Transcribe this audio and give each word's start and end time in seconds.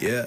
Yeah. 0.00 0.24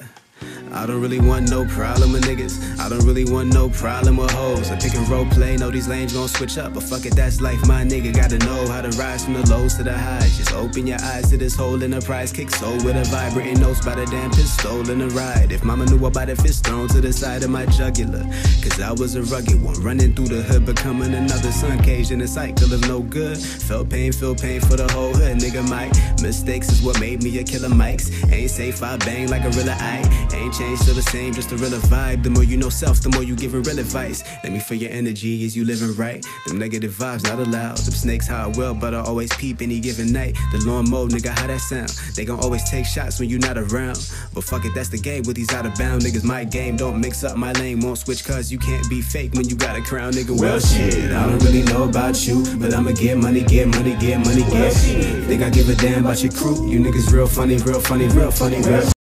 I 0.74 0.88
don't 0.88 1.02
really 1.02 1.20
want 1.20 1.52
no 1.52 1.66
problem 1.66 2.12
with 2.14 2.24
niggas. 2.24 2.80
I 2.80 2.90
don't 2.90 3.06
really 3.06 3.26
want 3.26 3.54
no 3.54 3.70
problem 3.70 4.18
with 4.18 4.32
hoes. 4.32 4.72
I 4.72 4.76
pick 4.76 4.96
and 4.96 5.08
roll 5.08 5.26
play, 5.28 5.56
know 5.56 5.70
these 5.70 5.88
lanes 5.88 6.14
gon' 6.14 6.28
switch 6.28 6.58
up. 6.58 6.74
But 6.74 6.84
fuck 6.84 7.06
it, 7.06 7.16
that's 7.16 7.40
life, 7.42 7.66
my 7.68 7.84
nigga. 7.84 8.14
Gotta 8.14 8.40
know 8.40 8.68
how 8.68 8.82
to 8.82 8.90
rise 8.98 9.24
from 9.24 9.36
the 9.36 9.48
lows 9.50 9.76
to 9.76 9.84
the 9.84 9.96
highs. 9.96 10.36
Just 10.36 10.52
open 10.54 10.88
your 10.88 11.00
eyes 11.02 11.30
to 11.30 11.38
this 11.38 11.56
hole 11.56 11.82
in 11.84 11.92
the 11.92 12.02
prize. 12.02 12.34
Kick 12.34 12.50
soul 12.50 12.76
with 12.84 12.98
a 12.98 13.04
vibrating 13.10 13.60
notes 13.60 13.86
by 13.86 13.94
the 13.94 14.06
damn 14.08 14.32
pistol 14.32 14.90
in 14.90 15.00
the 15.00 15.10
ride. 15.10 15.52
If 15.52 15.64
mama 15.64 15.86
knew 15.86 16.04
about 16.06 16.30
it, 16.30 16.42
fist 16.42 16.66
thrown 16.66 16.88
to 16.90 17.02
the 17.02 17.14
side 17.14 17.44
of 17.44 17.52
my 17.52 17.68
jugular. 17.68 18.24
Cause 18.64 18.82
I 18.82 18.92
was 18.94 19.16
a 19.16 19.22
rugged 19.24 19.62
one, 19.62 19.80
running 19.82 20.16
through 20.16 20.30
the 20.30 20.42
hood, 20.42 20.66
becoming 20.66 21.14
another 21.14 21.52
sun 21.52 21.82
cage 21.84 22.10
in 22.10 22.20
a 22.22 22.28
cycle 22.28 22.74
of 22.74 22.82
no 22.88 23.02
good. 23.02 23.38
Felt 23.38 23.90
pain, 23.92 24.12
feel 24.12 24.34
pain 24.34 24.60
for 24.60 24.76
the 24.76 24.92
whole 24.92 25.14
hood, 25.14 25.38
nigga. 25.38 25.68
My 25.70 25.86
mistakes 26.22 26.72
is 26.72 26.82
what 26.82 27.00
made 27.00 27.22
me 27.22 27.38
a 27.38 27.44
killer 27.44 27.70
Mike's. 27.70 28.10
Ain't 28.32 28.50
safe, 28.50 28.82
I 28.82 28.98
bang 28.98 29.30
like 29.30 29.44
a 29.44 29.50
real 29.52 29.70
I. 29.70 30.02
Ain't 30.34 30.54
changed, 30.54 30.82
still 30.82 30.96
the 30.96 31.02
same, 31.04 31.34
just 31.34 31.52
a 31.52 31.58
real 31.58 31.72
vibe. 31.72 32.24
The 32.24 32.30
more 32.30 32.44
you 32.44 32.58
know 32.58 32.70
self, 32.70 33.02
the 33.02 33.10
more 33.10 33.24
you 33.24 33.36
giving 33.36 33.62
real 33.62 33.80
advice. 33.80 34.24
Let 34.44 34.52
me 34.52 34.60
feel 34.60 34.78
your 34.78 34.92
energy 34.92 35.46
as 35.46 35.56
you 35.56 35.64
living 35.64 35.96
right. 35.96 36.26
Them 36.48 36.58
negative 36.58 36.92
vibes 36.92 37.24
not 37.24 37.40
allowed. 37.40 37.78
Them 37.78 37.94
snakes 37.94 38.28
how 38.28 38.46
I 38.46 38.48
will, 38.48 38.74
but 38.74 38.94
I 38.94 39.00
always 39.00 39.32
peep 39.38 39.62
any 39.62 39.80
given 39.80 40.12
night. 40.12 40.36
The 40.52 40.60
lawn 40.66 40.90
mode, 40.90 41.12
nigga, 41.12 41.30
how 41.30 41.48
that 41.48 41.60
sound? 41.60 41.90
They 42.16 42.26
gon' 42.26 42.40
always 42.40 42.68
take 42.70 42.86
shots 42.86 43.20
when 43.20 43.30
you 43.30 43.38
not 43.40 43.58
around. 43.58 43.98
But 44.34 44.44
fuck 44.44 44.66
it, 44.66 44.74
that's 44.74 44.90
the 44.90 44.98
game 44.98 45.24
with 45.24 45.36
these 45.36 45.54
out 45.54 45.66
of 45.66 45.76
bound 45.76 46.02
niggas. 46.02 46.24
My 46.24 46.44
game 46.44 46.78
don't 46.78 47.00
mix 47.00 47.24
up 47.24 47.38
my 47.38 47.52
lane, 47.54 47.80
won't 47.80 48.00
switch 48.00 48.26
cause 48.26 48.52
you 48.52 48.58
can't 48.58 48.90
be 48.90 49.02
fake 49.02 49.34
when 49.34 49.48
you 49.48 49.56
got 49.56 49.76
a 49.76 49.82
crown, 49.82 50.14
nigga. 50.14 50.40
Well, 50.40 50.60
shit, 50.60 51.12
I 51.12 51.28
don't 51.28 51.44
really 51.44 51.64
know 51.64 51.84
about 51.84 52.26
you, 52.26 52.44
but 52.58 52.74
I'ma 52.74 52.92
get 52.92 53.18
money, 53.18 53.44
get 53.44 53.68
money, 53.68 53.96
get 53.98 54.20
money, 54.20 54.42
get. 54.50 54.74
Think 54.74 55.44
I 55.44 55.50
give 55.50 55.70
a 55.70 55.76
damn 55.76 56.06
about 56.06 56.24
your 56.24 56.32
crew? 56.32 56.70
You 56.70 56.80
niggas 56.80 57.12
real 57.12 57.28
funny, 57.28 57.58
real 57.58 57.80
funny, 57.80 58.08
real 58.08 58.32
funny, 58.32 58.58
real. 58.58 58.82
Hey. 58.82 58.93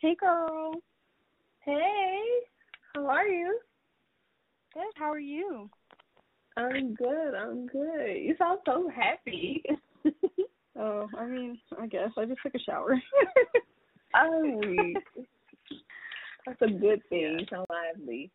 Hey, 0.00 0.16
girl. 0.18 0.72
Hey, 1.58 2.22
how 2.94 3.04
are 3.04 3.26
you? 3.26 3.58
Good. 4.72 4.82
How 4.96 5.10
are 5.10 5.18
you? 5.18 5.68
I'm 6.56 6.94
good. 6.94 7.34
I'm 7.34 7.66
good. 7.66 8.16
You 8.16 8.34
sound 8.38 8.60
so 8.64 8.88
happy. 8.88 9.62
oh, 10.78 11.06
I 11.18 11.26
mean, 11.26 11.58
I 11.78 11.86
guess 11.86 12.08
I 12.16 12.24
just 12.24 12.40
took 12.42 12.54
a 12.54 12.58
shower. 12.60 12.94
oh, 14.16 14.62
that's 16.46 16.62
a 16.62 16.68
good 16.68 17.02
thing. 17.10 17.36
You 17.40 17.46
sound 17.50 17.66
lively. 17.68 18.30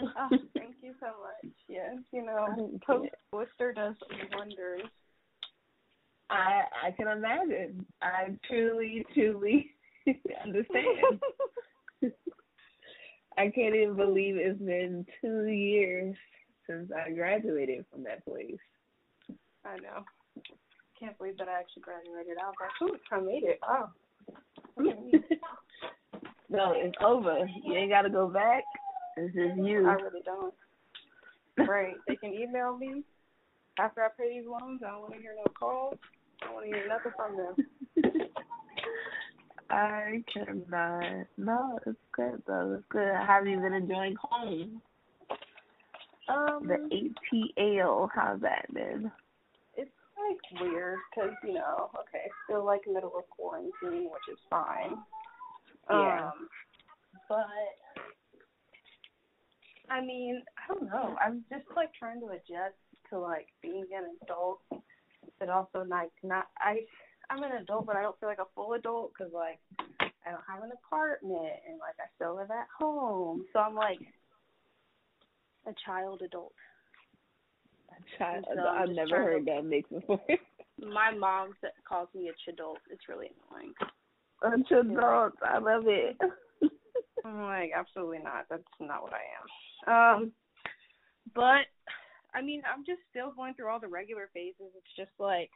oh, 0.00 0.28
thank 0.56 0.74
you 0.82 0.94
so 0.98 1.06
much. 1.06 1.52
Yes, 1.68 1.94
you 2.12 2.24
know, 2.26 2.72
post 2.84 3.10
blister 3.30 3.72
does 3.72 3.94
wonders. 4.36 4.82
I 6.28 6.62
I 6.86 6.90
can 6.90 7.06
imagine. 7.06 7.86
I 8.02 8.36
truly, 8.48 9.06
truly 9.14 9.70
understand. 10.44 11.20
I 13.36 13.50
can't 13.50 13.74
even 13.74 13.96
believe 13.96 14.36
it's 14.36 14.58
been 14.58 15.06
two 15.20 15.46
years 15.46 16.16
since 16.68 16.90
I 16.92 17.10
graduated 17.10 17.84
from 17.90 18.02
that 18.04 18.24
place. 18.24 18.58
I 19.64 19.76
know. 19.76 20.04
Can't 20.98 21.16
believe 21.18 21.38
that 21.38 21.48
I 21.48 21.60
actually 21.60 21.82
graduated. 21.82 22.36
I 22.42 22.46
was 22.46 22.54
like, 22.60 22.90
ooh, 22.90 22.96
I 23.12 23.20
made 23.20 23.44
it. 23.44 23.60
Oh. 23.62 23.90
no, 26.50 26.72
it's 26.74 26.96
over. 27.04 27.48
You 27.64 27.74
ain't 27.74 27.90
got 27.90 28.02
to 28.02 28.10
go 28.10 28.26
back. 28.28 28.64
This 29.16 29.30
is 29.30 29.56
you. 29.56 29.86
I 29.88 29.94
really 29.94 30.22
don't. 30.24 30.54
Right. 31.68 31.94
they 32.06 32.16
can 32.16 32.32
email 32.32 32.76
me 32.76 33.02
after 33.78 34.02
I 34.02 34.08
pay 34.16 34.38
these 34.38 34.48
loans. 34.48 34.80
I 34.84 34.90
don't 34.90 35.02
want 35.02 35.14
to 35.14 35.20
hear 35.20 35.34
no 35.36 35.44
calls. 35.58 35.98
I 36.42 36.46
don't 36.46 36.54
want 36.54 36.66
to 36.66 36.76
hear 36.76 36.88
nothing 36.88 37.12
from 37.16 37.36
them. 37.36 37.66
I 39.70 40.22
cannot. 40.32 41.26
No, 41.36 41.78
it's 41.86 41.98
good 42.12 42.42
though. 42.46 42.76
It's 42.78 42.86
good. 42.88 43.14
Have 43.14 43.46
you 43.46 43.58
been 43.60 43.74
enjoying 43.74 44.16
home? 44.20 44.80
Um, 46.28 46.66
the 46.66 47.10
ATL. 47.58 48.08
How's 48.14 48.40
that 48.40 48.72
been? 48.72 49.10
It's 49.76 49.90
like 50.16 50.60
weird 50.62 50.98
because 51.14 51.34
you 51.44 51.54
know, 51.54 51.90
okay, 51.94 52.30
still 52.44 52.64
like 52.64 52.82
middle 52.86 53.12
of 53.16 53.28
quarantine, 53.30 54.08
which 54.10 54.28
is 54.32 54.38
fine. 54.48 54.96
Yeah. 55.90 56.30
Um, 56.30 56.48
but 57.28 57.46
I 59.90 60.00
mean, 60.00 60.42
I 60.56 60.74
don't 60.74 60.86
know. 60.86 61.16
I'm 61.24 61.44
just 61.50 61.64
like 61.76 61.90
trying 61.98 62.20
to 62.20 62.28
adjust 62.28 62.76
to 63.10 63.18
like 63.18 63.46
being 63.62 63.86
an 63.94 64.16
adult, 64.22 64.60
but 65.38 65.48
also 65.48 65.84
like 65.88 66.10
not. 66.22 66.48
I 66.58 66.80
I'm 67.30 67.42
an 67.42 67.52
adult, 67.52 67.86
but 67.86 67.96
I 67.96 68.02
don't 68.02 68.18
feel 68.20 68.28
like 68.28 68.38
a 68.38 68.52
full 68.54 68.72
adult 68.74 69.12
because 69.16 69.32
like 69.32 69.58
I 70.00 70.30
don't 70.30 70.44
have 70.48 70.62
an 70.62 70.70
apartment 70.72 71.52
and 71.68 71.78
like 71.78 71.96
I 71.98 72.08
still 72.16 72.36
live 72.36 72.50
at 72.50 72.68
home. 72.78 73.44
So 73.52 73.60
I'm 73.60 73.74
like 73.74 73.98
a 75.66 75.72
child 75.84 76.22
adult. 76.22 76.52
A 77.90 78.18
child. 78.18 78.44
So 78.54 78.60
I've 78.62 78.90
never 78.90 79.16
heard 79.16 79.46
to, 79.46 79.52
that 79.52 79.64
mix 79.64 79.88
before. 79.90 80.20
my 80.78 81.12
mom 81.14 81.54
calls 81.86 82.08
me 82.14 82.30
a 82.30 82.50
chadult. 82.50 82.76
It's 82.90 83.08
really 83.08 83.30
annoying. 83.50 83.74
A 84.42 84.72
chadult. 84.72 85.32
I 85.42 85.58
love 85.58 85.84
it. 85.86 86.16
I'm 87.24 87.42
like 87.42 87.72
absolutely 87.76 88.20
not. 88.20 88.46
That's 88.48 88.62
not 88.80 89.02
what 89.02 89.12
I 89.12 89.24
am. 89.36 90.22
Um, 90.22 90.32
but 91.34 91.66
I 92.34 92.42
mean, 92.42 92.62
I'm 92.64 92.84
just 92.84 93.00
still 93.10 93.32
going 93.32 93.54
through 93.54 93.68
all 93.68 93.80
the 93.80 93.88
regular 93.88 94.30
phases. 94.32 94.72
It's 94.76 94.96
just 94.96 95.10
like 95.18 95.50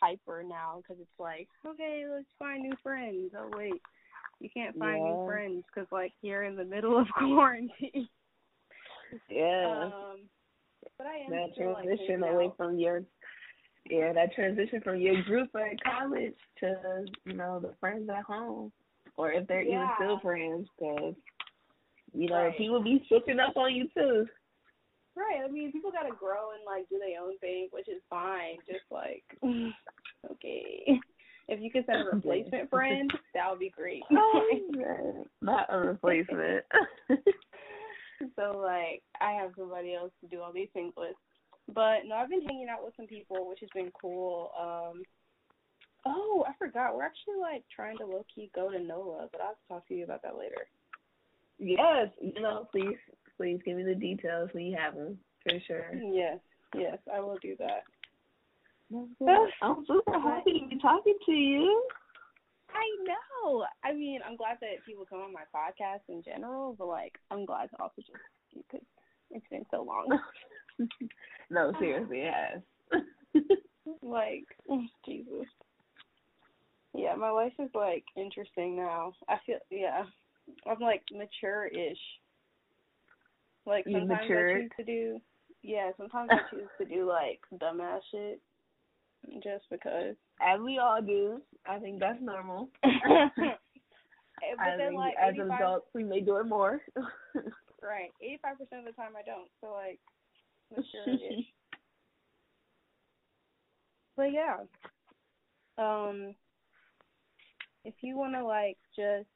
hyper 0.00 0.42
now 0.42 0.82
because 0.82 1.00
it's 1.00 1.20
like, 1.20 1.48
okay, 1.66 2.04
let's 2.10 2.26
find 2.38 2.62
new 2.62 2.74
friends. 2.82 3.32
Oh 3.36 3.50
wait, 3.56 3.80
you 4.40 4.48
can't 4.52 4.76
find 4.78 4.98
yeah. 4.98 5.12
new 5.12 5.26
friends 5.26 5.64
because 5.66 5.88
like 5.92 6.12
you're 6.22 6.44
in 6.44 6.56
the 6.56 6.64
middle 6.64 6.98
of 6.98 7.06
quarantine. 7.18 8.08
Yeah. 9.30 9.90
Um, 9.92 10.20
but 10.96 11.06
I 11.06 11.24
am 11.24 11.30
that 11.30 11.54
still, 11.54 11.74
transition 11.74 12.20
like, 12.20 12.32
away 12.32 12.46
out. 12.46 12.56
from 12.56 12.78
your 12.78 13.02
yeah 13.88 14.12
that 14.12 14.34
transition 14.34 14.80
from 14.82 15.00
your 15.00 15.22
group 15.22 15.48
at 15.54 15.82
college 15.82 16.34
to 16.60 17.04
you 17.24 17.32
know 17.32 17.58
the 17.60 17.72
friends 17.80 18.08
at 18.10 18.24
home 18.24 18.70
or 19.16 19.32
if 19.32 19.46
they're 19.46 19.62
yeah. 19.62 19.74
even 19.74 19.88
still 19.96 20.20
friends 20.20 20.68
because 20.78 21.14
you 22.12 22.28
know 22.28 22.44
right. 22.44 22.58
people 22.58 22.82
be 22.82 23.04
switching 23.08 23.40
up 23.40 23.56
on 23.56 23.74
you 23.74 23.88
too. 23.94 24.26
Right. 25.18 25.42
I 25.44 25.50
mean, 25.50 25.72
people 25.72 25.90
gotta 25.90 26.14
grow 26.14 26.52
and 26.54 26.62
like 26.64 26.88
do 26.88 26.98
their 26.98 27.20
own 27.20 27.36
thing, 27.38 27.68
which 27.72 27.88
is 27.88 28.00
fine. 28.08 28.58
Just 28.68 28.86
like, 28.90 29.24
okay, 30.30 31.00
if 31.48 31.60
you 31.60 31.70
could 31.72 31.84
send 31.86 32.02
a 32.02 32.10
replacement 32.14 32.70
friend, 32.70 33.10
that 33.34 33.50
would 33.50 33.58
be 33.58 33.70
great. 33.70 34.02
oh, 34.12 35.24
not 35.42 35.66
a 35.70 35.78
replacement. 35.78 36.64
so 38.36 38.58
like, 38.58 39.02
I 39.20 39.32
have 39.32 39.50
somebody 39.58 39.94
else 39.94 40.12
to 40.20 40.28
do 40.28 40.40
all 40.40 40.52
these 40.52 40.68
things 40.72 40.92
with. 40.96 41.16
But 41.74 42.06
no, 42.06 42.14
I've 42.14 42.30
been 42.30 42.42
hanging 42.42 42.68
out 42.70 42.84
with 42.84 42.94
some 42.96 43.06
people, 43.06 43.48
which 43.48 43.58
has 43.60 43.68
been 43.74 43.90
cool. 44.00 44.52
Um, 44.58 45.02
oh, 46.06 46.44
I 46.48 46.52
forgot. 46.58 46.94
We're 46.94 47.04
actually 47.04 47.40
like 47.40 47.64
trying 47.74 47.98
to 47.98 48.06
low 48.06 48.24
key 48.32 48.50
go 48.54 48.70
to 48.70 48.78
NOLA, 48.78 49.28
but 49.32 49.40
I'll 49.40 49.58
talk 49.68 49.86
to 49.88 49.94
you 49.94 50.04
about 50.04 50.22
that 50.22 50.38
later. 50.38 50.68
Yes, 51.58 52.08
you 52.20 52.40
know, 52.40 52.68
please, 52.70 52.96
please 53.38 53.60
give 53.64 53.76
me 53.76 53.84
the 53.84 53.94
details 53.94 54.50
when 54.52 54.66
you 54.66 54.76
have 54.76 54.94
them, 54.94 55.16
for 55.44 55.58
sure. 55.66 55.86
Yes, 55.94 56.38
yes, 56.74 56.98
I 57.12 57.20
will 57.20 57.38
do 57.40 57.56
that. 57.58 57.84
I'm 59.62 59.84
super 59.86 60.18
happy 60.18 60.60
to 60.60 60.68
be 60.68 60.78
talking 60.80 61.16
to 61.24 61.32
you. 61.32 61.82
I 62.70 63.04
know. 63.04 63.64
I 63.84 63.94
mean, 63.94 64.20
I'm 64.26 64.36
glad 64.36 64.58
that 64.60 64.84
people 64.86 65.06
come 65.08 65.20
on 65.20 65.32
my 65.32 65.44
podcast 65.54 66.00
in 66.08 66.22
general, 66.22 66.74
but 66.78 66.88
like, 66.88 67.18
I'm 67.30 67.46
glad 67.46 67.70
to 67.70 67.80
also 67.80 67.94
just 67.96 68.12
because 68.54 68.86
it's 69.30 69.46
been 69.50 69.64
so 69.70 69.82
long. 69.82 70.18
no, 71.50 71.72
seriously, 71.78 72.22
it 72.22 72.34
has. 72.34 73.02
like, 74.02 74.44
Jesus. 75.06 75.46
Yeah, 76.94 77.14
my 77.14 77.30
life 77.30 77.52
is 77.58 77.70
like 77.74 78.04
interesting 78.16 78.76
now. 78.76 79.12
I 79.28 79.36
feel 79.46 79.58
yeah. 79.70 80.04
I'm 80.66 80.80
like 80.80 81.02
mature-ish. 81.12 81.98
Like 83.68 83.84
you 83.86 84.00
sometimes 84.00 84.22
matured? 84.22 84.56
I 84.56 84.60
choose 84.62 84.70
to 84.78 84.84
do 84.84 85.20
yeah, 85.62 85.90
sometimes 85.96 86.30
I 86.32 86.38
choose 86.50 86.68
to 86.78 86.84
do 86.84 87.06
like 87.06 87.40
dumbass 87.54 88.00
shit 88.10 88.40
just 89.42 89.64
because. 89.70 90.14
As 90.40 90.60
we 90.60 90.78
all 90.78 91.02
do. 91.02 91.42
I 91.66 91.78
think 91.78 92.00
that's 92.00 92.22
normal. 92.22 92.68
but 92.82 92.92
then, 94.78 94.94
like, 94.94 95.14
as 95.20 95.34
85, 95.34 95.50
adults 95.50 95.86
we 95.94 96.04
may 96.04 96.20
do 96.20 96.36
it 96.36 96.46
more. 96.46 96.80
right, 97.82 98.10
eighty 98.22 98.38
five 98.40 98.56
percent 98.56 98.86
of 98.86 98.86
the 98.86 98.92
time 98.92 99.12
I 99.18 99.22
don't. 99.22 99.48
So 99.60 99.72
like 99.72 99.98
but 104.16 104.32
yeah. 104.32 104.58
Um 105.76 106.34
if 107.84 107.94
you 108.00 108.16
wanna 108.16 108.44
like 108.44 108.78
just 108.94 109.28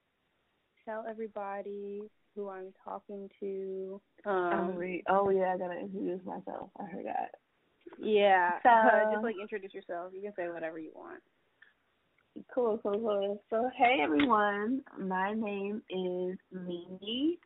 tell 0.85 1.05
everybody 1.09 2.03
who 2.35 2.49
I'm 2.49 2.73
talking 2.85 3.29
to. 3.41 4.01
Oh, 4.27 4.31
Um, 4.31 4.77
wait. 4.77 5.05
oh 5.09 5.31
yeah, 5.31 5.55
I 5.55 5.59
gotta 5.59 5.79
introduce 5.79 6.25
myself. 6.25 6.71
I 6.79 6.91
forgot. 6.91 7.31
yeah. 7.99 8.59
So- 8.63 8.69
uh, 8.71 9.11
just 9.13 9.25
like 9.25 9.37
introduce 9.41 9.75
yourself. 9.75 10.13
You 10.15 10.23
can 10.23 10.33
say 10.37 10.49
whatever 10.49 10.79
you 10.79 10.93
want. 10.95 11.21
Cool, 12.55 12.79
cool, 12.83 12.93
cool. 12.99 13.43
So, 13.51 13.71
hey 13.77 13.99
everyone, 14.03 14.83
my 14.99 15.35
name 15.35 15.83
is 15.91 16.39
Mimi. 16.51 17.39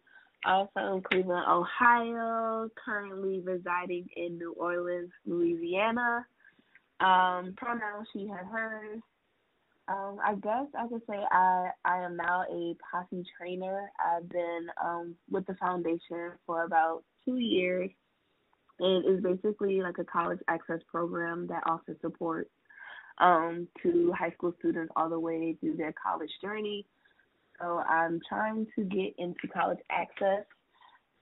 I'm 0.44 0.68
from 0.72 1.02
Cleveland, 1.02 1.44
Ohio. 1.48 2.70
Currently 2.84 3.40
residing 3.40 4.06
in 4.14 4.38
New 4.38 4.52
Orleans, 4.52 5.10
Louisiana. 5.26 6.24
Um, 7.00 7.54
pronouns 7.56 8.06
she, 8.12 8.28
her, 8.28 8.44
hers. 8.44 9.00
Um, 9.88 10.18
I 10.24 10.34
guess 10.34 10.66
I 10.76 10.88
could 10.88 11.02
say 11.08 11.16
I 11.30 11.70
I 11.84 12.02
am 12.02 12.16
now 12.16 12.42
a 12.50 12.76
posse 12.90 13.24
trainer. 13.38 13.90
I've 14.04 14.28
been 14.28 14.66
um 14.84 15.14
with 15.30 15.46
the 15.46 15.54
foundation 15.54 16.32
for 16.44 16.64
about 16.64 17.04
two 17.24 17.38
years, 17.38 17.90
and 18.80 19.04
it's 19.04 19.22
basically 19.22 19.82
like 19.82 19.98
a 19.98 20.04
college 20.04 20.40
access 20.48 20.80
program 20.90 21.46
that 21.48 21.62
offers 21.66 21.96
support 22.00 22.50
um, 23.18 23.68
to 23.82 24.12
high 24.12 24.32
school 24.32 24.54
students 24.58 24.92
all 24.96 25.08
the 25.08 25.18
way 25.18 25.56
through 25.60 25.76
their 25.76 25.94
college 26.02 26.30
journey. 26.42 26.86
So 27.60 27.78
I'm 27.88 28.20
trying 28.28 28.66
to 28.76 28.84
get 28.84 29.14
into 29.18 29.48
college 29.52 29.78
access 29.90 30.44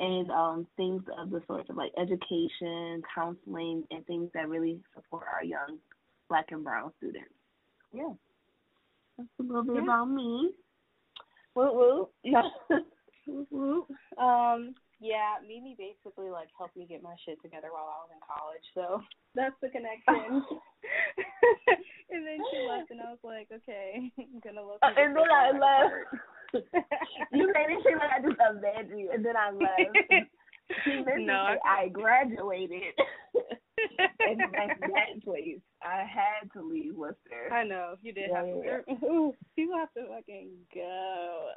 and 0.01 0.31
um, 0.31 0.67
things 0.77 1.03
of 1.19 1.31
the 1.31 1.41
sort 1.47 1.69
of 1.71 1.77
like 1.77 1.93
education, 1.97 3.03
counseling, 3.15 3.85
and 3.91 4.05
things 4.07 4.31
that 4.35 4.49
really 4.49 4.81
support 4.95 5.27
our 5.33 5.45
young 5.45 5.79
black 6.29 6.47
and 6.51 6.65
brown 6.65 6.93
students. 6.99 7.31
Yeah. 7.93 8.13
That's 9.17 9.29
a 9.41 9.43
little 9.43 9.63
bit 9.63 9.77
Yeah. 9.77 9.83
about 9.83 10.07
me. 10.11 10.55
Woo 11.55 11.73
woo. 11.73 12.09
Yeah. 12.23 12.49
Whoop, 13.27 13.49
whoop. 13.51 13.91
Um, 14.19 14.75
yeah, 15.01 15.37
Mimi 15.47 15.75
basically 15.79 16.29
like 16.29 16.49
helped 16.59 16.77
me 16.77 16.85
get 16.87 17.03
my 17.03 17.15
shit 17.25 17.41
together 17.41 17.69
while 17.73 17.89
I 17.89 18.05
was 18.05 18.11
in 18.13 18.21
college, 18.21 18.67
so 18.75 19.03
that's 19.35 19.55
the 19.63 19.71
connection. 19.71 20.45
and 22.11 22.27
then 22.27 22.39
she 22.51 22.59
left, 22.69 22.91
and 22.91 23.01
I 23.01 23.11
was 23.11 23.19
like, 23.25 23.49
okay, 23.51 24.13
I'm 24.19 24.41
gonna 24.45 24.67
look. 24.67 24.79
Uh, 24.83 24.93
and 24.97 25.17
then 25.17 25.31
I 25.33 25.51
left. 25.57 26.65
you 27.33 27.51
made 27.53 27.73
it 27.73 27.85
seem 27.87 27.99
like 27.99 28.11
I 28.13 28.21
just 28.21 28.39
abandoned 28.39 29.01
you, 29.01 29.11
and 29.13 29.25
then 29.25 29.37
I 29.37 29.51
left. 29.51 30.31
She 30.85 31.03
meant 31.03 31.27
No, 31.27 31.57
I 31.65 31.89
graduated. 31.89 32.95
And 34.27 34.41
that 34.41 35.25
place. 35.25 35.61
I 35.83 36.05
had 36.05 36.51
to 36.55 36.67
leave 36.67 36.95
Wooster. 36.97 37.53
I 37.53 37.65
know 37.65 37.97
you 38.03 38.13
did 38.13 38.31
Yeah, 38.31 38.45
have 38.45 38.87
to. 38.87 39.07
Ooh, 39.07 39.35
people 39.57 39.77
have 39.77 39.93
to 39.95 40.07
fucking 40.09 40.51
go. 40.75 41.49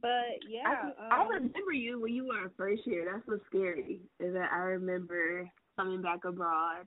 But 0.00 0.40
yeah, 0.48 0.90
I, 1.00 1.16
I 1.16 1.22
um, 1.22 1.28
remember 1.28 1.72
you 1.72 2.00
when 2.00 2.14
you 2.14 2.26
were 2.26 2.44
in 2.44 2.50
first 2.56 2.86
year. 2.86 3.08
That's 3.10 3.26
what's 3.26 3.44
scary. 3.46 4.00
Is 4.18 4.32
that 4.34 4.50
I 4.52 4.58
remember 4.58 5.48
coming 5.76 6.00
back 6.02 6.24
abroad 6.24 6.86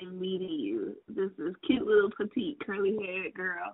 and 0.00 0.20
meeting 0.20 0.58
you. 0.60 0.96
This 1.08 1.30
this 1.38 1.54
cute 1.66 1.86
little 1.86 2.10
petite 2.16 2.58
curly 2.64 2.96
haired 3.04 3.34
girl. 3.34 3.72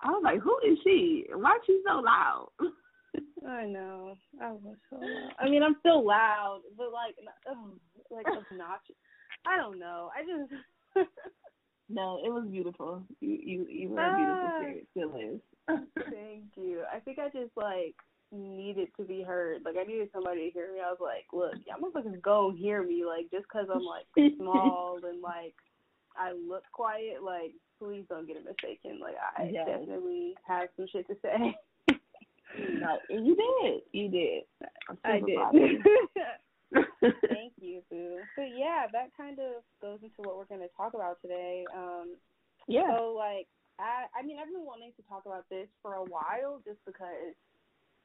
I 0.00 0.10
was 0.10 0.22
like, 0.22 0.40
who 0.40 0.56
is 0.66 0.78
she? 0.84 1.26
Why 1.32 1.56
is 1.56 1.62
she 1.66 1.80
so 1.86 2.00
loud? 2.00 2.48
I 3.48 3.66
know. 3.66 4.14
I 4.40 4.52
was 4.52 4.76
so 4.90 4.96
loud. 4.96 5.32
I 5.40 5.48
mean, 5.48 5.62
I'm 5.62 5.76
still 5.80 6.06
loud, 6.06 6.60
but 6.76 6.92
like, 6.92 7.16
oh, 7.48 7.72
like 8.10 8.26
obnoxious. 8.26 8.96
I 9.46 9.56
don't 9.56 9.78
know. 9.78 10.10
I 10.16 10.22
just. 10.22 10.62
no, 11.88 12.20
it 12.24 12.30
was 12.30 12.46
beautiful. 12.50 13.04
You 13.20 13.38
you 13.42 13.66
you 13.68 13.88
were 13.90 14.06
a 14.06 14.14
beautiful 14.14 14.48
Ah. 14.52 14.56
spirit. 14.58 14.86
Still 14.90 15.16
is. 15.16 15.40
Thank 16.10 16.44
you. 16.56 16.82
I 16.92 16.98
think 17.00 17.18
I 17.18 17.26
just 17.28 17.56
like 17.56 17.94
needed 18.32 18.88
to 18.98 19.04
be 19.04 19.22
heard. 19.22 19.62
Like 19.64 19.76
I 19.78 19.84
needed 19.84 20.10
somebody 20.12 20.46
to 20.46 20.52
hear 20.52 20.72
me. 20.72 20.80
I 20.80 20.90
was 20.90 20.98
like, 21.00 21.24
look, 21.32 21.54
y'all 21.66 21.78
motherfuckers 21.80 22.20
go 22.22 22.52
hear 22.56 22.82
me. 22.82 23.04
Like 23.06 23.30
just 23.30 23.48
'cause 23.48 23.68
I'm 23.72 23.84
like 23.84 24.06
small 24.36 24.98
and 25.08 25.20
like 25.22 25.54
I 26.16 26.32
look 26.32 26.64
quiet, 26.72 27.22
like 27.22 27.52
please 27.78 28.04
don't 28.08 28.26
get 28.26 28.36
it 28.36 28.44
mistaken. 28.44 28.98
Like 29.00 29.14
I 29.36 29.50
Yes. 29.52 29.66
definitely 29.66 30.34
have 30.46 30.68
some 30.76 30.86
shit 30.90 31.06
to 31.08 31.16
say. 31.22 31.56
no, 32.58 32.98
you 33.08 33.36
did. 33.36 33.82
You 33.92 34.08
did. 34.10 34.42
I'm 34.88 34.98
I 35.04 35.20
did. 35.20 35.38
Proud 36.72 36.84
of 36.84 36.88
you. 37.02 37.28
Thank 37.28 37.52
you, 37.58 37.82
Boo. 37.90 38.18
So 38.36 38.42
yeah, 38.42 38.86
that 38.92 39.10
kind 39.16 39.38
of 39.38 39.62
goes 39.80 39.98
into 40.02 40.16
what 40.18 40.36
we're 40.36 40.50
going 40.50 40.60
to 40.60 40.74
talk 40.76 40.94
about 40.94 41.20
today. 41.22 41.64
Um, 41.74 42.16
yeah. 42.66 42.96
So 42.96 43.14
like 43.16 43.46
I 43.78 44.06
I 44.12 44.22
mean 44.22 44.36
I've 44.38 44.52
been 44.52 44.66
wanting 44.66 44.92
to 44.96 45.02
talk 45.08 45.24
about 45.26 45.48
this 45.50 45.68
for 45.82 45.94
a 45.94 46.04
while 46.04 46.60
just 46.64 46.78
because 46.84 47.34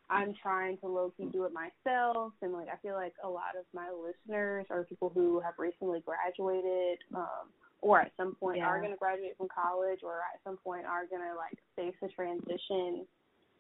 I'm 0.10 0.34
trying 0.42 0.78
to 0.80 0.88
low 0.88 1.14
key 1.16 1.28
do 1.32 1.46
it 1.46 1.54
myself 1.54 2.34
and 2.42 2.54
like 2.54 2.68
I 2.72 2.78
feel 2.82 2.96
like 2.96 3.14
a 3.24 3.30
lot 3.30 3.58
of 3.58 3.66
my 3.74 3.90
listeners 3.92 4.66
are 4.70 4.84
people 4.84 5.12
who 5.14 5.40
have 5.40 5.56
recently 5.58 6.04
graduated, 6.06 7.00
um, 7.16 7.52
or 7.82 8.02
at 8.02 8.12
some 8.16 8.36
point 8.36 8.62
are 8.62 8.82
gonna 8.82 8.96
graduate 8.96 9.36
from 9.38 9.48
college 9.54 10.00
or 10.04 10.24
at 10.34 10.40
some 10.44 10.58
point 10.64 10.86
are 10.86 11.06
gonna 11.12 11.36
like 11.36 11.58
face 11.76 11.96
a 12.04 12.08
transition 12.14 13.06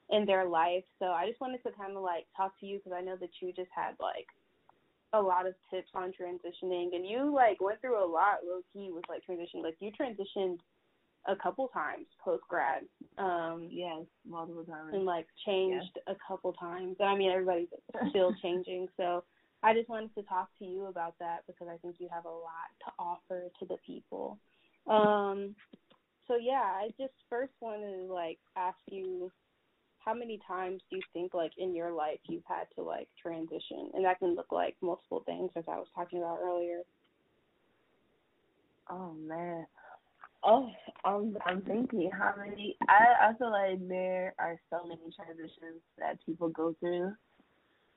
in 0.09 0.25
their 0.25 0.47
life. 0.47 0.83
So 0.99 1.07
I 1.07 1.27
just 1.27 1.41
wanted 1.41 1.63
to 1.63 1.71
kind 1.71 1.95
of 1.95 2.03
like 2.03 2.25
talk 2.35 2.57
to 2.59 2.65
you 2.65 2.77
because 2.77 2.95
I 2.95 3.01
know 3.01 3.15
that 3.19 3.29
you 3.41 3.51
just 3.51 3.71
had 3.75 3.95
like 3.99 4.27
a 5.13 5.21
lot 5.21 5.45
of 5.45 5.53
tips 5.69 5.89
on 5.93 6.11
transitioning 6.11 6.95
and 6.95 7.05
you 7.07 7.33
like 7.33 7.61
went 7.61 7.79
through 7.81 8.03
a 8.03 8.05
lot 8.05 8.39
low 8.45 8.61
key 8.73 8.89
with 8.91 9.03
like 9.07 9.21
transitioning. 9.29 9.63
Like 9.63 9.77
you 9.79 9.91
transitioned 9.91 10.57
a 11.27 11.35
couple 11.35 11.67
times 11.69 12.07
post 12.23 12.43
grad. 12.49 12.83
Um 13.17 13.69
Yes, 13.71 14.05
multiple 14.27 14.65
times. 14.65 14.91
and 14.93 15.05
like 15.05 15.27
changed 15.45 15.97
a 16.07 16.15
couple 16.27 16.53
times. 16.53 16.97
And 16.99 17.07
I 17.09 17.15
mean 17.15 17.31
everybody's 17.31 17.67
still 18.09 18.33
changing. 18.41 18.87
So 18.97 19.23
I 19.61 19.73
just 19.73 19.87
wanted 19.87 20.13
to 20.15 20.23
talk 20.23 20.49
to 20.59 20.65
you 20.65 20.85
about 20.87 21.15
that 21.19 21.43
because 21.47 21.67
I 21.71 21.77
think 21.77 21.95
you 21.99 22.09
have 22.13 22.25
a 22.25 22.29
lot 22.29 22.69
to 22.85 22.91
offer 22.99 23.43
to 23.59 23.65
the 23.65 23.77
people. 23.85 24.39
Um 24.87 25.55
so 26.27 26.37
yeah, 26.37 26.63
I 26.63 26.87
just 26.99 27.13
first 27.29 27.53
wanted 27.61 28.07
to 28.07 28.13
like 28.13 28.39
ask 28.55 28.77
you 28.89 29.31
how 30.03 30.13
many 30.13 30.39
times 30.47 30.81
do 30.89 30.97
you 30.97 31.01
think 31.13 31.33
like 31.33 31.51
in 31.57 31.75
your 31.75 31.91
life 31.91 32.19
you've 32.27 32.43
had 32.47 32.65
to 32.75 32.83
like 32.83 33.07
transition? 33.21 33.89
And 33.93 34.05
that 34.05 34.19
can 34.19 34.35
look 34.35 34.51
like 34.51 34.75
multiple 34.81 35.23
things 35.25 35.51
as 35.55 35.63
I 35.67 35.77
was 35.77 35.87
talking 35.95 36.19
about 36.19 36.39
earlier. 36.43 36.81
Oh 38.89 39.13
man. 39.13 39.65
Oh, 40.43 40.69
I'm 41.05 41.37
I'm 41.45 41.61
thinking 41.61 42.11
how 42.11 42.33
many 42.37 42.75
I 42.87 43.29
I 43.29 43.33
feel 43.37 43.51
like 43.51 43.87
there 43.87 44.33
are 44.39 44.59
so 44.69 44.83
many 44.83 45.01
transitions 45.15 45.81
that 45.97 46.17
people 46.25 46.49
go 46.49 46.75
through. 46.79 47.13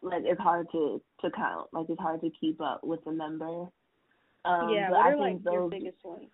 Like 0.02 0.22
it's 0.24 0.40
hard 0.40 0.68
to 0.72 1.02
to 1.22 1.30
count. 1.32 1.68
Like 1.72 1.86
it's 1.88 2.00
hard 2.00 2.20
to 2.20 2.30
keep 2.40 2.60
up 2.60 2.84
with 2.84 3.04
the 3.04 3.12
number. 3.12 3.68
Um 4.44 4.70
yeah, 4.72 4.90
what 4.90 5.00
I 5.00 5.10
are 5.10 5.16
like 5.16 5.32
think 5.42 5.44
your 5.44 5.68
biggest 5.68 6.04
ones? 6.04 6.26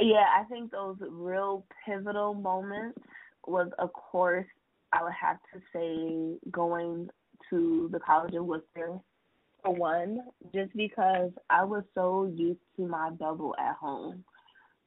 yeah, 0.00 0.24
I 0.38 0.44
think 0.44 0.70
those 0.70 0.96
real 1.06 1.66
pivotal 1.84 2.32
moments 2.32 2.98
was 3.46 3.70
of 3.78 3.92
course 3.92 4.46
I 4.92 5.02
would 5.02 5.12
have 5.12 5.38
to 5.52 5.60
say 5.72 6.38
going 6.50 7.08
to 7.50 7.88
the 7.92 8.00
College 8.00 8.34
of 8.34 8.46
Wooster 8.46 8.98
for 9.62 9.74
one, 9.74 10.20
just 10.54 10.74
because 10.76 11.30
I 11.50 11.64
was 11.64 11.84
so 11.94 12.26
used 12.34 12.60
to 12.76 12.86
my 12.86 13.10
bubble 13.10 13.54
at 13.58 13.76
home. 13.76 14.24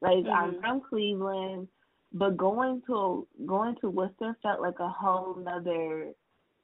Like 0.01 0.25
I'm 0.34 0.56
Mhm. 0.56 0.62
from 0.62 0.82
Cleveland, 0.82 1.68
but 2.13 2.38
going 2.38 2.82
to 2.88 3.27
going 3.46 3.75
to 3.82 3.89
Wooster 3.89 4.36
felt 4.41 4.62
like 4.62 4.79
a 4.79 4.89
whole 4.89 5.36
nother 5.36 6.13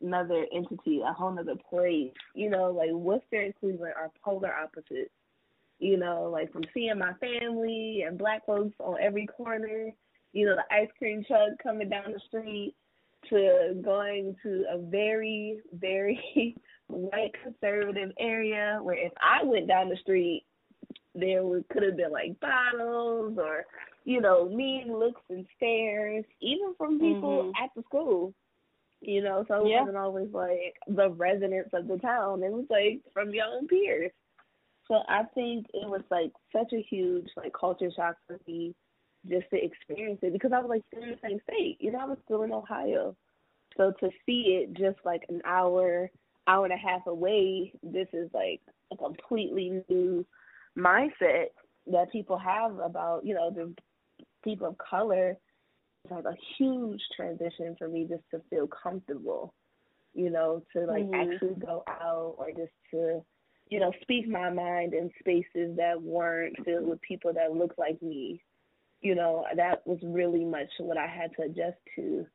another 0.02 0.46
entity, 0.54 1.02
a 1.02 1.14
whole 1.14 1.32
nother 1.32 1.56
place. 1.70 2.14
You 2.36 2.50
know, 2.50 2.72
like 2.72 2.92
Wooster 2.92 3.42
and 3.42 3.56
Cleveland 3.56 3.94
are 3.98 4.12
polar 4.24 4.54
opposites. 4.54 5.12
You 5.80 5.98
know, 5.98 6.30
like 6.32 6.52
from 6.52 6.64
seeing 6.74 6.98
my 6.98 7.14
family 7.16 8.04
and 8.08 8.18
black 8.18 8.46
folks 8.46 8.76
on 8.80 8.98
every 9.02 9.28
corner, 9.28 9.92
you 10.34 10.46
know, 10.46 10.56
the 10.56 10.74
ice 10.74 10.90
cream 10.98 11.24
truck 11.28 11.52
coming 11.62 11.90
down 11.90 12.14
the 12.14 12.20
street 12.28 12.76
to 13.30 13.82
going 13.84 14.36
to 14.44 14.66
a 14.72 14.78
very, 14.78 15.60
very 15.74 16.56
white 16.88 17.34
conservative 17.44 18.12
area 18.20 18.80
where 18.82 18.96
if 18.98 19.12
I 19.22 19.44
went 19.44 19.68
down 19.68 19.90
the 19.90 19.98
street 19.98 20.46
there 21.16 21.42
could 21.72 21.84
have 21.84 21.98
been 21.98 22.12
like 22.12 22.40
bottles 22.40 23.38
or 23.38 23.66
you 24.04 24.22
know 24.22 24.50
mean 24.50 24.98
looks 24.98 25.22
and 25.30 25.46
stares 25.56 26.26
even 26.42 26.74
from 26.78 27.00
people 27.00 27.46
Mhm. 27.46 27.64
at 27.64 27.70
the 27.76 27.82
school 27.84 28.34
you 29.02 29.22
know 29.22 29.46
so 29.48 29.66
it 29.66 29.70
Yeah. 29.70 29.80
wasn't 29.82 29.98
always 29.98 30.32
like 30.34 30.76
the 30.88 31.10
residents 31.12 31.74
of 31.74 31.88
the 31.88 31.98
town 31.98 32.44
it 32.44 32.52
was 32.52 32.66
like 32.70 33.02
from 33.14 33.34
your 33.34 33.46
own 33.46 33.68
peers 33.68 34.12
so 34.88 35.04
i 35.08 35.24
think 35.34 35.66
it 35.74 35.88
was 35.90 36.04
like 36.12 36.32
such 36.52 36.74
a 36.74 36.82
huge 36.82 37.28
like 37.38 37.54
culture 37.54 37.92
shock 37.92 38.18
for 38.28 38.40
me 38.48 38.76
just 39.30 39.46
to 39.52 39.64
experience 39.64 40.20
it 40.22 40.34
because 40.34 40.52
i 40.54 40.60
was 40.60 40.70
like 40.70 40.84
still 40.88 41.04
in 41.04 41.12
the 41.12 41.18
same 41.28 41.40
state 41.50 41.78
you 41.80 41.92
know 41.92 42.00
i 42.00 42.06
was 42.06 42.18
still 42.26 42.44
in 42.44 42.52
ohio 42.52 43.16
so 43.78 43.92
to 44.00 44.10
see 44.26 44.62
it 44.64 44.74
just 44.74 44.98
like 45.06 45.24
an 45.30 45.42
hour 45.46 46.10
hour 46.48 46.66
and 46.66 46.74
a 46.74 46.78
half 46.78 47.06
away 47.08 47.74
this 47.84 48.08
is 48.14 48.30
like 48.34 48.62
a 48.92 48.98
completely 48.98 49.82
new 49.90 50.26
mindset 50.78 51.48
that 51.88 52.12
people 52.12 52.38
have 52.38 52.78
about 52.80 53.26
you 53.26 53.34
know 53.34 53.50
the 53.50 53.74
people 54.44 54.68
of 54.68 54.78
color 54.78 55.36
it's 56.04 56.12
like 56.12 56.26
a 56.26 56.38
huge 56.58 57.02
transition 57.16 57.76
for 57.78 57.88
me 57.88 58.06
just 58.08 58.24
to 58.32 58.40
feel 58.50 58.68
comfortable 58.68 59.54
you 60.16 60.30
know, 60.30 60.64
to 60.74 60.86
like 60.86 61.04
Mhm. 61.04 61.34
actually 61.34 61.56
go 61.56 61.84
out 61.88 62.36
or 62.38 62.52
just 62.52 62.72
to, 62.92 63.24
you 63.70 63.80
know, 63.80 63.92
speak 64.02 64.28
my 64.28 64.50
mind 64.50 64.94
in 64.94 65.12
spaces 65.20 65.76
that 65.76 66.02
weren't 66.02 66.56
filled 66.64 66.88
with 66.88 67.02
people 67.02 67.34
that 67.34 67.54
looked 67.54 67.78
like 67.78 68.02
me. 68.02 68.42
You 69.02 69.16
know, 69.16 69.46
that 69.56 69.86
was 69.86 70.00
really 70.04 70.44
much 70.44 70.70
what 70.80 70.98
I 70.98 71.08
had 71.08 71.32
to 71.36 71.44
adjust 71.44 71.78
to. 71.96 72.26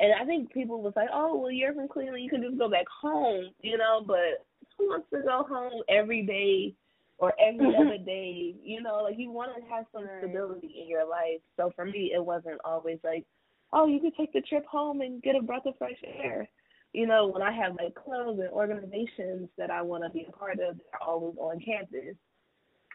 And 0.00 0.12
I 0.20 0.24
think 0.24 0.52
people 0.52 0.80
was 0.82 0.92
like, 0.96 1.08
Oh, 1.12 1.36
well 1.36 1.50
you're 1.50 1.74
from 1.74 1.88
Cleveland, 1.88 2.22
you 2.22 2.30
can 2.30 2.42
just 2.42 2.58
go 2.58 2.68
back 2.68 2.86
home, 2.88 3.50
you 3.60 3.78
know, 3.78 4.02
but 4.06 4.46
who 4.76 4.88
wants 4.88 5.08
to 5.12 5.22
go 5.22 5.44
home 5.48 5.82
every 5.88 6.22
day 6.22 6.74
or 7.18 7.34
every 7.40 7.66
mm-hmm. 7.66 7.88
other 7.88 7.98
day? 7.98 8.54
You 8.62 8.82
know, 8.82 9.02
like 9.02 9.18
you 9.18 9.30
want 9.30 9.52
to 9.56 9.68
have 9.68 9.86
some 9.92 10.08
stability 10.18 10.82
in 10.82 10.88
your 10.88 11.08
life. 11.08 11.40
So 11.56 11.72
for 11.74 11.84
me, 11.84 12.12
it 12.14 12.24
wasn't 12.24 12.60
always 12.64 12.98
like, 13.02 13.26
oh, 13.72 13.86
you 13.86 14.00
could 14.00 14.16
take 14.16 14.32
the 14.32 14.40
trip 14.42 14.64
home 14.66 15.00
and 15.00 15.22
get 15.22 15.36
a 15.36 15.42
breath 15.42 15.66
of 15.66 15.76
fresh 15.78 16.00
air. 16.04 16.48
You 16.92 17.06
know, 17.06 17.26
when 17.26 17.42
I 17.42 17.52
have 17.52 17.76
like 17.76 17.94
clubs 17.94 18.38
and 18.38 18.48
organizations 18.50 19.48
that 19.58 19.70
I 19.70 19.82
want 19.82 20.04
to 20.04 20.10
be 20.10 20.26
a 20.28 20.32
part 20.32 20.54
of, 20.54 20.76
they're 20.78 21.02
always 21.06 21.36
on 21.38 21.60
campus. 21.60 22.16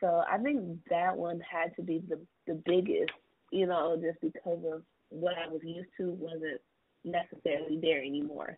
So 0.04 0.22
I 0.30 0.38
think 0.38 0.80
that 0.90 1.16
one 1.16 1.40
had 1.50 1.74
to 1.78 1.82
be 1.82 2.04
the 2.10 2.20
the 2.46 2.62
biggest. 2.66 3.12
You 3.52 3.68
know, 3.68 3.96
just 4.02 4.20
because 4.20 4.60
of 4.66 4.82
what 5.10 5.36
I 5.38 5.48
was 5.48 5.62
used 5.64 5.90
to 5.98 6.12
wasn't 6.12 6.60
necessarily 7.06 7.80
there 7.82 8.00
anymore. 8.00 8.58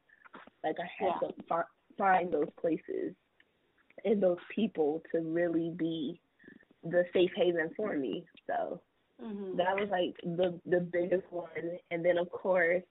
Like 0.64 0.78
I 0.80 0.90
had 0.98 1.14
Yeah. 1.22 1.28
to 1.28 1.44
fi- 1.48 1.72
find 1.98 2.32
those 2.32 2.50
places 2.60 3.14
and 4.06 4.24
those 4.24 4.40
people 4.50 5.04
to 5.12 5.20
really 5.22 5.72
be 5.72 6.20
the 6.84 7.06
safe 7.14 7.32
haven 7.36 7.70
for 7.76 7.96
me. 7.98 8.26
So 8.48 8.82
Mhm. 9.22 9.58
that 9.58 9.76
was 9.76 9.90
like 9.90 10.16
the 10.24 10.60
the 10.66 10.80
biggest 10.80 11.30
one. 11.32 11.78
And 11.92 12.04
then 12.04 12.18
of 12.18 12.32
course, 12.32 12.84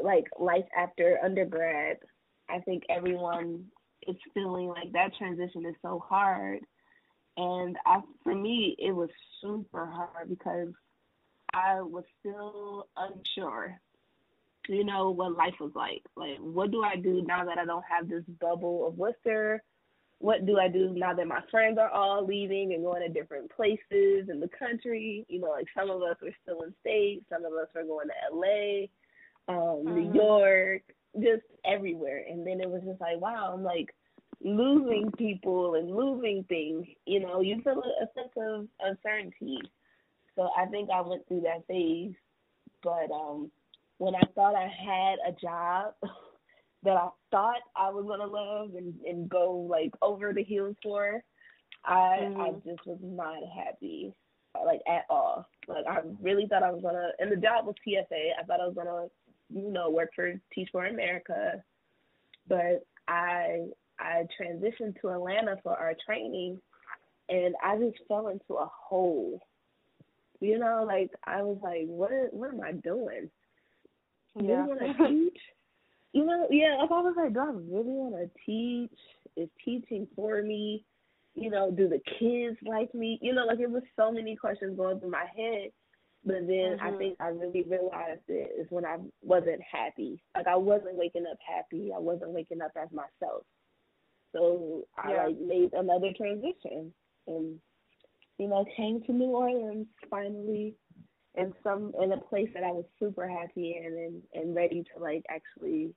like 0.00 0.28
life 0.38 0.68
after 0.76 1.18
undergrad, 1.24 1.98
I 2.48 2.60
think 2.60 2.84
everyone 2.88 3.70
is 4.06 4.16
feeling 4.34 4.68
like 4.68 4.92
that 4.92 5.14
transition 5.14 5.66
is 5.66 5.74
so 5.82 5.98
hard. 5.98 6.60
And 7.38 7.78
I 7.86 8.02
for 8.24 8.34
me 8.34 8.76
it 8.78 8.92
was 8.92 9.10
super 9.42 9.86
hard 9.86 10.28
because 10.28 10.74
I 11.54 11.82
was 11.82 12.04
still 12.20 12.88
unsure 12.96 13.80
you 14.68 14.84
know 14.84 15.10
what 15.10 15.36
life 15.36 15.54
was 15.60 15.72
like. 15.74 16.02
Like, 16.16 16.38
what 16.40 16.70
do 16.70 16.82
I 16.84 16.96
do 16.96 17.22
now 17.26 17.44
that 17.46 17.58
I 17.58 17.64
don't 17.64 17.84
have 17.90 18.08
this 18.08 18.24
bubble 18.40 18.86
of 18.86 18.98
Wooster? 18.98 19.62
What 20.20 20.46
do 20.46 20.58
I 20.58 20.68
do 20.68 20.92
now 20.94 21.14
that 21.14 21.26
my 21.28 21.42
friends 21.50 21.78
are 21.78 21.90
all 21.90 22.26
leaving 22.26 22.74
and 22.74 22.84
going 22.84 23.02
to 23.02 23.08
different 23.08 23.50
places 23.50 24.28
in 24.28 24.40
the 24.40 24.50
country? 24.58 25.24
You 25.28 25.40
know, 25.40 25.50
like 25.50 25.68
some 25.76 25.90
of 25.90 26.02
us 26.02 26.16
are 26.22 26.34
still 26.42 26.62
in 26.62 26.74
state, 26.80 27.24
some 27.30 27.44
of 27.44 27.52
us 27.54 27.68
are 27.76 27.84
going 27.84 28.08
to 28.08 28.36
LA, 28.36 28.88
um, 29.48 29.94
New 29.94 30.10
Mhm. 30.10 30.14
York, 30.14 30.82
just 31.20 31.44
everywhere. 31.64 32.24
And 32.28 32.46
then 32.46 32.60
it 32.60 32.70
was 32.70 32.82
just 32.84 33.00
like, 33.00 33.20
wow, 33.20 33.52
I'm 33.54 33.64
like 33.64 33.94
losing 34.42 35.10
people 35.16 35.74
and 35.74 35.90
losing 35.90 36.44
things. 36.48 36.86
You 37.06 37.20
know, 37.20 37.40
you 37.40 37.60
feel 37.62 37.82
a 37.82 38.06
sense 38.14 38.32
of 38.36 38.66
uncertainty. 38.80 39.58
So 40.36 40.48
I 40.56 40.66
think 40.66 40.90
I 40.90 41.00
went 41.00 41.26
through 41.28 41.42
that 41.42 41.66
phase. 41.66 42.14
But 42.82 43.10
um 43.12 43.50
when 43.98 44.14
I 44.14 44.22
thought 44.34 44.54
I 44.54 44.68
had 44.68 45.18
a 45.26 45.32
job 45.40 45.94
that 46.82 46.96
I 46.96 47.08
thought 47.30 47.60
I 47.76 47.90
was 47.90 48.06
gonna 48.06 48.26
love 48.26 48.74
and 48.74 48.94
and 49.04 49.28
go 49.28 49.52
like 49.68 49.92
over 50.02 50.32
the 50.32 50.44
hills 50.44 50.76
for, 50.82 51.22
I 51.84 52.26
I 52.36 52.50
Mhm. 52.50 52.62
just 52.64 52.86
was 52.86 52.98
not 53.02 53.38
happy 53.54 54.14
like 54.64 54.80
at 54.88 55.04
all. 55.10 55.46
Like 55.68 55.86
I 55.88 56.00
really 56.20 56.46
thought 56.46 56.62
I 56.62 56.70
was 56.70 56.82
gonna 56.82 57.10
and 57.18 57.30
the 57.30 57.36
job 57.36 57.66
was 57.66 57.74
TFA. 57.86 58.30
I 58.38 58.44
thought 58.44 58.60
I 58.60 58.66
was 58.66 58.74
gonna 58.76 59.06
you 59.50 59.70
know 59.72 59.90
work 59.90 60.10
for 60.14 60.32
Teach 60.54 60.68
for 60.72 60.86
America, 60.86 61.62
but 62.48 62.84
I 63.08 63.66
I 63.98 64.24
transitioned 64.40 65.00
to 65.00 65.08
Atlanta 65.10 65.56
for 65.62 65.76
our 65.76 65.94
training, 66.06 66.60
and 67.28 67.54
I 67.62 67.76
just 67.78 67.98
fell 68.08 68.28
into 68.28 68.54
a 68.54 68.70
hole. 68.72 69.40
You 70.40 70.58
know, 70.58 70.84
like 70.86 71.10
I 71.24 71.42
was 71.42 71.58
like, 71.62 71.86
what 71.86 72.10
what 72.32 72.52
am 72.52 72.60
I 72.60 72.72
doing? 72.72 73.30
Yeah. 74.40 74.66
really 74.66 74.68
want 74.68 74.80
to 74.80 75.08
teach? 75.08 75.38
You 76.12 76.24
know, 76.24 76.46
yeah, 76.50 76.76
like 76.80 76.90
I 76.90 77.00
was 77.00 77.14
like, 77.16 77.34
do 77.34 77.40
I 77.40 77.46
really 77.46 77.92
want 77.92 78.14
to 78.14 78.30
teach? 78.46 78.98
Is 79.36 79.48
teaching 79.64 80.06
for 80.16 80.42
me? 80.42 80.84
You 81.34 81.50
know, 81.50 81.70
do 81.70 81.88
the 81.88 82.00
kids 82.18 82.56
like 82.66 82.92
me? 82.94 83.18
You 83.20 83.34
know, 83.34 83.44
like 83.44 83.60
it 83.60 83.70
was 83.70 83.82
so 83.96 84.10
many 84.10 84.34
questions 84.36 84.76
going 84.76 85.00
through 85.00 85.10
my 85.10 85.26
head. 85.36 85.70
But 86.24 86.46
then 86.46 86.76
I 86.80 86.90
Mhm. 86.90 86.98
think 86.98 87.16
I 87.20 87.28
really 87.28 87.62
realized 87.62 88.22
it 88.28 88.52
is 88.58 88.70
when 88.70 88.84
I 88.84 88.98
wasn't 89.22 89.62
happy. 89.62 90.20
Like 90.34 90.46
I 90.46 90.56
wasn't 90.56 90.96
waking 90.96 91.26
up 91.30 91.38
happy. 91.46 91.92
I 91.94 91.98
wasn't 91.98 92.30
waking 92.30 92.60
up 92.60 92.72
as 92.76 92.90
myself. 92.90 93.44
So 94.32 94.86
I 94.96 95.10
Yeah. 95.10 95.14
like 95.14 95.38
made 95.40 95.72
another 95.74 96.12
transition 96.16 96.92
and 97.26 97.60
you 98.38 98.48
know, 98.48 98.64
came 98.76 99.02
to 99.02 99.12
New 99.12 99.26
Orleans 99.30 99.86
finally 100.10 100.74
in 101.36 101.52
some 101.62 101.92
in 102.02 102.12
a 102.12 102.18
place 102.18 102.48
that 102.54 102.64
I 102.64 102.72
was 102.72 102.84
super 102.98 103.28
happy 103.28 103.76
in 103.76 103.92
and 103.94 104.22
and 104.42 104.54
ready 104.54 104.84
to 104.94 105.02
like 105.02 105.24
actually, 105.28 105.94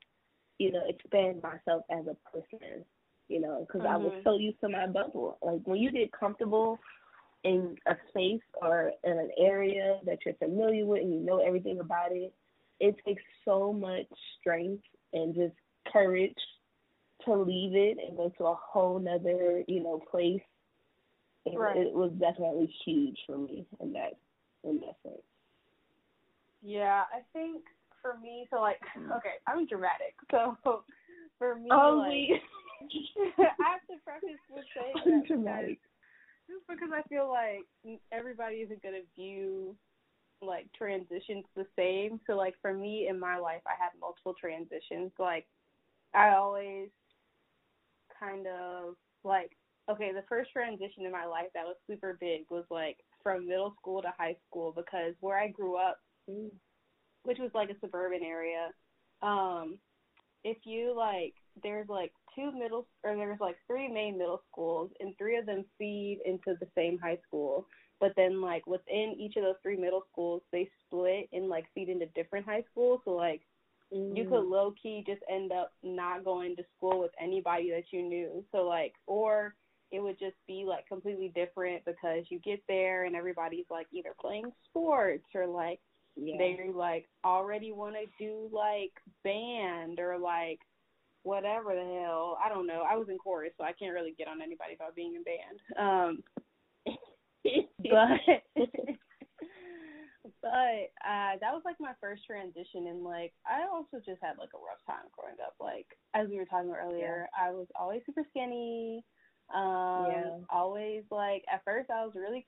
you 0.59 0.71
know, 0.71 0.81
expand 0.87 1.41
myself 1.41 1.83
as 1.91 2.05
a 2.07 2.15
person. 2.31 2.85
You 3.29 3.41
know, 3.41 3.65
because 3.65 3.85
I 3.89 3.97
was 3.97 4.11
Mhm. 4.11 4.23
so 4.23 4.35
used 4.37 4.59
to 4.61 4.69
my 4.69 4.87
bubble. 4.87 5.37
Like 5.41 5.61
when 5.65 5.79
you 5.79 5.91
get 5.91 6.11
comfortable 6.11 6.79
in 7.43 7.75
a 7.87 7.95
space 8.09 8.41
or 8.61 8.91
in 9.03 9.11
an 9.17 9.31
area 9.37 9.99
that 10.05 10.19
you're 10.25 10.35
familiar 10.35 10.85
with 10.85 11.01
and 11.01 11.13
you 11.13 11.19
know 11.19 11.39
everything 11.39 11.79
about 11.79 12.11
it, 12.11 12.33
it 12.79 12.95
takes 13.05 13.23
so 13.45 13.71
much 13.73 14.05
strength 14.39 14.83
and 15.13 15.33
just 15.35 15.55
courage 15.91 16.35
to 17.25 17.35
leave 17.35 17.75
it 17.75 17.97
and 18.05 18.17
go 18.17 18.31
to 18.37 18.45
a 18.45 18.55
whole 18.55 18.99
nother, 18.99 19.63
you 19.67 19.81
know, 19.83 20.01
place. 20.11 20.41
It, 21.45 21.57
Right. 21.57 21.77
it 21.77 21.93
was 21.93 22.11
definitely 22.19 22.71
huge 22.85 23.17
for 23.25 23.37
me 23.37 23.65
in 23.79 23.93
that 23.93 24.13
in 24.63 24.79
that 24.81 24.95
sense. 25.03 25.23
Yeah, 26.61 27.03
I 27.11 27.21
think 27.33 27.63
for 28.01 28.17
me, 28.21 28.47
so 28.51 28.61
like, 28.61 28.79
mm. 28.97 29.15
okay, 29.17 29.35
I'm 29.47 29.65
dramatic. 29.65 30.15
So 30.29 30.57
for 31.39 31.55
me, 31.55 31.69
Oh, 31.71 31.97
like, 32.07 32.41
I 33.39 33.71
have 33.71 33.81
to 33.89 33.97
preface 34.03 34.39
with 34.49 34.65
saying 34.75 34.93
I'm 35.05 35.11
that 35.11 35.23
because, 35.23 35.27
dramatic. 35.27 35.79
just 36.49 36.67
because 36.67 36.89
I 36.93 37.01
feel 37.09 37.29
like 37.29 37.65
everybody 38.11 38.57
isn't 38.57 38.83
gonna 38.83 39.01
view 39.15 39.75
like 40.41 40.67
transitions 40.77 41.45
the 41.55 41.65
same. 41.75 42.19
So 42.27 42.33
like 42.33 42.55
for 42.61 42.73
me 42.73 43.07
in 43.09 43.19
my 43.19 43.37
life, 43.37 43.61
I 43.67 43.73
had 43.81 43.91
multiple 43.99 44.33
transitions. 44.39 45.11
Like 45.19 45.45
I 46.13 46.29
always 46.35 46.89
kind 48.21 48.47
of 48.47 48.95
like 49.23 49.51
okay, 49.89 50.11
the 50.13 50.23
first 50.29 50.51
transition 50.51 51.05
in 51.05 51.11
my 51.11 51.25
life 51.25 51.47
that 51.53 51.65
was 51.65 51.75
super 51.89 52.17
big 52.21 52.41
was 52.49 52.63
like 52.69 52.97
from 53.23 53.47
middle 53.47 53.73
school 53.79 54.01
to 54.01 54.13
high 54.17 54.35
school 54.47 54.73
because 54.75 55.13
where 55.19 55.37
I 55.37 55.47
grew 55.47 55.75
up 55.75 55.97
which 57.23 57.37
was 57.39 57.51
like 57.53 57.69
a 57.69 57.79
suburban 57.79 58.23
area. 58.23 58.69
Um, 59.21 59.77
if 60.43 60.57
you 60.63 60.95
like, 60.97 61.33
there's 61.61 61.87
like 61.87 62.11
two 62.35 62.51
middle, 62.51 62.87
or 63.03 63.15
there's 63.15 63.39
like 63.39 63.57
three 63.67 63.87
main 63.87 64.17
middle 64.17 64.41
schools, 64.51 64.91
and 64.99 65.15
three 65.17 65.37
of 65.37 65.45
them 65.45 65.65
feed 65.77 66.19
into 66.25 66.57
the 66.59 66.67
same 66.75 66.97
high 66.97 67.19
school. 67.27 67.67
But 67.99 68.13
then 68.17 68.41
like 68.41 68.65
within 68.65 69.15
each 69.19 69.35
of 69.35 69.43
those 69.43 69.55
three 69.61 69.77
middle 69.77 70.03
schools, 70.11 70.41
they 70.51 70.69
split 70.85 71.29
and 71.31 71.49
like 71.49 71.65
feed 71.75 71.89
into 71.89 72.07
different 72.15 72.45
high 72.45 72.63
schools. 72.71 73.01
So 73.05 73.11
like 73.11 73.41
you 73.91 74.25
could 74.29 74.45
low 74.45 74.73
key 74.81 75.03
just 75.05 75.21
end 75.29 75.51
up 75.51 75.73
not 75.83 76.23
going 76.23 76.55
to 76.55 76.63
school 76.77 76.99
with 76.99 77.11
anybody 77.21 77.69
that 77.71 77.83
you 77.91 78.01
knew. 78.01 78.43
So 78.51 78.59
like, 78.59 78.93
or 79.05 79.55
it 79.91 80.01
would 80.01 80.17
just 80.17 80.35
be 80.47 80.63
like 80.65 80.87
completely 80.87 81.31
different 81.35 81.83
because 81.85 82.23
you 82.29 82.39
get 82.39 82.61
there 82.67 83.03
and 83.03 83.15
everybody's 83.15 83.65
like 83.69 83.87
either 83.91 84.13
playing 84.19 84.49
sports 84.69 85.25
or 85.35 85.47
like 85.47 85.79
yeah. 86.15 86.35
they 86.37 86.57
like 86.73 87.09
already 87.25 87.71
want 87.71 87.95
to 87.95 88.23
do 88.23 88.49
like 88.53 88.93
band 89.23 89.99
or 89.99 90.17
like 90.17 90.59
whatever 91.23 91.75
the 91.75 91.99
hell. 92.01 92.37
I 92.43 92.49
don't 92.49 92.67
know. 92.67 92.83
I 92.89 92.95
was 92.95 93.07
in 93.09 93.17
chorus, 93.17 93.51
so 93.57 93.63
I 93.63 93.73
can't 93.73 93.93
really 93.93 94.15
get 94.17 94.27
on 94.27 94.41
anybody 94.41 94.73
about 94.75 94.95
being 94.95 95.15
in 95.15 95.23
band. 95.23 95.59
Um, 95.77 96.23
but 97.83 98.63
but 100.41 100.91
uh 101.05 101.37
that 101.39 101.53
was 101.53 101.61
like 101.65 101.77
my 101.79 101.93
first 102.01 102.25
transition 102.25 102.87
and 102.87 103.03
like 103.03 103.33
I 103.45 103.67
also 103.71 103.97
just 104.05 104.21
had 104.21 104.37
like 104.39 104.53
a 104.55 104.59
rough 104.61 104.81
time 104.87 105.07
growing 105.17 105.37
up. 105.45 105.55
Like 105.59 105.87
as 106.13 106.27
we 106.29 106.37
were 106.37 106.45
talking 106.45 106.69
about 106.69 106.81
earlier, 106.83 107.27
I 107.37 107.51
was 107.51 107.67
always 107.79 108.01
super 108.05 108.23
skinny. 108.29 109.03
Um 109.53 110.07
Yeah. 110.07 110.39
always 110.49 111.03
like 111.11 111.43
at 111.51 111.63
first 111.65 111.89
I 111.89 112.05
was 112.05 112.13
really 112.15 112.47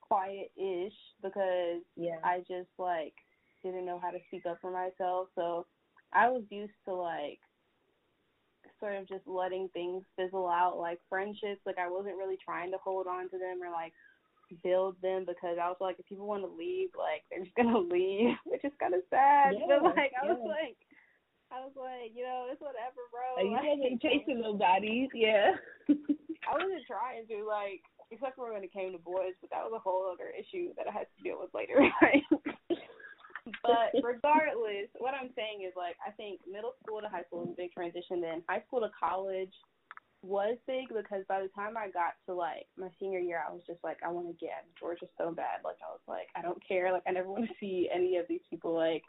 quiet 0.00 0.50
ish 0.56 0.96
because 1.22 1.82
yeah. 1.96 2.18
I 2.22 2.38
just 2.40 2.70
like 2.78 3.14
didn't 3.62 3.86
know 3.86 4.00
how 4.02 4.10
to 4.10 4.18
speak 4.28 4.46
up 4.46 4.58
for 4.60 4.70
myself. 4.70 5.28
So 5.34 5.66
I 6.12 6.28
was 6.30 6.44
used 6.50 6.72
to 6.86 6.94
like 6.94 7.40
sort 8.80 8.96
of 8.96 9.08
just 9.08 9.26
letting 9.26 9.68
things 9.72 10.04
fizzle 10.16 10.48
out, 10.48 10.78
like 10.78 10.98
friendships. 11.08 11.60
Like 11.66 11.78
I 11.78 11.88
wasn't 11.90 12.16
really 12.16 12.38
trying 12.44 12.70
to 12.72 12.78
hold 12.82 13.06
on 13.06 13.30
to 13.30 13.38
them 13.38 13.62
or 13.62 13.70
like 13.70 13.92
build 14.62 14.96
them 15.02 15.24
because 15.26 15.56
I 15.60 15.68
was 15.68 15.80
like, 15.80 15.96
if 15.98 16.06
people 16.06 16.26
want 16.26 16.42
to 16.42 16.52
leave, 16.52 16.90
like 16.96 17.24
they're 17.30 17.42
just 17.42 17.56
gonna 17.56 17.78
leave, 17.94 18.36
which 18.44 18.64
is 18.64 18.72
kind 18.78 18.94
of 18.94 19.02
sad. 19.10 19.54
Yeah, 19.58 19.80
but 19.80 19.96
like 19.96 20.12
I 20.14 20.26
was 20.26 20.42
like, 20.44 20.76
I 21.54 21.62
was 21.62 21.76
like, 21.78 22.10
you 22.14 22.26
know, 22.26 22.50
it's 22.50 22.60
whatever, 22.60 23.06
bro. 23.14 23.38
Like, 23.38 23.46
you 23.46 23.54
wasn't 23.54 24.02
chasing 24.06 24.40
nobody, 24.42 25.08
yeah. 25.14 25.54
I 25.86 26.58
wasn't 26.58 26.82
trying 26.86 27.26
to 27.30 27.46
like, 27.46 27.86
except 28.10 28.36
for 28.36 28.52
when 28.52 28.64
it 28.64 28.72
came 28.72 28.92
to 28.92 28.98
boys, 28.98 29.38
but 29.40 29.50
that 29.50 29.62
was 29.62 29.72
a 29.74 29.82
whole 29.82 30.10
other 30.10 30.34
issue 30.34 30.74
that 30.76 30.88
I 30.88 30.92
had 30.92 31.06
to 31.06 31.22
deal 31.22 31.38
with 31.40 31.54
later. 31.54 31.78
Right? 32.02 32.24
but 33.60 33.92
regardless, 34.00 34.88
what 34.96 35.12
I'm 35.12 35.28
saying 35.36 35.68
is 35.68 35.76
like, 35.76 35.96
I 36.00 36.10
think 36.16 36.40
middle 36.48 36.72
school 36.80 37.00
to 37.04 37.08
high 37.12 37.28
school 37.28 37.44
is 37.44 37.52
a 37.52 37.60
big 37.60 37.72
transition. 37.72 38.20
Then 38.20 38.40
high 38.48 38.64
school 38.66 38.80
to 38.80 38.88
college 38.96 39.52
was 40.24 40.56
big 40.66 40.88
because 40.88 41.24
by 41.28 41.40
the 41.40 41.48
time 41.48 41.76
I 41.76 41.88
got 41.90 42.14
to 42.26 42.34
like 42.34 42.66
my 42.76 42.88
senior 42.98 43.18
year, 43.18 43.42
I 43.46 43.52
was 43.52 43.62
just 43.66 43.82
like, 43.84 43.98
I 44.04 44.10
want 44.10 44.26
to 44.28 44.34
get 44.34 44.54
out 44.56 44.64
of 44.64 44.78
Georgia 44.78 45.06
so 45.18 45.30
bad. 45.30 45.60
Like 45.64 45.76
I 45.82 45.90
was 45.92 46.00
like, 46.08 46.28
I 46.34 46.42
don't 46.42 46.62
care. 46.66 46.92
Like 46.92 47.02
I 47.06 47.12
never 47.12 47.28
want 47.28 47.46
to 47.46 47.54
see 47.60 47.88
any 47.92 48.16
of 48.16 48.26
these 48.28 48.42
people 48.50 48.74
like 48.74 49.02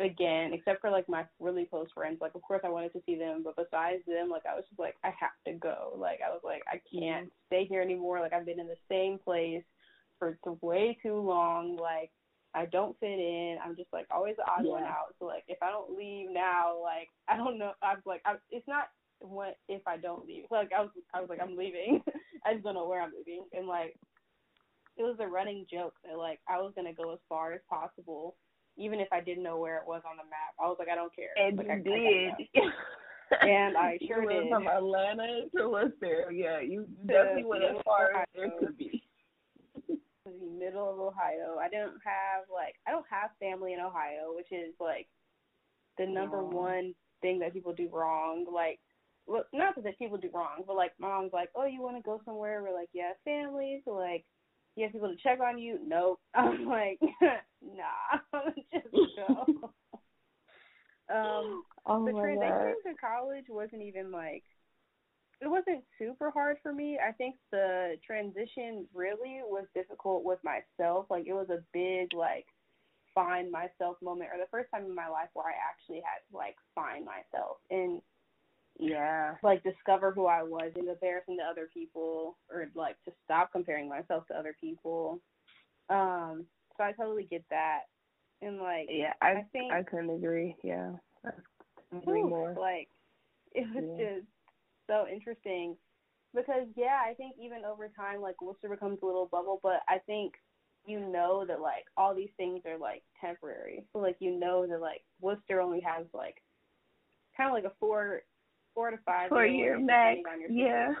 again, 0.00 0.52
except 0.52 0.80
for 0.80 0.90
like 0.90 1.08
my 1.08 1.24
really 1.38 1.66
close 1.66 1.88
friends. 1.94 2.18
Like, 2.20 2.34
of 2.34 2.42
course, 2.42 2.62
I 2.64 2.70
wanted 2.70 2.92
to 2.94 3.02
see 3.06 3.16
them, 3.16 3.42
but 3.44 3.56
besides 3.56 4.02
them, 4.06 4.30
like, 4.30 4.46
I 4.50 4.54
was 4.54 4.64
just 4.68 4.80
like, 4.80 4.96
I 5.04 5.08
have 5.08 5.36
to 5.46 5.52
go. 5.52 5.92
Like, 5.96 6.20
I 6.26 6.30
was 6.30 6.40
like, 6.42 6.62
I 6.66 6.80
can't 6.90 7.26
mm-hmm. 7.26 7.46
stay 7.48 7.66
here 7.66 7.82
anymore. 7.82 8.20
Like, 8.20 8.32
I've 8.32 8.46
been 8.46 8.60
in 8.60 8.66
the 8.66 8.80
same 8.88 9.18
place 9.18 9.62
for 10.18 10.36
way 10.62 10.96
too 11.02 11.16
long. 11.16 11.76
Like, 11.76 12.10
I 12.54 12.66
don't 12.66 12.98
fit 12.98 13.18
in. 13.18 13.58
I'm 13.64 13.76
just 13.76 13.92
like 13.92 14.06
always 14.10 14.36
the 14.36 14.42
odd 14.42 14.64
yeah. 14.64 14.72
one 14.72 14.82
out. 14.82 15.14
So 15.18 15.26
like, 15.26 15.44
if 15.46 15.58
I 15.62 15.70
don't 15.70 15.96
leave 15.96 16.30
now, 16.30 16.74
like, 16.82 17.08
I 17.28 17.36
don't 17.36 17.58
know. 17.58 17.72
I'm 17.82 17.98
like, 18.04 18.22
I, 18.24 18.34
it's 18.50 18.66
not 18.66 18.88
what 19.20 19.56
if 19.68 19.82
I 19.86 19.96
don't 19.96 20.26
leave. 20.26 20.44
Like, 20.50 20.70
I 20.76 20.82
was, 20.82 20.90
I 21.14 21.20
was 21.20 21.28
like, 21.28 21.40
I'm 21.42 21.56
leaving. 21.56 22.02
I 22.46 22.52
just 22.54 22.64
don't 22.64 22.74
know 22.74 22.88
where 22.88 23.02
I'm 23.02 23.12
leaving. 23.16 23.44
And 23.52 23.66
like, 23.66 23.94
it 24.96 25.02
was 25.02 25.16
a 25.20 25.26
running 25.26 25.66
joke 25.70 25.94
that 26.04 26.18
like 26.18 26.40
I 26.48 26.58
was 26.58 26.72
gonna 26.74 26.92
go 26.92 27.12
as 27.12 27.18
far 27.28 27.52
as 27.52 27.60
possible 27.68 28.36
even 28.76 29.00
if 29.00 29.08
I 29.12 29.20
didn't 29.20 29.42
know 29.42 29.58
where 29.58 29.76
it 29.76 29.86
was 29.86 30.02
on 30.08 30.16
the 30.16 30.24
map. 30.24 30.54
I 30.58 30.66
was 30.66 30.76
like, 30.78 30.88
I 30.88 30.94
don't 30.94 31.14
care. 31.14 31.30
And 31.36 31.58
like, 31.58 31.66
you 31.66 31.72
I, 31.72 31.78
did. 31.78 32.72
I 33.32 33.46
and 33.46 33.76
I 33.76 33.98
sure 34.06 34.22
you 34.22 34.28
went 34.28 34.42
did. 34.44 34.50
From 34.50 34.66
Atlanta 34.66 35.42
to 35.56 35.68
Wooster, 35.68 36.32
yeah, 36.32 36.60
you 36.60 36.86
definitely 37.06 37.44
went 37.44 37.64
as 37.64 37.76
far 37.84 38.10
as 38.16 38.26
there 38.34 38.50
could 38.58 38.76
be. 38.76 39.02
the 39.86 40.58
middle 40.58 40.90
of 40.90 40.98
Ohio. 40.98 41.58
I 41.60 41.68
don't 41.68 41.98
have 42.04 42.48
like 42.52 42.74
I 42.86 42.90
don't 42.90 43.06
have 43.10 43.30
family 43.38 43.74
in 43.74 43.80
Ohio, 43.80 44.34
which 44.34 44.50
is 44.50 44.74
like 44.80 45.06
the 45.98 46.06
number 46.06 46.42
one 46.42 46.94
thing 47.22 47.38
that 47.40 47.52
people 47.52 47.72
do 47.72 47.88
wrong. 47.92 48.46
Like, 48.52 48.80
well, 49.26 49.44
not 49.52 49.74
that 49.82 49.98
people 49.98 50.18
do 50.18 50.30
wrong, 50.32 50.64
but 50.66 50.76
like 50.76 50.92
mom's 50.98 51.32
like, 51.32 51.50
oh, 51.54 51.66
you 51.66 51.82
want 51.82 51.96
to 51.96 52.02
go 52.02 52.20
somewhere? 52.24 52.62
We're 52.62 52.74
like, 52.74 52.90
yeah, 52.92 53.12
family. 53.24 53.82
So 53.84 53.92
like, 53.92 54.24
you 54.76 54.84
have 54.84 54.92
people 54.92 55.08
to 55.08 55.22
check 55.22 55.40
on 55.40 55.58
you. 55.58 55.78
Nope. 55.86 56.20
I'm 56.34 56.66
like, 56.66 56.98
nah, 57.62 58.18
just 58.72 58.86
go. 58.92 59.72
um, 61.14 61.64
oh 61.86 62.04
the 62.04 62.12
transition 62.12 62.74
to 62.86 62.94
college 63.00 63.44
wasn't 63.48 63.82
even 63.82 64.10
like 64.10 64.44
it 65.40 65.48
wasn't 65.48 65.82
super 65.98 66.30
hard 66.30 66.58
for 66.62 66.72
me. 66.72 66.98
I 66.98 67.12
think 67.12 67.36
the 67.50 67.96
transition 68.06 68.86
really 68.92 69.40
was 69.42 69.64
difficult 69.74 70.22
with 70.22 70.38
myself. 70.44 71.06
Like 71.08 71.24
it 71.26 71.32
was 71.32 71.48
a 71.48 71.64
big 71.72 72.12
like 72.12 72.44
find 73.14 73.50
myself 73.50 73.96
moment 74.02 74.30
or 74.32 74.38
the 74.38 74.50
first 74.50 74.70
time 74.72 74.84
in 74.84 74.94
my 74.94 75.08
life 75.08 75.28
where 75.34 75.46
I 75.46 75.56
actually 75.68 76.02
had 76.04 76.20
to 76.30 76.36
like 76.36 76.56
find 76.74 77.04
myself 77.04 77.58
and 77.70 78.00
yeah 78.78 79.34
like 79.42 79.62
discover 79.62 80.12
who 80.12 80.26
I 80.26 80.42
was 80.42 80.72
in 80.76 80.86
comparison 80.86 81.36
to 81.38 81.42
other 81.44 81.68
people 81.72 82.38
or 82.50 82.68
like 82.74 82.96
to 83.04 83.12
stop 83.24 83.52
comparing 83.52 83.88
myself 83.88 84.26
to 84.28 84.34
other 84.38 84.54
people. 84.60 85.20
Um 85.88 86.46
so 86.76 86.84
I 86.84 86.92
totally 86.92 87.24
get 87.24 87.44
that. 87.50 87.80
And 88.42 88.58
like 88.58 88.86
yeah, 88.90 89.12
I, 89.20 89.28
I 89.30 89.46
think 89.52 89.72
I 89.72 89.82
couldn't 89.82 90.10
agree. 90.10 90.56
Yeah. 90.62 90.92
Agree 91.92 92.22
more. 92.22 92.54
Like 92.58 92.88
it 93.54 93.66
was 93.74 93.84
Yeah. 93.98 94.06
just 94.06 94.26
so 94.86 95.06
interesting 95.12 95.76
because 96.34 96.66
yeah, 96.76 97.00
I 97.04 97.14
think 97.14 97.34
even 97.42 97.64
over 97.64 97.88
time 97.88 98.20
like 98.20 98.40
Wooster 98.40 98.68
becomes 98.68 98.98
a 99.02 99.06
little 99.06 99.26
bubble, 99.30 99.60
but 99.62 99.80
I 99.88 99.98
think 100.06 100.34
you 100.86 101.00
know 101.00 101.44
that 101.46 101.60
like 101.60 101.84
all 101.96 102.14
these 102.14 102.30
things 102.36 102.62
are 102.66 102.78
like 102.78 103.02
temporary. 103.20 103.84
So 103.92 103.98
like 103.98 104.16
you 104.20 104.38
know 104.38 104.66
that 104.66 104.80
like 104.80 105.02
Wooster 105.20 105.60
only 105.60 105.80
has 105.80 106.06
like 106.14 106.36
kind 107.36 107.48
of 107.48 107.54
like 107.54 107.70
a 107.70 107.76
four 107.78 108.22
four 108.74 108.90
to 108.90 108.98
five 109.04 109.28
Four 109.28 109.46
year 109.46 109.76
year 109.76 109.78
max, 109.78 110.18
depending 110.18 110.26
on 110.26 110.40
your 110.40 110.50
yeah. 110.50 110.94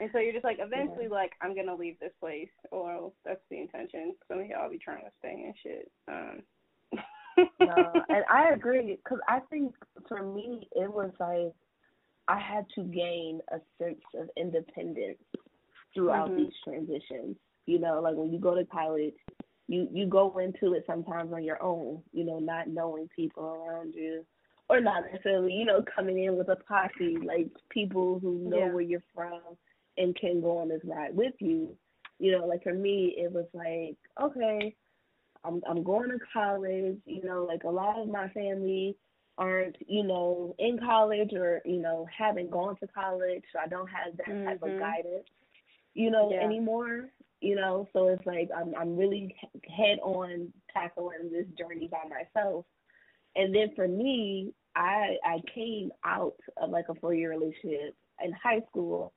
And 0.00 0.10
so 0.12 0.18
you're 0.20 0.32
just 0.32 0.44
like 0.44 0.58
eventually 0.60 1.08
like 1.08 1.32
I'm 1.42 1.56
gonna 1.56 1.74
leave 1.74 1.98
this 1.98 2.12
place, 2.20 2.50
or 2.70 3.12
that's 3.24 3.40
the 3.50 3.58
intention. 3.58 4.14
Some 4.28 4.38
of 4.38 4.46
y'all 4.46 4.70
be 4.70 4.78
trying 4.78 5.04
to 5.04 5.10
stay 5.18 5.44
and 5.44 5.54
shit. 5.62 5.90
Um, 6.06 6.42
no, 7.60 8.02
and 8.08 8.24
I 8.30 8.50
agree 8.54 8.96
because 9.02 9.18
I 9.28 9.40
think 9.50 9.74
for 10.08 10.22
me 10.22 10.68
it 10.72 10.92
was 10.92 11.10
like 11.18 11.52
I 12.28 12.38
had 12.38 12.66
to 12.76 12.84
gain 12.84 13.40
a 13.50 13.58
sense 13.82 14.00
of 14.14 14.28
independence 14.36 15.18
throughout 15.94 16.30
Mhm. 16.30 16.36
these 16.36 16.52
transitions. 16.62 17.36
You 17.66 17.78
know, 17.80 18.00
like 18.00 18.14
when 18.14 18.32
you 18.32 18.38
go 18.38 18.54
to 18.54 18.64
college, 18.66 19.14
you 19.66 19.88
you 19.92 20.06
go 20.06 20.38
into 20.38 20.74
it 20.74 20.84
sometimes 20.86 21.32
on 21.32 21.42
your 21.42 21.60
own. 21.62 22.02
You 22.12 22.24
know, 22.24 22.38
not 22.38 22.68
knowing 22.68 23.08
people 23.08 23.44
around 23.44 23.94
you, 23.94 24.24
or 24.68 24.80
not 24.80 25.04
necessarily. 25.10 25.52
You 25.52 25.64
know, 25.66 25.82
coming 25.94 26.22
in 26.24 26.36
with 26.36 26.48
a 26.48 26.56
posse, 26.56 27.18
like 27.24 27.48
people 27.70 28.18
who 28.20 28.38
know 28.38 28.60
Yeah. 28.60 28.66
where 28.66 28.82
you're 28.82 29.02
from 29.14 29.40
and 29.96 30.16
can 30.16 30.40
go 30.40 30.58
on 30.58 30.68
this 30.68 30.82
ride 30.84 31.14
with 31.16 31.34
you. 31.40 31.76
You 32.18 32.32
know, 32.32 32.46
like 32.46 32.62
for 32.64 32.74
me, 32.74 33.14
it 33.18 33.32
was 33.32 33.46
like 33.54 33.96
okay. 34.22 34.74
I'm 35.44 35.62
I'm 35.68 35.82
going 35.82 36.10
to 36.10 36.18
college, 36.32 36.98
you 37.06 37.22
know, 37.24 37.44
like 37.44 37.64
a 37.64 37.70
lot 37.70 37.98
of 37.98 38.08
my 38.08 38.28
family 38.30 38.96
aren't, 39.38 39.76
you 39.86 40.02
know, 40.04 40.54
in 40.58 40.78
college 40.78 41.32
or, 41.34 41.60
you 41.64 41.78
know, 41.80 42.06
haven't 42.16 42.50
gone 42.50 42.76
to 42.80 42.86
college, 42.88 43.42
so 43.52 43.58
I 43.60 43.68
don't 43.68 43.88
have 43.88 44.16
that 44.18 44.36
type 44.46 44.62
of 44.62 44.76
Mhm. 44.76 44.78
guidance, 44.78 45.26
you 45.94 46.10
know, 46.10 46.34
Yeah. 46.34 46.40
anymore. 46.40 47.10
You 47.40 47.56
know, 47.56 47.88
so 47.92 48.08
it's 48.08 48.26
like 48.26 48.50
I'm 48.56 48.74
I'm 48.76 48.96
really 48.96 49.34
head 49.68 49.98
on 50.02 50.52
tackling 50.72 51.30
this 51.30 51.46
journey 51.58 51.88
by 51.90 52.02
myself. 52.08 52.64
And 53.36 53.54
then 53.54 53.70
for 53.76 53.86
me, 53.88 54.52
I 54.78 55.16
I 55.24 55.40
came 55.54 55.92
out 56.04 56.36
of 56.62 56.70
like 56.70 56.88
a 56.88 56.94
four 56.94 57.14
year 57.14 57.30
relationship 57.30 57.96
in 58.24 58.32
high 58.32 58.62
school, 58.70 59.12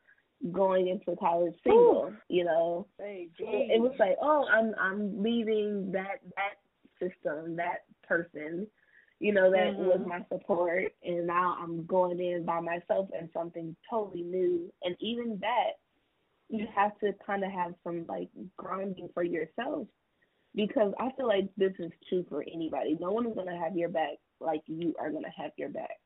going 0.51 0.87
into 0.87 1.15
college 1.17 1.55
single, 1.63 2.13
you 2.29 2.45
know. 2.45 2.87
hey, 2.97 3.29
it 3.69 3.81
was 3.81 3.93
like, 3.99 4.17
oh, 4.21 4.45
I'm 4.51 4.73
I'm 4.79 5.21
leaving 5.23 5.91
that 5.93 6.19
that 6.35 6.57
system, 6.99 7.55
that 7.57 7.85
person, 8.07 8.67
you 9.19 9.33
know, 9.33 9.51
that 9.51 9.77
Mhm. 9.77 9.87
was 9.87 10.01
my 10.05 10.25
support, 10.29 10.93
and 11.03 11.27
now 11.27 11.57
I'm 11.61 11.85
going 11.85 12.19
in 12.19 12.45
by 12.45 12.59
myself 12.59 13.09
and 13.17 13.29
something 13.33 13.75
totally 13.89 14.23
new. 14.23 14.73
And 14.83 14.95
even 14.99 15.39
that, 15.39 15.79
you 16.49 16.67
have 16.75 16.97
to 16.99 17.13
kind 17.25 17.43
of 17.43 17.51
have 17.51 17.75
some 17.83 18.05
like 18.07 18.29
grounding 18.57 19.09
for 19.13 19.23
yourself, 19.23 19.87
because 20.55 20.93
I 20.99 21.09
feel 21.17 21.27
like 21.27 21.49
this 21.57 21.73
is 21.79 21.91
true 22.09 22.25
for 22.29 22.43
anybody. 22.43 22.97
No 22.99 23.11
one 23.11 23.27
is 23.27 23.35
gonna 23.35 23.57
have 23.57 23.75
your 23.77 23.89
back 23.89 24.17
like 24.39 24.61
you 24.67 24.93
are 24.99 25.11
gonna 25.11 25.31
have 25.35 25.51
your 25.57 25.69
back. 25.69 25.97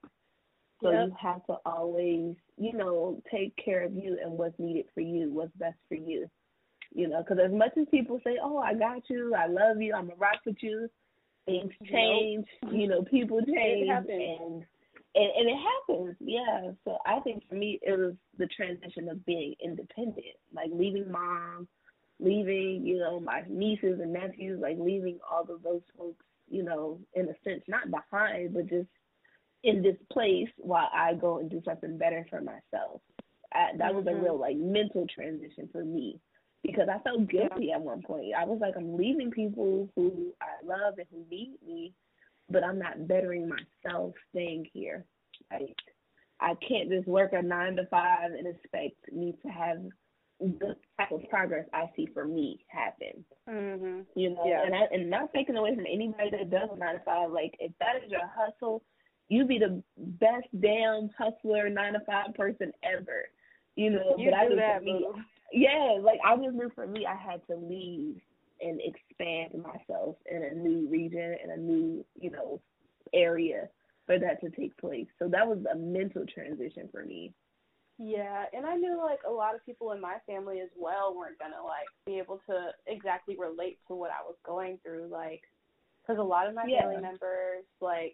So 0.81 0.91
Yep. 0.91 1.07
you 1.07 1.15
have 1.19 1.45
to 1.47 1.57
always, 1.65 2.35
you 2.57 2.73
know, 2.73 3.21
take 3.31 3.55
care 3.57 3.83
of 3.83 3.93
you 3.93 4.17
and 4.21 4.33
what's 4.37 4.59
needed 4.59 4.85
for 4.93 5.01
you, 5.01 5.31
what's 5.31 5.55
best 5.55 5.77
for 5.87 5.95
you. 5.95 6.29
You 6.93 7.07
know, 7.07 7.23
because 7.23 7.39
as 7.43 7.51
much 7.51 7.71
as 7.77 7.87
people 7.89 8.19
say, 8.23 8.37
"Oh, 8.41 8.57
I 8.57 8.73
got 8.73 9.09
you, 9.09 9.33
I 9.33 9.47
love 9.47 9.81
you, 9.81 9.93
I'm 9.93 10.11
a 10.11 10.15
rock 10.15 10.41
with 10.45 10.61
you," 10.61 10.89
things 11.45 11.73
Nope. 11.81 11.91
change. 11.91 12.47
You 12.71 12.87
know, 12.87 13.03
people 13.03 13.41
change, 13.41 13.87
and, 13.89 14.09
and 14.09 14.65
and 15.15 15.49
it 15.49 15.57
happens. 15.57 16.15
Yeah. 16.19 16.71
So 16.83 16.97
I 17.05 17.19
think 17.21 17.43
for 17.49 17.55
me, 17.55 17.79
it 17.81 17.97
was 17.97 18.15
the 18.37 18.47
transition 18.47 19.09
of 19.09 19.25
being 19.25 19.55
independent, 19.63 20.37
like 20.53 20.69
leaving 20.71 21.11
mom, 21.11 21.67
leaving, 22.19 22.85
you 22.85 22.97
know, 22.99 23.19
my 23.19 23.43
nieces 23.49 23.99
and 24.01 24.13
nephews, 24.13 24.59
like 24.61 24.77
leaving 24.79 25.19
all 25.29 25.41
of 25.41 25.61
those 25.63 25.81
folks, 25.97 26.25
you 26.49 26.63
know, 26.63 26.99
in 27.13 27.29
a 27.29 27.33
sense, 27.43 27.63
not 27.67 27.91
behind, 27.91 28.53
but 28.53 28.67
just 28.67 28.87
in 29.63 29.81
this 29.81 29.97
place 30.11 30.49
while 30.57 30.89
I 30.93 31.13
go 31.15 31.39
and 31.39 31.49
do 31.49 31.61
something 31.65 31.97
better 31.97 32.25
for 32.29 32.41
myself. 32.41 33.01
I, 33.53 33.71
that 33.77 33.93
was 33.93 34.05
a 34.07 34.13
Mhm. 34.13 34.21
real 34.23 34.37
like 34.39 34.57
mental 34.57 35.07
transition 35.07 35.69
for 35.71 35.83
me 35.83 36.19
because 36.63 36.89
I 36.89 36.99
felt 36.99 37.27
guilty 37.29 37.71
at 37.71 37.81
one 37.81 38.01
point. 38.01 38.33
I 38.37 38.45
was 38.45 38.59
like, 38.61 38.75
I'm 38.77 38.97
leaving 38.97 39.31
people 39.31 39.89
who 39.95 40.33
I 40.41 40.65
love 40.65 40.95
and 40.97 41.07
who 41.11 41.25
need 41.29 41.55
me, 41.65 41.93
but 42.49 42.63
I'm 42.63 42.79
not 42.79 43.07
bettering 43.07 43.49
myself 43.49 44.13
staying 44.29 44.67
here. 44.73 45.05
Like 45.51 45.77
I 46.39 46.53
can't 46.67 46.89
just 46.89 47.07
work 47.07 47.33
a 47.33 47.41
nine 47.41 47.75
to 47.77 47.85
five 47.87 48.31
and 48.33 48.47
expect 48.47 49.11
me 49.11 49.35
to 49.43 49.47
have 49.49 49.83
the 50.39 50.75
type 50.97 51.11
of 51.11 51.21
progress 51.29 51.65
I 51.73 51.89
see 51.95 52.07
for 52.07 52.25
me 52.25 52.65
happen. 52.67 53.23
Mhm. 53.47 54.05
You 54.15 54.31
know, 54.31 54.45
Yeah. 54.45 54.63
and 54.63 54.75
I 54.75 54.83
and 54.91 55.09
not 55.09 55.33
taking 55.33 55.55
away 55.55 55.75
from 55.75 55.85
anybody 55.87 56.29
that 56.31 56.49
does 56.49 56.69
a 56.71 56.75
nine 56.75 56.95
to 56.95 56.99
five. 57.01 57.31
Like 57.31 57.55
if 57.59 57.71
that 57.79 58.03
is 58.03 58.11
your 58.11 58.25
hustle, 58.27 58.83
you 59.29 59.45
be 59.45 59.57
the 59.59 59.81
best 59.97 60.47
damn 60.59 61.09
hustler 61.09 61.69
nine 61.69 61.93
to 61.93 61.99
five 62.01 62.33
person 62.33 62.73
ever. 62.83 63.29
You 63.75 63.91
know, 63.91 64.15
You 64.17 64.31
but 64.31 64.39
I 64.39 64.55
that, 64.55 64.79
for 64.79 64.83
me, 64.85 65.07
yeah, 65.51 65.97
like 66.01 66.19
I 66.23 66.35
just 66.37 66.55
knew 66.55 66.69
for 66.69 66.87
me, 66.87 67.05
I 67.05 67.15
had 67.15 67.45
to 67.47 67.55
leave 67.55 68.21
and 68.61 68.79
expand 68.81 69.53
myself 69.61 70.17
in 70.27 70.43
a 70.43 70.53
new 70.53 70.87
region 70.87 71.37
in 71.43 71.51
a 71.51 71.57
new, 71.57 72.05
you 72.15 72.29
know, 72.29 72.61
area 73.13 73.69
for 74.05 74.17
that 74.19 74.39
to 74.41 74.49
take 74.49 74.75
place. 74.77 75.07
So 75.19 75.27
that 75.29 75.47
was 75.47 75.59
a 75.65 75.75
mental 75.75 76.25
transition 76.25 76.87
for 76.89 77.03
me. 77.05 77.33
Yeah, 77.97 78.45
and 78.53 78.65
I 78.65 78.75
knew 78.75 78.97
like 78.97 79.19
a 79.27 79.31
lot 79.31 79.55
of 79.55 79.65
people 79.65 79.93
in 79.93 80.01
my 80.01 80.17
family 80.25 80.59
as 80.59 80.69
well 80.77 81.15
weren't 81.15 81.39
gonna 81.39 81.63
like 81.63 81.87
be 82.05 82.17
able 82.17 82.41
to 82.49 82.71
exactly 82.87 83.37
relate 83.39 83.79
to 83.87 83.95
what 83.95 84.11
I 84.11 84.21
was 84.25 84.35
going 84.45 84.79
through, 84.83 85.07
like, 85.07 85.41
because 86.01 86.19
a 86.19 86.23
lot 86.23 86.47
of 86.47 86.53
my 86.53 86.65
Yeah. 86.67 86.81
family 86.81 87.01
members 87.01 87.63
like 87.79 88.13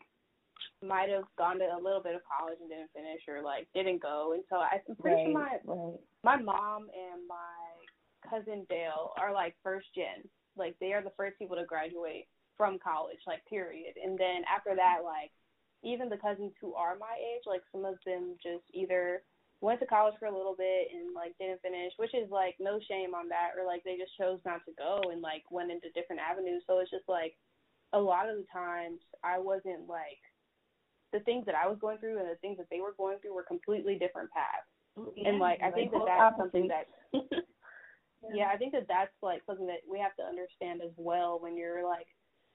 might 0.83 1.09
have 1.09 1.23
gone 1.37 1.57
to 1.59 1.65
a 1.65 1.81
little 1.81 2.01
bit 2.01 2.15
of 2.15 2.21
college 2.25 2.57
and 2.59 2.69
didn't 2.69 2.91
finish, 2.93 3.21
or 3.27 3.41
like 3.41 3.67
didn't 3.73 4.01
go, 4.01 4.33
and 4.33 4.43
so 4.49 4.57
I'm 4.57 4.95
pretty 4.97 5.23
sure 5.23 5.33
my 5.33 5.57
right. 5.65 5.99
my 6.23 6.37
mom 6.37 6.83
and 6.93 7.27
my 7.27 8.29
cousin 8.29 8.65
Dale 8.69 9.13
are 9.17 9.33
like 9.33 9.55
first 9.63 9.87
gen. 9.95 10.29
Like 10.55 10.75
they 10.79 10.93
are 10.93 11.01
the 11.01 11.13
first 11.17 11.39
people 11.39 11.55
to 11.57 11.65
graduate 11.65 12.27
from 12.55 12.77
college, 12.77 13.17
like 13.25 13.43
period. 13.47 13.95
And 14.03 14.17
then 14.17 14.43
after 14.53 14.75
that, 14.75 14.99
like 15.03 15.31
even 15.83 16.09
the 16.09 16.17
cousins 16.17 16.53
who 16.61 16.75
are 16.75 16.95
my 16.99 17.15
age, 17.17 17.43
like 17.47 17.61
some 17.71 17.85
of 17.85 17.95
them 18.05 18.35
just 18.43 18.63
either 18.73 19.23
went 19.61 19.79
to 19.79 19.85
college 19.85 20.15
for 20.19 20.25
a 20.25 20.35
little 20.35 20.55
bit 20.57 20.89
and 20.91 21.13
like 21.13 21.37
didn't 21.37 21.61
finish, 21.61 21.93
which 21.97 22.13
is 22.13 22.29
like 22.29 22.57
no 22.59 22.79
shame 22.89 23.13
on 23.13 23.29
that, 23.29 23.53
or 23.55 23.65
like 23.65 23.85
they 23.85 23.95
just 23.95 24.17
chose 24.17 24.41
not 24.43 24.65
to 24.65 24.73
go 24.77 24.99
and 25.13 25.21
like 25.21 25.45
went 25.49 25.71
into 25.71 25.93
different 25.93 26.21
avenues. 26.21 26.63
So 26.65 26.79
it's 26.79 26.91
just 26.91 27.07
like 27.07 27.37
a 27.93 27.99
lot 27.99 28.27
of 28.27 28.37
the 28.37 28.49
times 28.51 28.99
I 29.23 29.37
wasn't 29.37 29.87
like 29.87 30.19
the 31.13 31.21
things 31.21 31.45
that 31.45 31.55
I 31.55 31.69
was 31.69 31.77
going 31.79 31.99
through 31.99 32.19
and 32.19 32.27
the 32.27 32.41
things 32.41 32.57
that 32.57 32.67
they 32.71 32.81
were 32.81 32.97
going 32.97 33.19
through 33.21 33.35
were 33.35 33.45
completely 33.45 34.01
different 34.01 34.31
paths. 34.31 34.67
And 34.97 35.39
like 35.39 35.61
I 35.61 35.71
think 35.71 35.91
that 35.91 36.03
that's 36.05 36.37
something 36.37 36.67
that 36.67 36.89
yeah, 38.33 38.49
I 38.53 38.57
think 38.57 38.73
that 38.73 38.89
that's 38.89 39.13
like 39.21 39.41
something 39.45 39.67
that 39.67 39.85
we 39.89 39.99
have 39.99 40.15
to 40.17 40.23
understand 40.23 40.81
as 40.81 40.93
well 40.97 41.39
when 41.39 41.55
you're 41.55 41.85
like 41.85 42.07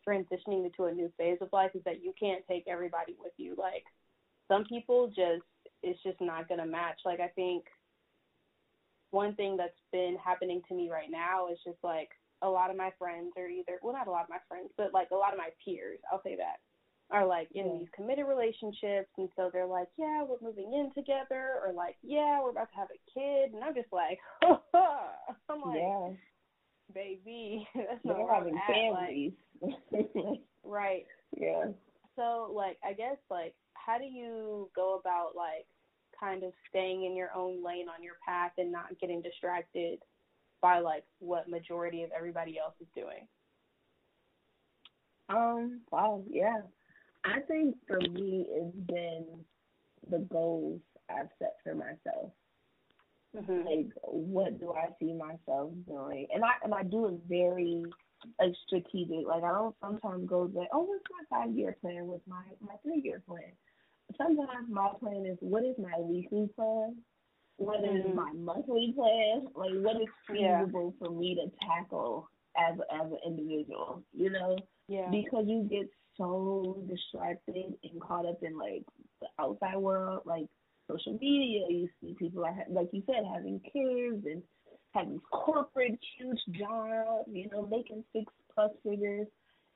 transitioning 0.07 0.67
into 0.67 0.85
a 0.85 0.93
new 0.93 1.11
phase 1.19 1.39
of 1.41 1.49
life 1.53 1.71
is 1.75 1.83
that 1.85 2.03
you 2.03 2.13
can't 2.19 2.45
take 2.49 2.65
everybody 2.69 3.15
with 3.19 3.33
you. 3.37 3.55
Like 3.59 3.85
some 4.49 4.65
people 4.65 5.09
just 5.09 5.43
it's 5.87 6.03
just 6.03 6.21
not 6.21 6.49
gonna 6.49 6.67
match. 6.67 7.01
Like 7.07 7.21
I 7.21 7.29
think 7.29 7.65
one 9.13 9.35
thing 9.37 9.57
that's 9.57 9.79
been 9.93 10.17
happening 10.23 10.61
to 10.69 10.75
me 10.75 10.91
right 10.91 11.11
now 11.11 11.49
is 11.51 11.59
just 11.65 11.79
like 11.83 12.09
a 12.43 12.49
lot 12.49 12.71
of 12.71 12.77
my 12.77 12.91
friends 12.99 13.33
are 13.39 13.49
either 13.49 13.79
well 13.83 13.95
not 13.95 14.09
a 14.09 14.11
lot 14.11 14.25
of 14.25 14.29
my 14.29 14.41
friends, 14.49 14.71
but 14.77 14.93
like 14.93 15.09
a 15.13 15.17
lot 15.17 15.33
of 15.33 15.39
my 15.39 15.49
peers, 15.65 15.99
I'll 16.13 16.23
say 16.23 16.37
that, 16.37 16.57
are 17.11 17.25
like 17.25 17.49
in 17.55 17.67
Yeah. 17.67 17.79
these 17.79 17.89
committed 17.95 18.27
relationships 18.27 19.09
and 19.17 19.29
so 19.37 19.49
they're 19.53 19.67
like, 19.67 19.89
Yeah, 19.97 20.25
we're 20.25 20.43
moving 20.47 20.73
in 20.75 20.91
together 20.95 21.61
or 21.65 21.73
like, 21.73 21.97
Yeah, 22.03 22.43
we're 22.43 22.51
about 22.51 22.69
to 22.73 22.77
have 22.79 22.89
a 22.91 23.19
kid 23.19 23.55
and 23.55 23.63
I'm 23.65 23.75
just 23.75 23.93
like 23.93 24.19
I'm 24.43 25.63
like 25.65 25.79
yeah, 25.81 26.09
baby, 26.93 27.67
that's 27.75 28.05
not 28.05 28.17
they're 28.17 28.35
having 28.35 28.57
at. 28.57 28.93
Like, 28.93 30.41
right. 30.65 31.07
yeah. 31.37 31.67
So 32.17 32.51
like 32.55 32.77
I 32.85 32.93
guess 32.93 33.17
like 33.31 33.55
how 33.75 33.99
do 33.99 34.05
you 34.05 34.69
go 34.75 34.99
about 35.01 35.31
like 35.37 35.67
kind 36.19 36.43
of 36.45 36.53
staying 36.69 37.05
in 37.05 37.17
your 37.17 37.31
own 37.35 37.65
lane 37.65 37.87
on 37.89 38.03
your 38.03 38.15
path 38.27 38.53
and 38.59 38.73
not 38.73 38.99
getting 39.01 39.23
distracted 39.23 39.99
by 40.61 40.79
like 40.79 41.05
what 41.19 41.49
majority 41.49 42.03
of 42.03 42.11
everybody 42.17 42.59
else 42.59 42.75
is 42.81 42.89
doing? 42.95 43.27
Um, 45.29 45.81
wow, 45.91 46.23
yeah. 46.31 46.61
I 47.25 47.41
think 47.41 47.77
for 47.87 47.99
me 48.01 48.47
it's 48.49 48.77
been 48.87 49.25
the 50.11 50.19
goals 50.19 50.81
I've 51.11 51.29
set 51.39 51.57
for 51.65 51.75
myself. 51.75 52.33
Mhm. 53.35 53.65
Like 53.65 53.93
what 54.05 54.59
do 54.59 54.73
I 54.73 54.89
see 54.99 55.13
myself 55.13 55.73
doing? 55.87 56.27
And 56.33 56.45
I 56.45 56.53
and 56.63 56.73
I 56.73 56.83
do 56.85 57.07
it 57.07 57.21
very 57.29 57.85
like 58.39 58.55
strategic. 58.67 59.27
Like 59.27 59.43
I 59.43 59.53
don't 59.53 59.77
sometimes 59.81 60.29
go 60.29 60.51
like, 60.55 60.69
Oh, 60.73 60.83
what's 60.83 61.05
my 61.11 61.25
five 61.29 61.55
year 61.55 61.77
plan? 61.81 62.07
What's 62.07 62.27
my 62.27 62.43
my 62.61 62.77
three 62.83 63.01
year 63.05 63.23
plan? 63.27 63.53
Sometimes 64.17 64.69
my 64.69 64.91
plan 65.01 65.27
is 65.27 65.37
what 65.41 65.65
is 65.65 65.77
my 65.79 65.99
weekly 65.99 66.49
plan? 66.55 67.05
What 67.57 67.85
is 67.85 68.05
Mhm. 68.05 68.15
my 68.15 68.33
monthly 68.33 68.93
plan? 68.93 69.47
Like 69.55 69.73
what 69.85 70.01
is 70.01 70.09
Yeah. 70.29 70.65
feasible 70.65 70.93
for 70.99 71.11
me 71.11 71.35
to 71.35 71.51
tackle 71.67 72.29
as 72.57 72.79
as 72.91 73.13
an 73.13 73.19
individual, 73.25 74.05
you 74.13 74.31
know? 74.31 74.57
Yeah. 74.89 75.11
because 75.11 75.47
you 75.49 75.63
get 75.65 75.89
so 76.17 76.85
distracted 76.89 77.79
and 77.83 78.01
caught 78.01 78.27
up 78.27 78.43
in 78.43 78.57
like 78.59 78.85
the 79.21 79.29
outside 79.39 79.77
world, 79.77 80.23
like 80.25 80.49
social 80.89 81.15
media. 81.19 81.67
You 81.69 81.89
see 82.01 82.15
people 82.15 82.45
ha- 82.45 82.65
like 82.71 82.93
you 82.93 83.03
said 83.07 83.25
having 83.25 83.61
kids 83.61 84.25
and 84.27 84.43
having 84.93 85.21
corporate 85.31 85.99
huge 86.17 86.41
jobs, 86.59 87.29
you 87.33 87.49
know, 87.51 87.67
making 87.67 88.05
six 88.13 88.33
plus 88.55 88.71
figures. 88.83 89.29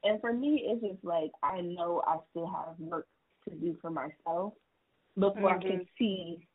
And 0.05 0.21
for 0.21 0.33
me, 0.33 0.65
it's 0.67 0.83
just 0.83 1.05
like 1.05 1.31
I 1.43 1.61
know 1.61 2.03
I 2.07 2.19
still 2.31 2.47
have 2.47 2.79
work 2.79 3.07
to 3.49 3.55
do 3.55 3.77
for 3.81 3.91
myself 3.91 4.55
before 5.19 5.51
I 5.57 5.59
can 5.61 5.87
see 5.99 6.47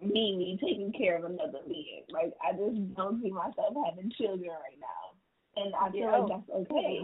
me 0.00 0.36
me 0.36 0.58
taking 0.62 0.92
care 0.92 1.18
of 1.18 1.24
another 1.24 1.60
being. 1.68 2.04
Like 2.10 2.32
I 2.42 2.52
just 2.52 2.94
don't 2.94 3.22
see 3.22 3.30
myself 3.30 3.74
having 3.84 4.10
children 4.16 4.50
right 4.50 4.78
now, 4.80 5.62
and 5.62 5.74
I 5.74 5.90
feel 5.90 6.00
Yeah. 6.00 6.18
like 6.18 6.28
that's 6.28 6.50
okay. 6.72 7.00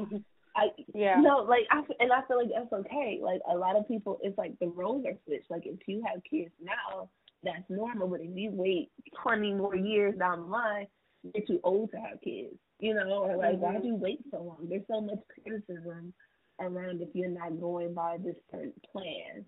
I 0.57 0.69
yeah. 0.95 1.21
no, 1.21 1.39
like 1.41 1.67
I 1.71 1.83
and 2.01 2.11
I 2.13 2.23
feel 2.27 2.39
like 2.39 2.51
that's 2.55 2.73
okay. 2.87 3.21
Like 3.23 3.41
a 3.51 3.55
lot 3.55 3.77
of 3.77 3.87
people, 3.87 4.19
it's 4.23 4.39
like 4.39 4.59
the 4.59 4.69
roles 4.69 5.05
are 5.05 5.19
switched. 5.27 5.51
Like 5.51 5.67
if 5.67 5.79
you 5.87 6.03
have 6.11 6.23
kids 6.29 6.53
now, 6.63 7.11
that's 7.43 7.69
normal. 7.69 8.09
But 8.09 8.23
if 8.23 8.31
you 8.35 8.51
wait 8.53 8.91
twenty 9.23 9.53
more 9.53 9.77
years 9.77 10.17
down 10.19 10.41
the 10.41 10.47
line, 10.47 10.87
you're 11.35 11.47
too 11.47 11.61
old 11.63 11.91
to 11.91 11.99
have 11.99 12.21
kids. 12.23 12.55
You 12.81 12.95
know, 12.95 13.25
or 13.25 13.37
like 13.37 13.59
why 13.59 13.75
Mhm. 13.75 13.83
do 13.83 13.89
you 13.89 13.95
wait 13.97 14.21
so 14.31 14.43
long? 14.43 14.67
There's 14.69 14.87
so 14.87 15.01
much 15.03 15.21
criticism 15.29 16.15
around 16.61 17.03
if 17.03 17.09
you're 17.15 17.29
not 17.29 17.61
going 17.61 17.95
by 17.95 18.19
this 18.19 18.37
certain 18.51 18.73
plan. 18.93 19.45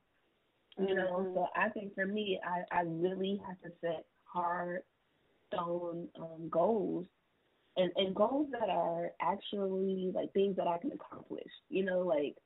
You 0.79 0.95
know, 0.95 1.29
Mhm. 1.29 1.35
so 1.35 1.47
I 1.57 1.69
think 1.71 1.95
for 1.95 2.07
me, 2.07 2.41
I 2.45 2.65
I 2.71 2.83
really 2.83 3.37
have 3.47 3.61
to 3.63 3.71
set 3.81 4.07
hard 4.25 4.83
stone 5.49 6.09
um, 6.19 6.49
goals 6.49 7.07
and 7.77 7.93
and 7.97 8.15
goals 8.15 8.49
that 8.53 8.69
are 8.71 9.13
actually 9.21 10.11
like 10.15 10.33
things 10.33 10.57
that 10.57 10.67
I 10.67 10.79
can 10.79 10.93
accomplish. 10.93 11.51
You 11.69 11.85
know, 11.85 12.01
like 12.01 12.37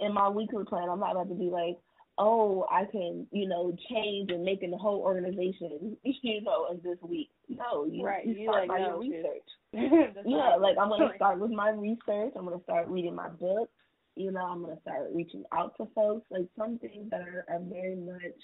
in 0.00 0.12
my 0.12 0.28
weekly 0.28 0.64
plan, 0.64 0.88
I'm 0.88 1.00
not 1.00 1.12
about 1.12 1.28
to 1.28 1.34
be 1.34 1.50
like, 1.50 1.78
oh, 2.18 2.66
I 2.70 2.84
can, 2.86 3.26
you 3.32 3.48
know, 3.48 3.74
change 3.90 4.30
and 4.30 4.44
make 4.44 4.60
the 4.60 4.76
whole 4.76 5.00
organization, 5.00 5.96
you 6.04 6.40
know, 6.42 6.68
in 6.70 6.80
this 6.82 6.98
week. 7.02 7.30
No, 7.48 7.84
you, 7.84 8.04
Right, 8.04 8.26
you 8.26 8.34
you, 8.34 8.42
start 8.44 8.60
like, 8.62 8.68
by 8.68 8.78
know, 8.78 8.98
your 8.98 9.00
research. 9.00 9.48
Yeah, 10.24 10.36
right. 10.38 10.60
like 10.60 10.76
I'm 10.78 10.88
gonna 10.88 11.14
start 11.16 11.38
with 11.38 11.50
my 11.50 11.70
research. 11.70 12.32
I'm 12.36 12.44
gonna 12.44 12.62
start 12.64 12.88
reading 12.88 13.14
my 13.14 13.28
books. 13.28 13.72
You 14.18 14.32
know, 14.32 14.40
I'm 14.44 14.62
gonna 14.62 14.80
start 14.82 15.10
reaching 15.14 15.44
out 15.52 15.76
to 15.78 15.86
folks. 15.94 16.26
Like 16.30 16.48
some 16.58 16.78
things 16.78 17.10
that 17.10 17.22
are, 17.22 17.44
are 17.48 17.60
very 17.60 17.96
much 17.96 18.38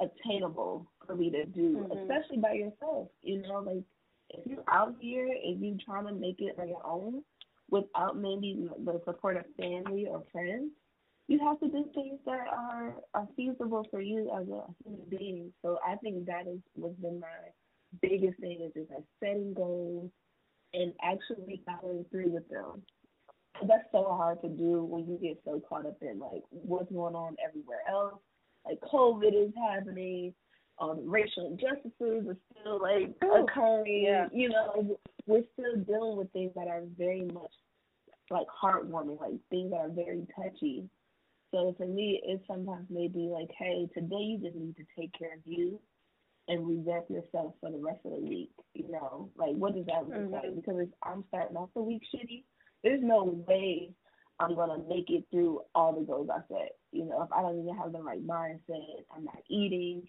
attainable 0.00 0.90
for 1.06 1.14
me 1.14 1.30
to 1.30 1.44
do, 1.46 1.86
Mhm. 1.88 2.00
especially 2.02 2.38
by 2.38 2.54
yourself. 2.54 3.10
You 3.22 3.42
know, 3.42 3.60
like 3.60 3.84
if 4.30 4.46
you're 4.46 4.64
out 4.68 4.96
here 5.00 5.26
and 5.26 5.60
you 5.64 5.76
trying 5.78 6.06
to 6.06 6.12
make 6.14 6.40
it 6.40 6.58
on 6.58 6.68
your 6.68 6.86
own 6.86 7.24
without 7.70 8.16
maybe 8.16 8.68
the 8.78 9.00
support 9.04 9.36
of 9.36 9.46
family 9.56 10.06
or 10.06 10.22
friends, 10.32 10.72
you 11.28 11.38
have 11.40 11.60
to 11.60 11.68
do 11.68 11.84
things 11.94 12.18
that 12.24 12.48
are 12.48 12.96
are 13.14 13.28
feasible 13.36 13.84
for 13.90 14.00
you 14.00 14.30
as 14.32 14.48
a 14.48 14.64
human 14.84 15.06
being. 15.10 15.52
So 15.62 15.78
I 15.86 15.96
think 15.96 16.26
that 16.26 16.46
is 16.48 16.60
what's 16.74 16.98
been 17.00 17.20
my 17.20 17.52
biggest 18.00 18.38
thing 18.40 18.60
is 18.62 18.72
just 18.74 18.90
like 18.90 19.04
setting 19.20 19.54
goals 19.54 20.10
and 20.74 20.92
actually 21.02 21.62
following 21.66 22.04
through 22.10 22.30
with 22.30 22.48
them. 22.48 22.82
That's 23.66 23.84
so 23.92 24.04
hard 24.04 24.40
to 24.42 24.48
do 24.48 24.84
when 24.84 25.06
you 25.06 25.18
get 25.20 25.40
so 25.44 25.60
caught 25.68 25.86
up 25.86 25.98
in 26.02 26.18
like 26.18 26.42
what's 26.50 26.90
going 26.92 27.14
on 27.14 27.36
everywhere 27.44 27.80
else. 27.88 28.20
Like 28.64 28.80
COVID 28.80 29.32
is 29.48 29.52
happening, 29.56 30.34
the 30.78 31.02
racial 31.04 31.46
injustices 31.46 32.26
are 32.28 32.36
still 32.60 32.80
like 32.80 33.14
occurring. 33.22 34.02
yeah. 34.04 34.28
You 34.32 34.48
know, 34.50 34.98
we're 35.26 35.44
still 35.52 35.76
dealing 35.86 36.16
with 36.16 36.32
things 36.32 36.52
that 36.56 36.68
are 36.68 36.82
very 36.98 37.22
much 37.32 37.52
like 38.30 38.46
heartwarming, 38.62 39.20
like 39.20 39.34
things 39.50 39.70
that 39.72 39.78
are 39.78 39.88
very 39.90 40.26
touchy. 40.36 40.88
So 41.52 41.74
for 41.76 41.86
me, 41.86 42.20
it 42.24 42.40
sometimes 42.46 42.86
may 42.90 43.08
be 43.08 43.28
like, 43.28 43.48
hey, 43.58 43.88
today 43.92 44.16
you 44.22 44.38
just 44.38 44.54
need 44.56 44.76
to 44.76 44.84
take 44.98 45.12
care 45.18 45.34
of 45.34 45.40
you 45.44 45.80
and 46.48 46.66
revamp 46.66 47.10
yourself 47.10 47.54
for 47.60 47.70
the 47.70 47.78
rest 47.78 47.98
of 48.04 48.12
the 48.12 48.20
week. 48.20 48.50
You 48.74 48.88
know, 48.90 49.30
like 49.36 49.54
what 49.56 49.74
does 49.74 49.86
that 49.86 50.08
look 50.08 50.16
Mhm. 50.18 50.32
like? 50.32 50.54
Because 50.54 50.88
I'm 51.02 51.24
starting 51.28 51.56
off 51.56 51.70
the 51.74 51.82
week 51.82 52.02
shitty, 52.14 52.44
there's 52.82 53.02
no 53.02 53.44
way 53.46 53.90
I'm 54.40 54.54
gonna 54.54 54.78
make 54.88 55.10
it 55.10 55.24
through 55.30 55.60
all 55.74 55.92
the 55.92 56.04
goals 56.04 56.28
I 56.32 56.40
set. 56.48 56.76
You 56.92 57.04
know, 57.04 57.22
if 57.22 57.32
I 57.32 57.42
don't 57.42 57.60
even 57.60 57.76
have 57.76 57.92
the 57.92 58.02
right 58.02 58.26
mindset, 58.26 59.04
I'm 59.14 59.24
not 59.24 59.42
eating. 59.48 60.02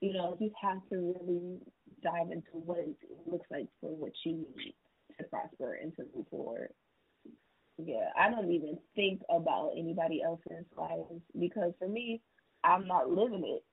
You 0.00 0.12
know, 0.12 0.36
you 0.38 0.50
have 0.60 0.80
to 0.90 1.14
really 1.20 1.58
dive 2.02 2.30
into 2.30 2.50
what 2.52 2.78
it 2.78 2.94
looks 3.26 3.46
like 3.50 3.66
for 3.80 3.90
what 3.94 4.12
you 4.24 4.46
need 4.56 4.74
to 5.18 5.24
prosper 5.24 5.78
and 5.82 5.94
to 5.96 6.04
move 6.14 6.26
forward. 6.30 6.72
Yeah, 7.78 8.10
I 8.18 8.30
don't 8.30 8.50
even 8.52 8.78
think 8.94 9.22
about 9.30 9.72
anybody 9.76 10.22
else's 10.22 10.66
lives 10.76 11.22
because 11.38 11.72
for 11.78 11.88
me, 11.88 12.20
I'm 12.64 12.86
not 12.86 13.10
living 13.10 13.44
it. 13.46 13.64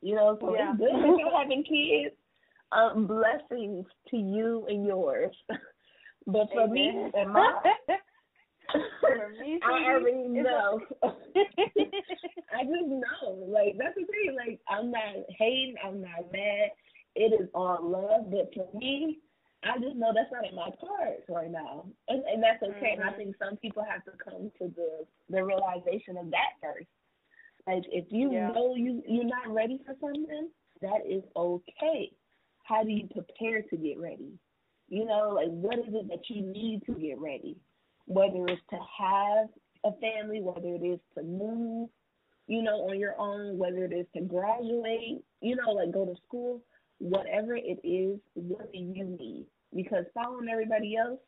You 0.00 0.14
know, 0.14 0.38
so 0.40 0.54
Yeah. 0.54 0.70
it's 0.72 0.78
good 0.78 0.90
that 0.94 1.16
you're 1.18 1.38
having 1.38 1.64
kids. 1.64 2.14
Um, 2.72 3.06
blessings 3.06 3.86
to 4.10 4.16
you 4.16 4.66
and 4.68 4.84
yours. 4.86 5.34
but 6.26 6.48
for 6.52 6.66
me 6.68 6.90
Amen. 6.90 7.10
and 7.14 7.32
my 7.32 7.60
For 9.00 9.28
me, 9.38 9.60
I 9.62 9.92
already 9.92 10.28
know. 10.28 10.80
I 11.02 12.64
just 12.64 12.88
know. 12.88 13.32
Like 13.46 13.76
that's 13.78 13.94
the 13.96 14.06
thing. 14.06 14.36
Like 14.36 14.60
I'm 14.68 14.90
not 14.90 15.02
hating. 15.38 15.74
I'm 15.84 16.00
not 16.00 16.32
mad. 16.32 16.70
It 17.14 17.40
is 17.40 17.48
all 17.54 17.78
love. 17.82 18.30
But 18.30 18.52
for 18.54 18.66
me, 18.78 19.18
I 19.62 19.78
just 19.78 19.96
know 19.96 20.12
that's 20.14 20.32
not 20.32 20.48
in 20.48 20.54
my 20.56 20.70
cards 20.80 21.22
right 21.28 21.50
now, 21.50 21.86
and 22.08 22.24
and 22.24 22.42
that's 22.42 22.62
okay. 22.62 22.92
And 22.96 23.02
I 23.02 23.12
Mhm. 23.12 23.16
think 23.16 23.36
some 23.38 23.56
people 23.58 23.84
have 23.84 24.04
to 24.04 24.12
come 24.12 24.50
to 24.58 24.68
the 24.68 25.06
the 25.28 25.44
realization 25.44 26.16
of 26.16 26.30
that 26.30 26.56
first. 26.62 26.88
Like 27.66 27.84
if 27.90 28.10
you 28.10 28.30
Yeah. 28.32 28.52
know 28.52 28.74
you 28.74 29.02
you're 29.06 29.24
not 29.24 29.52
ready 29.52 29.78
for 29.84 29.94
something, 30.00 30.50
that 30.80 31.06
is 31.06 31.22
okay. 31.36 32.12
How 32.64 32.82
do 32.82 32.90
you 32.90 33.06
prepare 33.08 33.62
to 33.62 33.76
get 33.76 33.98
ready? 33.98 34.38
You 34.88 35.04
know, 35.06 35.30
like 35.34 35.48
what 35.48 35.78
is 35.78 35.94
it 35.94 36.08
that 36.08 36.28
you 36.28 36.42
need 36.42 36.82
to 36.86 36.92
get 36.92 37.18
ready? 37.18 37.56
Whether 38.06 38.46
it's 38.48 38.62
to 38.70 38.76
have 38.76 39.48
a 39.84 39.92
family, 40.00 40.40
whether 40.40 40.74
it 40.74 40.84
is 40.84 41.00
to 41.16 41.22
move, 41.22 41.88
you 42.46 42.62
know, 42.62 42.88
on 42.88 42.98
your 42.98 43.18
own, 43.18 43.58
whether 43.58 43.84
it 43.84 43.92
is 43.92 44.06
to 44.14 44.22
graduate, 44.22 45.24
you 45.40 45.56
know, 45.56 45.72
like 45.72 45.92
go 45.92 46.04
to 46.04 46.14
school, 46.26 46.62
whatever 46.98 47.56
it 47.56 47.80
is, 47.82 48.18
what 48.34 48.72
do 48.72 48.78
you 48.78 49.04
need? 49.04 49.46
Because 49.74 50.04
following 50.14 50.48
everybody 50.50 50.96
else, 50.96 51.18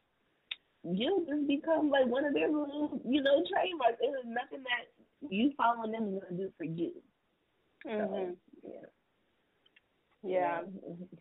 you'll 0.84 1.24
just 1.26 1.48
become 1.48 1.90
like 1.90 2.06
one 2.06 2.24
of 2.24 2.34
their 2.34 2.48
little, 2.48 3.00
you 3.04 3.22
know, 3.22 3.42
trademarks. 3.50 3.98
It 4.00 4.06
is 4.06 4.26
nothing 4.26 4.64
that 4.64 5.30
you 5.30 5.52
following 5.56 5.92
them 5.92 6.14
is 6.14 6.22
gonna 6.22 6.42
do 6.42 6.52
for 6.56 6.64
you. 6.64 6.92
Mm-hmm. 7.86 8.14
So, 8.14 8.36
yeah. 8.62 8.86
Yeah. 10.26 10.60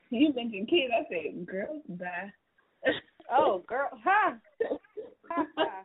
You 0.09 0.33
mentioned 0.33 0.69
kids, 0.69 0.91
I 0.93 1.07
said, 1.09 1.45
girl, 1.45 1.81
bye. 1.89 2.31
Oh, 3.31 3.63
girl. 3.67 3.89
Ha. 4.03 4.37
Ha, 5.27 5.41
ha. 5.57 5.81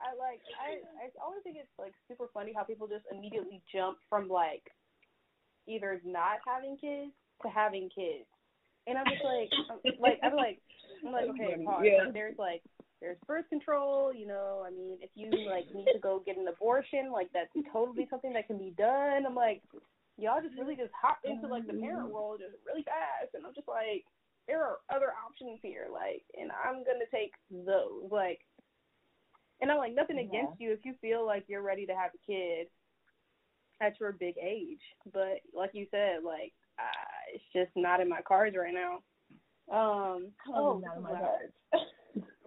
I 0.00 0.16
like. 0.16 0.40
I. 0.56 0.80
I 0.96 1.12
always 1.22 1.44
think 1.44 1.56
it's 1.60 1.68
like 1.78 1.92
super 2.08 2.32
funny 2.32 2.52
how 2.56 2.64
people 2.64 2.88
just 2.88 3.04
immediately 3.12 3.60
jump 3.70 3.98
from 4.08 4.26
like 4.26 4.64
either 5.68 6.00
not 6.02 6.40
having 6.48 6.78
kids 6.80 7.12
to 7.42 7.48
having 7.52 7.90
kids, 7.94 8.24
and 8.86 8.96
I'm 8.96 9.04
just 9.04 9.20
like, 9.22 9.52
I'm, 9.68 10.00
like 10.00 10.18
I'm 10.24 10.34
like, 10.34 10.58
I'm 11.04 11.12
like, 11.12 11.28
okay, 11.36 11.62
pause. 11.62 11.84
Yeah. 11.84 12.10
There's 12.10 12.38
like 12.38 12.62
there's 13.02 13.18
birth 13.26 13.48
control. 13.50 14.14
You 14.14 14.26
know, 14.26 14.64
I 14.66 14.70
mean, 14.70 14.96
if 15.02 15.10
you 15.14 15.28
like 15.48 15.68
need 15.74 15.92
to 15.92 16.00
go 16.00 16.22
get 16.24 16.38
an 16.38 16.48
abortion, 16.48 17.12
like 17.12 17.28
that's 17.34 17.52
totally 17.70 18.06
something 18.08 18.32
that 18.32 18.46
can 18.46 18.56
be 18.56 18.72
done. 18.76 19.26
I'm 19.26 19.34
like, 19.34 19.60
y'all 20.20 20.42
just 20.42 20.58
really 20.58 20.76
just 20.76 20.92
hop 20.92 21.18
into 21.24 21.48
like 21.48 21.66
the 21.66 21.74
parent 21.74 22.12
world 22.12 22.40
just 22.40 22.56
really 22.66 22.82
fast, 22.84 23.34
and 23.34 23.44
I'm 23.46 23.54
just 23.54 23.68
like, 23.68 24.04
there 24.46 24.62
are 24.62 24.78
other 24.94 25.12
options 25.16 25.58
here, 25.62 25.88
like, 25.92 26.22
and 26.38 26.50
I'm 26.52 26.84
gonna 26.84 27.08
take 27.10 27.32
those, 27.50 28.10
like. 28.10 28.40
And 29.62 29.70
I'm 29.70 29.76
like, 29.76 29.94
nothing 29.94 30.16
Yeah. 30.16 30.24
against 30.24 30.58
you 30.58 30.72
if 30.72 30.86
you 30.86 30.94
feel 31.02 31.26
like 31.26 31.44
you're 31.46 31.60
ready 31.60 31.84
to 31.84 31.94
have 31.94 32.12
a 32.14 32.26
kid 32.26 32.68
at 33.80 33.98
your 34.00 34.12
big 34.12 34.36
age. 34.38 34.80
But 35.12 35.40
like 35.54 35.70
you 35.74 35.86
said, 35.90 36.22
like 36.24 36.52
uh, 36.78 37.34
it's 37.34 37.44
just 37.52 37.70
not 37.76 38.00
in 38.00 38.08
my 38.08 38.22
cards 38.22 38.56
right 38.56 38.74
now. 38.74 39.02
Um 39.70 40.32
Oh, 40.48 40.56
oh, 40.56 40.78
not 40.78 40.96
in 40.96 41.02
my 41.02 41.10
cards. 41.10 41.52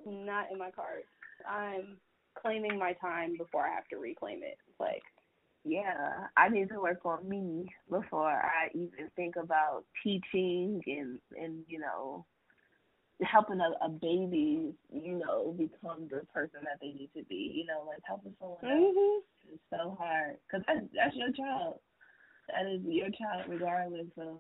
Not 0.05 0.51
in 0.51 0.57
my 0.57 0.69
cards. 0.69 1.05
I'm 1.49 1.97
claiming 2.37 2.77
my 2.77 2.91
time 2.93 3.37
before 3.37 3.65
I 3.65 3.73
have 3.73 3.87
to 3.87 3.97
reclaim 3.97 4.39
it. 4.43 4.57
Like 4.79 5.03
yeah, 5.65 6.27
I 6.35 6.49
need 6.49 6.69
to 6.69 6.79
work 6.79 7.05
on 7.05 7.27
me 7.27 7.73
before 7.89 8.29
I 8.29 8.69
even 8.73 9.09
think 9.15 9.35
about 9.35 9.85
teaching 10.03 10.81
and 10.85 11.19
and 11.41 11.63
you 11.67 11.79
know 11.79 12.25
helping 13.21 13.59
a, 13.59 13.85
a 13.85 13.89
baby, 13.89 14.73
you 14.91 15.19
know, 15.19 15.55
become 15.57 16.07
the 16.09 16.25
person 16.33 16.59
that 16.63 16.79
they 16.81 16.87
need 16.87 17.09
to 17.15 17.23
be. 17.25 17.53
You 17.55 17.65
know, 17.65 17.85
like 17.87 18.01
helping 18.03 18.33
someone 18.39 18.57
mhm. 18.63 19.17
is 19.53 19.59
so 19.69 19.95
hard 19.99 20.37
because 20.47 20.65
that's 20.67 20.85
that's 20.93 21.15
your 21.15 21.31
child. 21.31 21.79
That 22.49 22.69
is 22.69 22.81
your 22.85 23.09
child, 23.09 23.45
regardless 23.47 24.07
of 24.17 24.39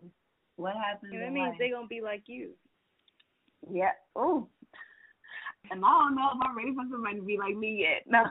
what 0.57 0.75
happens. 0.75 1.13
And 1.13 1.21
that 1.21 1.31
means 1.31 1.49
life. 1.51 1.55
they're 1.59 1.71
gonna 1.71 1.87
be 1.87 2.01
like 2.01 2.23
you. 2.25 2.51
Yeah. 3.71 3.91
Oh. 4.15 4.47
And 5.71 5.83
I 5.85 5.87
don't 5.87 6.15
know 6.15 6.29
if 6.33 6.39
I'm 6.41 6.57
ready 6.57 6.73
for 6.73 6.83
somebody 6.91 7.15
to 7.15 7.21
be 7.21 7.37
like 7.37 7.55
me 7.55 7.87
yet. 7.87 8.03
No. 8.05 8.25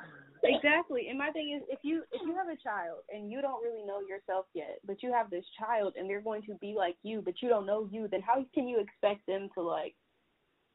Exactly. 0.44 1.06
And 1.08 1.18
my 1.18 1.30
thing 1.30 1.56
is 1.56 1.62
if 1.68 1.78
you 1.82 2.02
if 2.12 2.20
you 2.22 2.34
have 2.34 2.48
a 2.48 2.60
child 2.62 3.00
and 3.12 3.30
you 3.30 3.40
don't 3.40 3.62
really 3.62 3.84
know 3.84 4.00
yourself 4.00 4.46
yet, 4.54 4.78
but 4.84 5.02
you 5.02 5.12
have 5.12 5.30
this 5.30 5.44
child 5.58 5.94
and 5.96 6.08
they're 6.08 6.20
going 6.20 6.42
to 6.42 6.54
be 6.54 6.74
like 6.76 6.96
you, 7.02 7.22
but 7.24 7.34
you 7.40 7.48
don't 7.48 7.66
know 7.66 7.88
you, 7.90 8.08
then 8.10 8.22
how 8.22 8.44
can 8.54 8.68
you 8.68 8.80
expect 8.80 9.26
them 9.26 9.48
to 9.54 9.62
like 9.62 9.94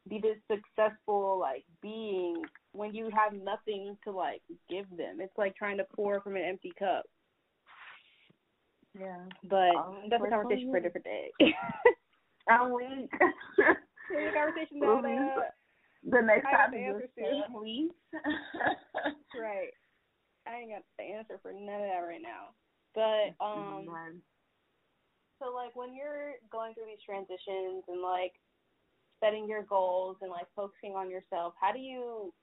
be 0.09 0.21
this 0.21 0.37
successful 0.49 1.37
like 1.39 1.65
being 1.81 2.41
when 2.71 2.95
you 2.95 3.09
have 3.13 3.33
nothing 3.33 3.97
to 4.05 4.11
like 4.11 4.41
give 4.69 4.85
them? 4.95 5.19
It's 5.19 5.37
like 5.37 5.55
trying 5.55 5.77
to 5.77 5.85
pour 5.95 6.21
from 6.21 6.35
an 6.35 6.43
empty 6.43 6.71
cup. 6.77 7.05
Yeah. 8.97 9.23
But 9.43 9.75
Oh, 9.75 9.97
that's 10.09 10.23
a 10.25 10.29
conversation 10.29 10.71
for 10.71 10.77
a 10.77 10.81
different 10.81 11.05
day. 11.05 11.31
I'm 12.49 12.73
weak. 12.73 13.11
A 14.09 14.31
conversation 14.33 14.79
that 14.79 14.87
uh 14.87 15.41
the 16.03 16.21
next 16.21 16.45
I 16.47 16.51
got 16.51 16.57
topic 16.65 16.79
the 16.79 16.85
is 16.85 16.95
answer 16.95 17.07
to. 17.17 17.89
right. 19.39 19.73
I 20.47 20.55
ain't 20.61 20.71
got 20.71 20.83
the 20.97 21.03
answer 21.03 21.39
for 21.41 21.51
none 21.51 21.81
of 21.81 21.89
that 21.89 22.05
right 22.07 22.21
now. 22.21 22.55
But 22.95 23.43
um 23.43 23.85
None. 23.85 24.21
So 25.39 25.53
like 25.53 25.75
when 25.75 25.93
you're 25.95 26.35
going 26.51 26.73
through 26.73 26.87
these 26.87 27.03
transitions 27.05 27.83
and 27.87 28.01
like 28.01 28.33
setting 29.19 29.47
your 29.47 29.63
goals 29.63 30.17
and 30.21 30.31
like 30.31 30.47
focusing 30.55 30.95
on 30.95 31.09
yourself, 31.09 31.53
how 31.59 31.71
do 31.71 31.79
you 31.79 32.33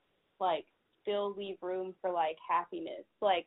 like 0.40 0.66
still 1.02 1.34
leave 1.36 1.56
room 1.62 1.94
for 2.00 2.10
like 2.10 2.36
happiness? 2.46 3.04
Like 3.20 3.46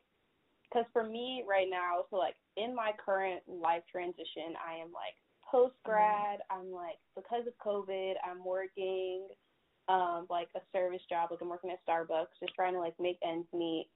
cuz 0.72 0.84
for 0.92 1.04
me 1.04 1.44
right 1.48 1.68
now, 1.70 2.04
so 2.10 2.16
like 2.16 2.36
in 2.56 2.74
my 2.74 2.92
current 2.98 3.42
life 3.46 3.84
transition, 3.90 4.56
I 4.60 4.74
am 4.74 4.92
like 4.92 5.14
post 5.50 5.76
grad, 5.84 6.40
I'm 6.50 6.70
like 6.70 6.98
because 7.16 7.46
of 7.46 7.56
COVID, 7.64 8.14
I'm 8.24 8.44
working 8.44 9.28
um 9.88 10.26
like 10.28 10.48
a 10.56 10.60
service 10.72 11.02
job, 11.08 11.30
like 11.30 11.40
I'm 11.42 11.48
working 11.48 11.70
at 11.70 11.84
Starbucks 11.86 12.38
just 12.40 12.54
trying 12.54 12.74
to 12.74 12.80
like 12.80 12.94
make 13.00 13.18
ends 13.22 13.48
meet. 13.52 13.88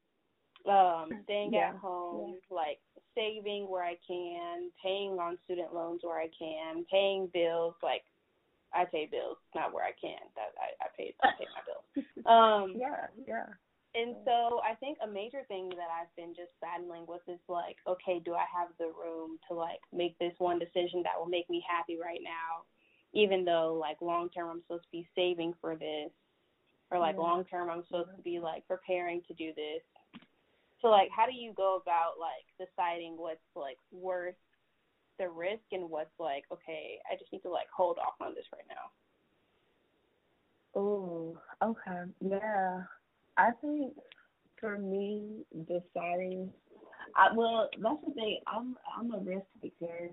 Um 0.69 1.11
staying 1.25 1.53
Yeah. 1.55 1.71
at 1.71 1.77
home, 1.77 2.37
like 2.51 2.79
saving 3.15 3.69
where 3.69 3.85
I 3.85 3.97
can, 4.07 4.71
paying 4.83 5.19
on 5.19 5.39
student 5.45 5.75
loans 5.75 6.01
where 6.03 6.21
I 6.21 6.29
can, 6.39 6.85
paying 6.91 7.29
bills. 7.33 7.75
Like 7.83 8.03
I 8.75 8.85
pay 8.87 9.07
bills, 9.11 9.37
not 9.55 9.73
where 9.75 9.85
I 9.85 9.93
can. 10.01 10.19
That 10.37 10.53
I, 10.59 10.85
I 10.85 10.89
pay 10.97 11.15
I 11.23 11.31
pay 11.39 11.47
my 11.55 11.63
bills. 11.67 12.07
Um, 12.27 12.77
Yeah, 12.79 13.09
yeah. 13.27 13.47
and 13.95 14.17
so 14.25 14.61
I 14.65 14.75
think 14.81 14.99
a 15.03 15.07
major 15.07 15.43
thing 15.49 15.69
that 15.71 15.91
I've 15.93 16.15
been 16.17 16.33
just 16.35 16.53
battling 16.63 17.05
with 17.07 17.21
is 17.29 17.41
like, 17.49 17.77
okay, 17.87 18.21
do 18.25 18.33
I 18.33 18.47
have 18.49 18.69
the 18.79 18.89
room 18.97 19.39
to 19.49 19.55
like 19.55 19.81
make 19.93 20.19
this 20.19 20.33
one 20.39 20.59
decision 20.59 21.03
that 21.05 21.19
will 21.19 21.29
make 21.29 21.51
me 21.51 21.63
happy 21.69 21.99
right 22.01 22.21
now, 22.23 22.65
even 23.13 23.45
though 23.45 23.77
like 23.81 24.01
long 24.01 24.29
term 24.31 24.51
I'm 24.51 24.63
supposed 24.63 24.85
to 24.85 24.91
be 24.91 25.09
saving 25.15 25.55
for 25.61 25.77
this, 25.77 26.11
or 26.91 26.99
like 26.99 27.17
Yeah. 27.17 27.23
long 27.23 27.45
term 27.45 27.71
I'm 27.71 27.85
supposed 27.87 28.17
to 28.17 28.23
be 28.23 28.41
like 28.41 28.67
preparing 28.67 29.23
to 29.29 29.35
do 29.35 29.53
this. 29.55 29.83
So 30.81 30.89
like, 30.89 31.11
how 31.15 31.27
do 31.27 31.33
you 31.35 31.53
go 31.53 31.77
about 31.81 32.15
like 32.19 32.47
deciding 32.59 33.17
what's 33.17 33.41
like 33.55 33.79
worth 33.93 34.35
the 35.19 35.29
risk 35.29 35.63
and 35.73 35.89
what's 35.89 36.19
like, 36.19 36.45
okay, 36.53 36.99
I 37.11 37.17
just 37.17 37.33
need 37.33 37.43
to 37.43 37.51
like 37.51 37.69
hold 37.75 37.99
off 37.99 38.15
on 38.21 38.35
this 38.35 38.47
right 38.53 38.67
now. 38.69 38.91
Oh, 40.75 41.39
okay. 41.63 42.11
Yeah. 42.21 42.83
I 43.37 43.51
think 43.61 43.95
for 44.59 44.79
me 44.79 45.45
deciding 45.67 46.51
I 47.17 47.29
well, 47.35 47.69
that's 47.79 47.97
the 48.07 48.13
thing. 48.15 48.39
I'm 48.47 48.77
I'm 48.99 49.13
a 49.13 49.19
risk 49.19 49.47
taker, 49.61 50.11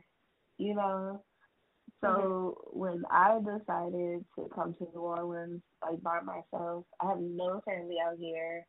you 0.57 0.75
know. 0.75 1.23
So 2.01 2.61
when 2.71 3.03
I 3.11 3.39
decided 3.39 4.25
to 4.35 4.49
come 4.53 4.73
to 4.75 4.87
New 4.93 5.01
Orleans 5.01 5.61
like 5.81 6.01
by 6.01 6.19
myself, 6.21 6.85
I 7.01 7.09
have 7.09 7.19
no 7.19 7.61
family 7.65 7.97
out 8.05 8.17
here. 8.17 8.65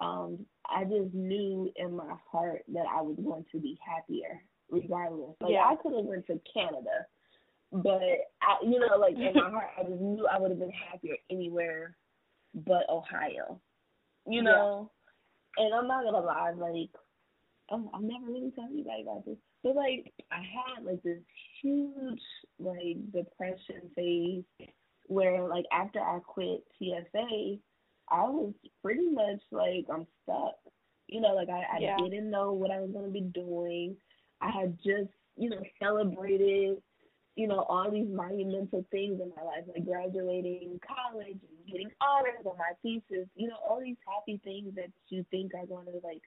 Um, 0.00 0.46
I 0.68 0.84
just 0.84 1.12
knew 1.12 1.70
in 1.76 1.96
my 1.96 2.14
heart 2.30 2.62
that 2.72 2.86
I 2.90 3.00
was 3.02 3.16
going 3.22 3.44
to 3.52 3.60
be 3.60 3.78
happier 3.84 4.42
regardless. 4.70 5.36
Like 5.40 5.52
Yeah. 5.52 5.64
I 5.64 5.76
could 5.76 5.94
have 5.94 6.04
went 6.04 6.26
to 6.28 6.40
Canada, 6.52 7.06
but 7.72 8.02
I, 8.42 8.56
you 8.62 8.78
know, 8.80 8.96
like 8.98 9.14
in 9.14 9.34
my 9.34 9.50
heart, 9.50 9.70
I 9.78 9.82
just 9.82 10.00
knew 10.00 10.26
I 10.26 10.38
would 10.38 10.50
have 10.50 10.60
been 10.60 10.70
happier 10.70 11.16
anywhere 11.30 11.96
but 12.54 12.88
Ohio. 12.88 13.60
You 14.26 14.42
Yeah. 14.42 14.42
know, 14.42 14.92
and 15.56 15.74
I'm 15.74 15.88
not 15.88 16.04
gonna 16.04 16.20
lie, 16.20 16.52
like 16.52 16.90
I'm, 17.70 17.88
I'm 17.92 18.06
never 18.08 18.26
really 18.26 18.50
telling 18.52 18.72
anybody 18.72 19.02
about 19.02 19.24
this, 19.24 19.38
but 19.62 19.74
like 19.74 20.12
I 20.30 20.38
had 20.42 20.84
like 20.84 21.02
this 21.02 21.18
huge 21.62 22.20
like 22.58 22.96
depression 23.12 23.90
phase 23.94 24.44
where 25.06 25.46
like 25.48 25.64
after 25.72 26.00
I 26.00 26.18
quit 26.20 26.62
TFA, 26.80 27.58
I 28.10 28.22
was 28.24 28.52
pretty 28.82 29.10
much 29.10 29.40
like 29.50 29.86
I'm 29.92 30.06
stuck. 30.22 30.56
You 31.08 31.20
know, 31.20 31.34
like 31.34 31.48
I, 31.48 31.62
I 31.76 31.78
Yeah. 31.80 31.96
didn't 31.96 32.30
know 32.30 32.52
what 32.52 32.70
I 32.70 32.80
was 32.80 32.90
gonna 32.92 33.08
be 33.08 33.22
doing. 33.22 33.96
I 34.40 34.50
had 34.50 34.76
just, 34.76 35.10
you 35.36 35.48
know, 35.50 35.60
celebrated, 35.80 36.78
you 37.36 37.46
know, 37.48 37.60
all 37.68 37.90
these 37.90 38.08
monumental 38.08 38.84
things 38.90 39.20
in 39.20 39.32
my 39.36 39.42
life, 39.42 39.64
like 39.68 39.84
graduating 39.84 40.78
college 40.86 41.38
and 41.42 41.66
getting 41.70 41.90
honors 42.00 42.44
on 42.44 42.56
my 42.58 42.72
thesis, 42.82 43.28
you 43.34 43.48
know, 43.48 43.56
all 43.68 43.80
these 43.80 43.96
happy 44.06 44.40
things 44.44 44.74
that 44.76 44.90
you 45.08 45.24
think 45.30 45.52
are 45.54 45.66
going 45.66 45.86
to 45.86 46.00
like 46.04 46.22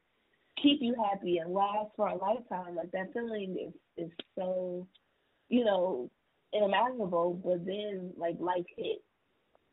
keep 0.62 0.80
you 0.82 0.96
happy 1.10 1.38
and 1.38 1.54
last 1.54 1.92
for 1.96 2.08
a 2.08 2.16
lifetime. 2.16 2.76
Like 2.76 2.92
that 2.92 3.14
feeling 3.14 3.58
is 3.68 4.06
is 4.06 4.12
so, 4.38 4.88
you 5.50 5.66
know, 5.66 6.10
unimaginable. 6.56 7.42
But 7.44 7.66
then 7.66 8.12
like 8.18 8.36
life 8.40 8.66
hit, 8.78 9.04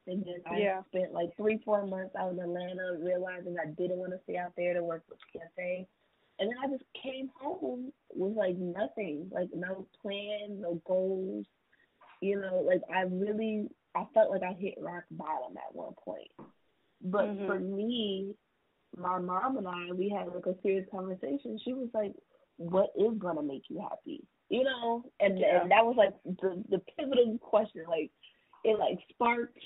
and 0.06 0.24
then 0.24 0.42
I 0.46 0.58
yeah. 0.58 0.82
spent 0.88 1.12
like 1.12 1.36
three 1.36 1.60
four 1.64 1.86
months 1.86 2.14
out 2.18 2.32
in 2.32 2.40
Atlanta, 2.40 2.96
realizing 3.00 3.56
I 3.60 3.70
didn't 3.70 3.98
want 3.98 4.12
to 4.12 4.20
stay 4.24 4.36
out 4.36 4.52
there 4.56 4.74
to 4.74 4.82
work 4.82 5.04
with 5.08 5.18
TFA. 5.34 5.86
And 6.40 6.48
then 6.50 6.56
I 6.62 6.68
just 6.68 6.84
came 7.02 7.30
home 7.34 7.92
with 8.14 8.36
like 8.36 8.56
nothing, 8.56 9.28
like 9.32 9.48
no 9.54 9.86
plan, 10.00 10.60
no 10.60 10.80
goals. 10.86 11.46
You 12.20 12.40
know, 12.40 12.64
like 12.66 12.82
I 12.94 13.02
really, 13.02 13.68
I 13.94 14.04
felt 14.14 14.30
like 14.30 14.42
I 14.42 14.52
hit 14.52 14.74
rock 14.80 15.04
bottom 15.10 15.56
at 15.56 15.74
one 15.74 15.94
point. 16.04 16.30
But 17.02 17.26
mm-hmm. 17.26 17.46
for 17.46 17.58
me, 17.58 18.34
my 18.98 19.18
mom 19.18 19.56
and 19.56 19.68
I, 19.68 19.92
we 19.92 20.08
had 20.08 20.28
like 20.28 20.46
a 20.46 20.60
serious 20.62 20.86
conversation. 20.90 21.58
She 21.64 21.72
was 21.72 21.88
like, 21.94 22.12
"What 22.56 22.90
is 22.96 23.18
gonna 23.18 23.42
make 23.42 23.64
you 23.68 23.80
happy?" 23.80 24.24
You 24.48 24.64
know, 24.64 25.04
and 25.20 25.38
yeah. 25.38 25.62
and 25.62 25.70
that 25.70 25.84
was 25.84 25.96
like 25.96 26.14
the 26.24 26.62
the 26.70 26.80
pivotal 26.96 27.38
question. 27.38 27.84
Like 27.88 28.10
it 28.64 28.78
like 28.78 28.98
sparked, 29.10 29.58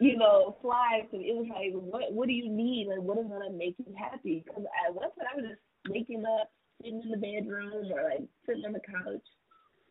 you 0.00 0.16
know, 0.16 0.56
flags, 0.60 1.08
and 1.12 1.22
it 1.22 1.34
was 1.34 1.46
like, 1.48 1.72
"What 1.72 2.12
what 2.12 2.28
do 2.28 2.34
you 2.34 2.48
need? 2.48 2.88
Like 2.88 3.00
what 3.00 3.18
is 3.18 3.26
gonna 3.26 3.50
make 3.50 3.76
you 3.78 3.94
happy?" 3.96 4.44
Because 4.44 4.64
at 4.86 4.94
one 4.94 5.10
point 5.10 5.28
I 5.32 5.36
was 5.36 5.46
just 5.50 5.60
waking 5.88 6.24
up, 6.40 6.50
sitting 6.82 7.02
in 7.02 7.10
the 7.10 7.16
bedroom, 7.16 7.92
or 7.92 8.04
like 8.04 8.22
sitting 8.46 8.64
on 8.64 8.72
the 8.72 8.80
couch, 8.80 9.24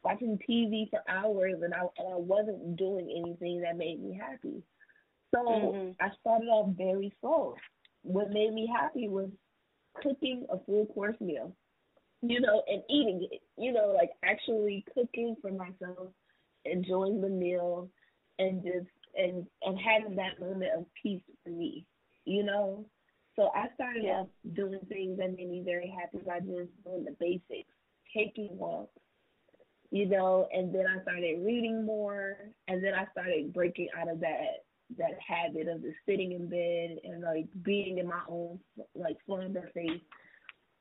watching 0.04 0.39
TV 0.50 0.89
for 0.89 1.02
hours, 1.08 1.62
and 1.63 1.74
I 1.74 1.82
and 1.97 2.13
I 2.13 2.17
wasn't 2.17 2.78
doing 2.78 3.10
anything 3.10 3.62
that 3.62 3.78
made 3.78 4.02
me 4.04 4.19
happy. 4.19 4.63
So 5.34 5.39
mm-hmm. 5.39 5.91
I 6.02 6.10
started 6.19 6.47
off 6.47 6.76
very 6.76 7.13
slow 7.21 7.56
what 8.04 8.32
made 8.32 8.54
me 8.54 8.70
happy 8.74 9.08
was 9.08 9.30
cooking 10.02 10.46
a 10.50 10.58
full 10.66 10.86
course 10.88 11.16
meal, 11.20 11.56
you 12.22 12.40
know, 12.40 12.64
and 12.68 12.82
eating 12.90 13.28
it, 13.32 13.42
you 13.58 13.74
know, 13.74 13.94
like 13.96 14.12
actually 14.24 14.86
cooking 14.94 15.36
for 15.42 15.52
myself, 15.52 16.10
enjoying 16.66 17.22
the 17.22 17.30
meal, 17.30 17.90
and 18.40 18.64
just 18.64 18.88
and 19.16 19.46
and 19.64 19.78
having 19.80 20.16
that 20.16 20.40
moment 20.40 20.72
of 20.78 20.86
peace 21.02 21.24
for 21.44 21.50
me, 21.50 21.86
you 22.26 22.44
know. 22.44 22.86
So 23.36 23.50
I 23.56 23.68
started 23.76 24.04
yeah. 24.04 24.22
off 24.22 24.28
doing 24.54 24.80
things 24.90 25.18
that 25.18 25.36
made 25.36 25.50
me 25.50 25.64
very 25.66 25.94
happy 25.98 26.24
by 26.26 26.40
just 26.40 26.70
doing 26.84 27.06
the 27.06 27.16
basics, 27.20 27.70
taking 28.16 28.50
walks, 28.58 29.00
you 29.90 30.06
know, 30.08 30.48
and 30.52 30.74
then 30.74 30.86
I 30.88 31.02
started 31.02 31.44
reading 31.46 31.86
more, 31.86 32.38
and 32.68 32.84
then 32.84 32.94
I 32.94 33.06
started 33.12 33.54
breaking 33.54 33.88
out 33.98 34.10
of 34.10 34.20
that 34.22 34.66
that 34.97 35.17
habit 35.25 35.67
of 35.67 35.82
just 35.82 35.97
sitting 36.06 36.34
in 36.34 36.49
bed 36.49 36.99
and 37.04 37.23
like 37.23 37.47
being 37.63 37.97
in 37.97 38.08
my 38.08 38.21
own 38.27 38.60
like 38.95 39.17
slumber 39.25 39.69
phase. 39.73 40.01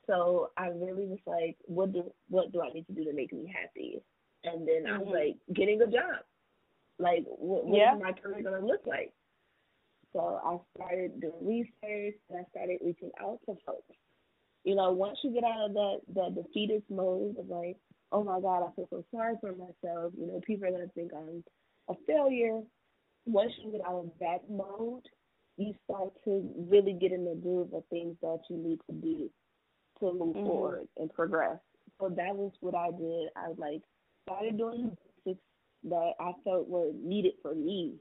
So 0.06 0.50
I 0.56 0.68
really 0.68 1.06
was 1.06 1.18
like, 1.26 1.56
what 1.66 1.92
do 1.92 2.10
what 2.28 2.52
do 2.52 2.62
I 2.62 2.70
need 2.72 2.86
to 2.86 2.92
do 2.92 3.04
to 3.04 3.12
make 3.12 3.32
me 3.32 3.52
happy? 3.54 4.02
And 4.44 4.66
then 4.66 4.84
mm-hmm. 4.84 4.94
I 4.94 4.98
was 4.98 5.06
mm-hmm. 5.08 5.16
like, 5.16 5.36
getting 5.54 5.80
a 5.82 5.86
job. 5.86 6.24
Like, 6.98 7.24
what, 7.26 7.66
what 7.66 7.78
yeah. 7.78 7.94
is 7.94 8.02
my 8.02 8.12
career 8.12 8.42
gonna 8.42 8.66
look 8.66 8.86
like? 8.86 9.12
So 10.12 10.40
I 10.44 10.58
started 10.76 11.20
doing 11.20 11.46
research 11.46 12.16
and 12.28 12.40
I 12.40 12.44
started 12.50 12.78
reaching 12.84 13.10
out 13.20 13.38
to 13.46 13.54
folks. 13.64 13.96
You 14.64 14.74
know, 14.74 14.92
once 14.92 15.18
you 15.22 15.32
get 15.32 15.44
out 15.44 15.66
of 15.66 15.74
that 15.74 15.98
that 16.14 16.34
defeatist 16.34 16.90
mode 16.90 17.36
of 17.38 17.48
like, 17.48 17.76
oh 18.12 18.24
my 18.24 18.40
God, 18.40 18.66
I 18.66 18.74
feel 18.74 18.88
so 18.90 19.04
sorry 19.14 19.36
for 19.40 19.52
myself. 19.52 20.12
You 20.18 20.26
know, 20.26 20.40
people 20.44 20.66
are 20.66 20.72
gonna 20.72 20.88
think 20.94 21.12
I'm 21.14 21.44
a 21.88 21.94
failure 22.06 22.60
once 23.26 23.52
you 23.62 23.72
get 23.72 23.80
out 23.86 24.04
of 24.04 24.10
that 24.20 24.50
mode, 24.50 25.02
you 25.56 25.74
start 25.84 26.12
to 26.24 26.48
really 26.70 26.94
get 26.94 27.12
in 27.12 27.24
the 27.24 27.34
groove 27.34 27.72
of 27.74 27.84
things 27.90 28.16
that 28.22 28.38
you 28.48 28.56
need 28.56 28.78
to 28.88 28.96
do 28.96 29.30
to 30.00 30.12
move 30.12 30.34
mm-hmm. 30.34 30.46
forward 30.46 30.88
and 30.96 31.12
progress. 31.12 31.58
So 32.00 32.08
that 32.08 32.34
was 32.34 32.52
what 32.60 32.74
I 32.74 32.90
did. 32.90 33.28
I 33.36 33.48
like 33.56 33.82
started 34.26 34.56
doing 34.56 34.90
the 34.90 34.96
basics 35.24 35.44
that 35.84 36.12
I 36.18 36.32
felt 36.44 36.68
were 36.68 36.90
needed 36.94 37.32
for 37.42 37.54
me 37.54 37.94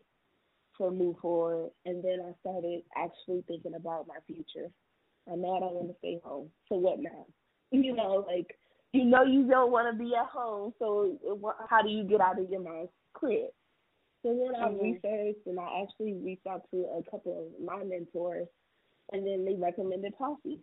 to 0.78 0.92
move 0.92 1.18
forward, 1.22 1.72
and 1.86 2.04
then 2.04 2.20
I 2.26 2.32
started 2.40 2.84
actually 2.96 3.44
thinking 3.48 3.76
about 3.76 4.08
my 4.08 4.16
future. 4.26 4.70
I 5.30 5.36
know 5.36 5.58
I 5.58 5.60
don't 5.60 5.74
want 5.74 5.90
to 5.90 5.96
stay 6.00 6.20
home, 6.24 6.50
so 6.68 6.76
what 6.76 7.00
now? 7.00 7.26
You 7.72 7.96
know, 7.96 8.26
like 8.28 8.58
you 8.94 9.06
know 9.06 9.24
you 9.24 9.48
don't 9.48 9.72
want 9.72 9.96
to 9.96 10.04
be 10.04 10.16
at 10.16 10.26
home, 10.26 10.74
so 10.80 11.16
how 11.70 11.84
do 11.84 11.90
you 11.90 12.04
get 12.04 12.20
out 12.20 12.40
of 12.40 12.50
your 12.50 12.62
mom's 12.62 12.90
crib? 13.14 13.50
So 14.24 14.38
then 14.38 14.62
I 14.62 14.68
mm-hmm. 14.68 14.84
researched 14.84 15.46
and 15.46 15.60
I 15.60 15.84
actually 15.84 16.14
reached 16.14 16.48
out 16.48 16.66
to 16.72 16.86
a 16.98 17.10
couple 17.10 17.48
of 17.48 17.66
my 17.66 17.84
mentors, 17.84 18.48
and 19.12 19.26
then 19.26 19.46
they 19.46 19.56
recommended 19.56 20.18
Posse. 20.18 20.60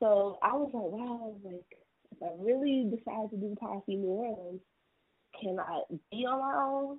So 0.00 0.38
I 0.42 0.54
was 0.54 0.70
like, 0.74 0.90
wow, 0.90 1.36
like 1.44 1.64
if 2.10 2.22
I 2.22 2.30
really 2.38 2.90
decide 2.90 3.30
to 3.30 3.36
do 3.36 3.54
Posse 3.60 3.96
New 3.96 4.08
Orleans, 4.08 4.60
can 5.40 5.58
I 5.60 5.82
be 6.10 6.26
on 6.26 6.40
my 6.40 6.54
own? 6.62 6.98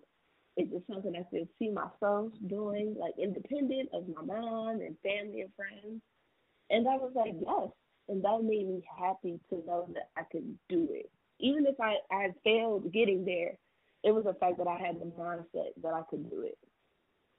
Is 0.55 0.71
it 0.71 0.83
something 0.89 1.13
I 1.15 1.23
could 1.29 1.49
see 1.59 1.69
myself 1.69 2.31
doing, 2.47 2.95
like 2.97 3.13
independent 3.21 3.89
of 3.93 4.07
my 4.07 4.21
mom 4.21 4.81
and 4.81 4.95
family 5.03 5.41
and 5.41 5.51
friends? 5.55 6.01
And 6.69 6.87
I 6.87 6.95
was 6.95 7.11
like, 7.15 7.33
yes. 7.39 7.69
And 8.07 8.23
that 8.23 8.43
made 8.43 8.67
me 8.67 8.83
happy 8.99 9.39
to 9.49 9.55
know 9.65 9.87
that 9.93 10.09
I 10.15 10.23
could 10.31 10.57
do 10.69 10.87
it. 10.91 11.09
Even 11.39 11.65
if 11.65 11.75
I, 11.79 11.95
I 12.11 12.29
failed 12.43 12.91
getting 12.93 13.25
there, 13.25 13.57
it 14.03 14.11
was 14.13 14.25
the 14.25 14.33
fact 14.33 14.57
that 14.57 14.67
I 14.67 14.77
had 14.77 14.99
the 14.99 15.05
mindset 15.05 15.71
that 15.81 15.93
I 15.93 16.01
could 16.09 16.29
do 16.29 16.41
it. 16.41 16.57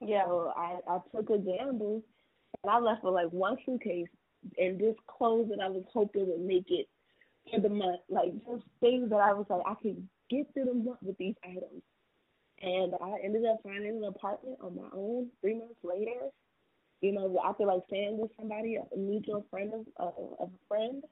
Yeah. 0.01 0.25
So 0.27 0.53
I 0.57 0.79
I 0.89 0.99
took 1.15 1.31
a 1.31 1.39
gamble, 1.39 2.03
and 2.63 2.71
I 2.71 2.79
left 2.79 3.05
with 3.05 3.15
like 3.15 3.31
one 3.31 3.57
suitcase 3.65 4.09
and 4.59 4.79
just 4.79 4.99
clothes 5.07 5.49
that 5.51 5.61
I 5.63 5.69
was 5.69 5.85
hoping 5.93 6.27
would 6.29 6.41
make 6.41 6.67
it 6.69 6.87
for 7.51 7.61
the 7.61 7.69
month, 7.69 8.01
like 8.09 8.33
just 8.47 8.65
things 8.81 9.11
that 9.11 9.21
I 9.21 9.33
was 9.33 9.47
like 9.49 9.63
I 9.67 9.75
could 9.83 10.07
get 10.31 10.53
through 10.53 10.67
the 10.67 10.75
month 10.75 10.99
with 11.03 11.19
these 11.19 11.35
items. 11.45 11.83
And 12.63 12.95
I 13.03 13.19
ended 13.23 13.45
up 13.45 13.61
finding 13.63 13.99
an 13.99 14.05
apartment 14.05 14.59
on 14.63 14.77
my 14.77 14.89
own 14.93 15.29
three 15.41 15.55
months 15.59 15.81
later. 15.83 16.31
You 17.01 17.13
know, 17.13 17.39
after 17.45 17.67
like 17.67 17.83
staying 17.89 18.19
with 18.19 18.31
somebody, 18.39 18.77
a 18.77 18.97
mutual 18.97 19.45
friend 19.51 19.73
of 19.75 19.87
uh, 20.01 20.43
of 20.43 20.49
a 20.49 20.69
friend, 20.69 21.03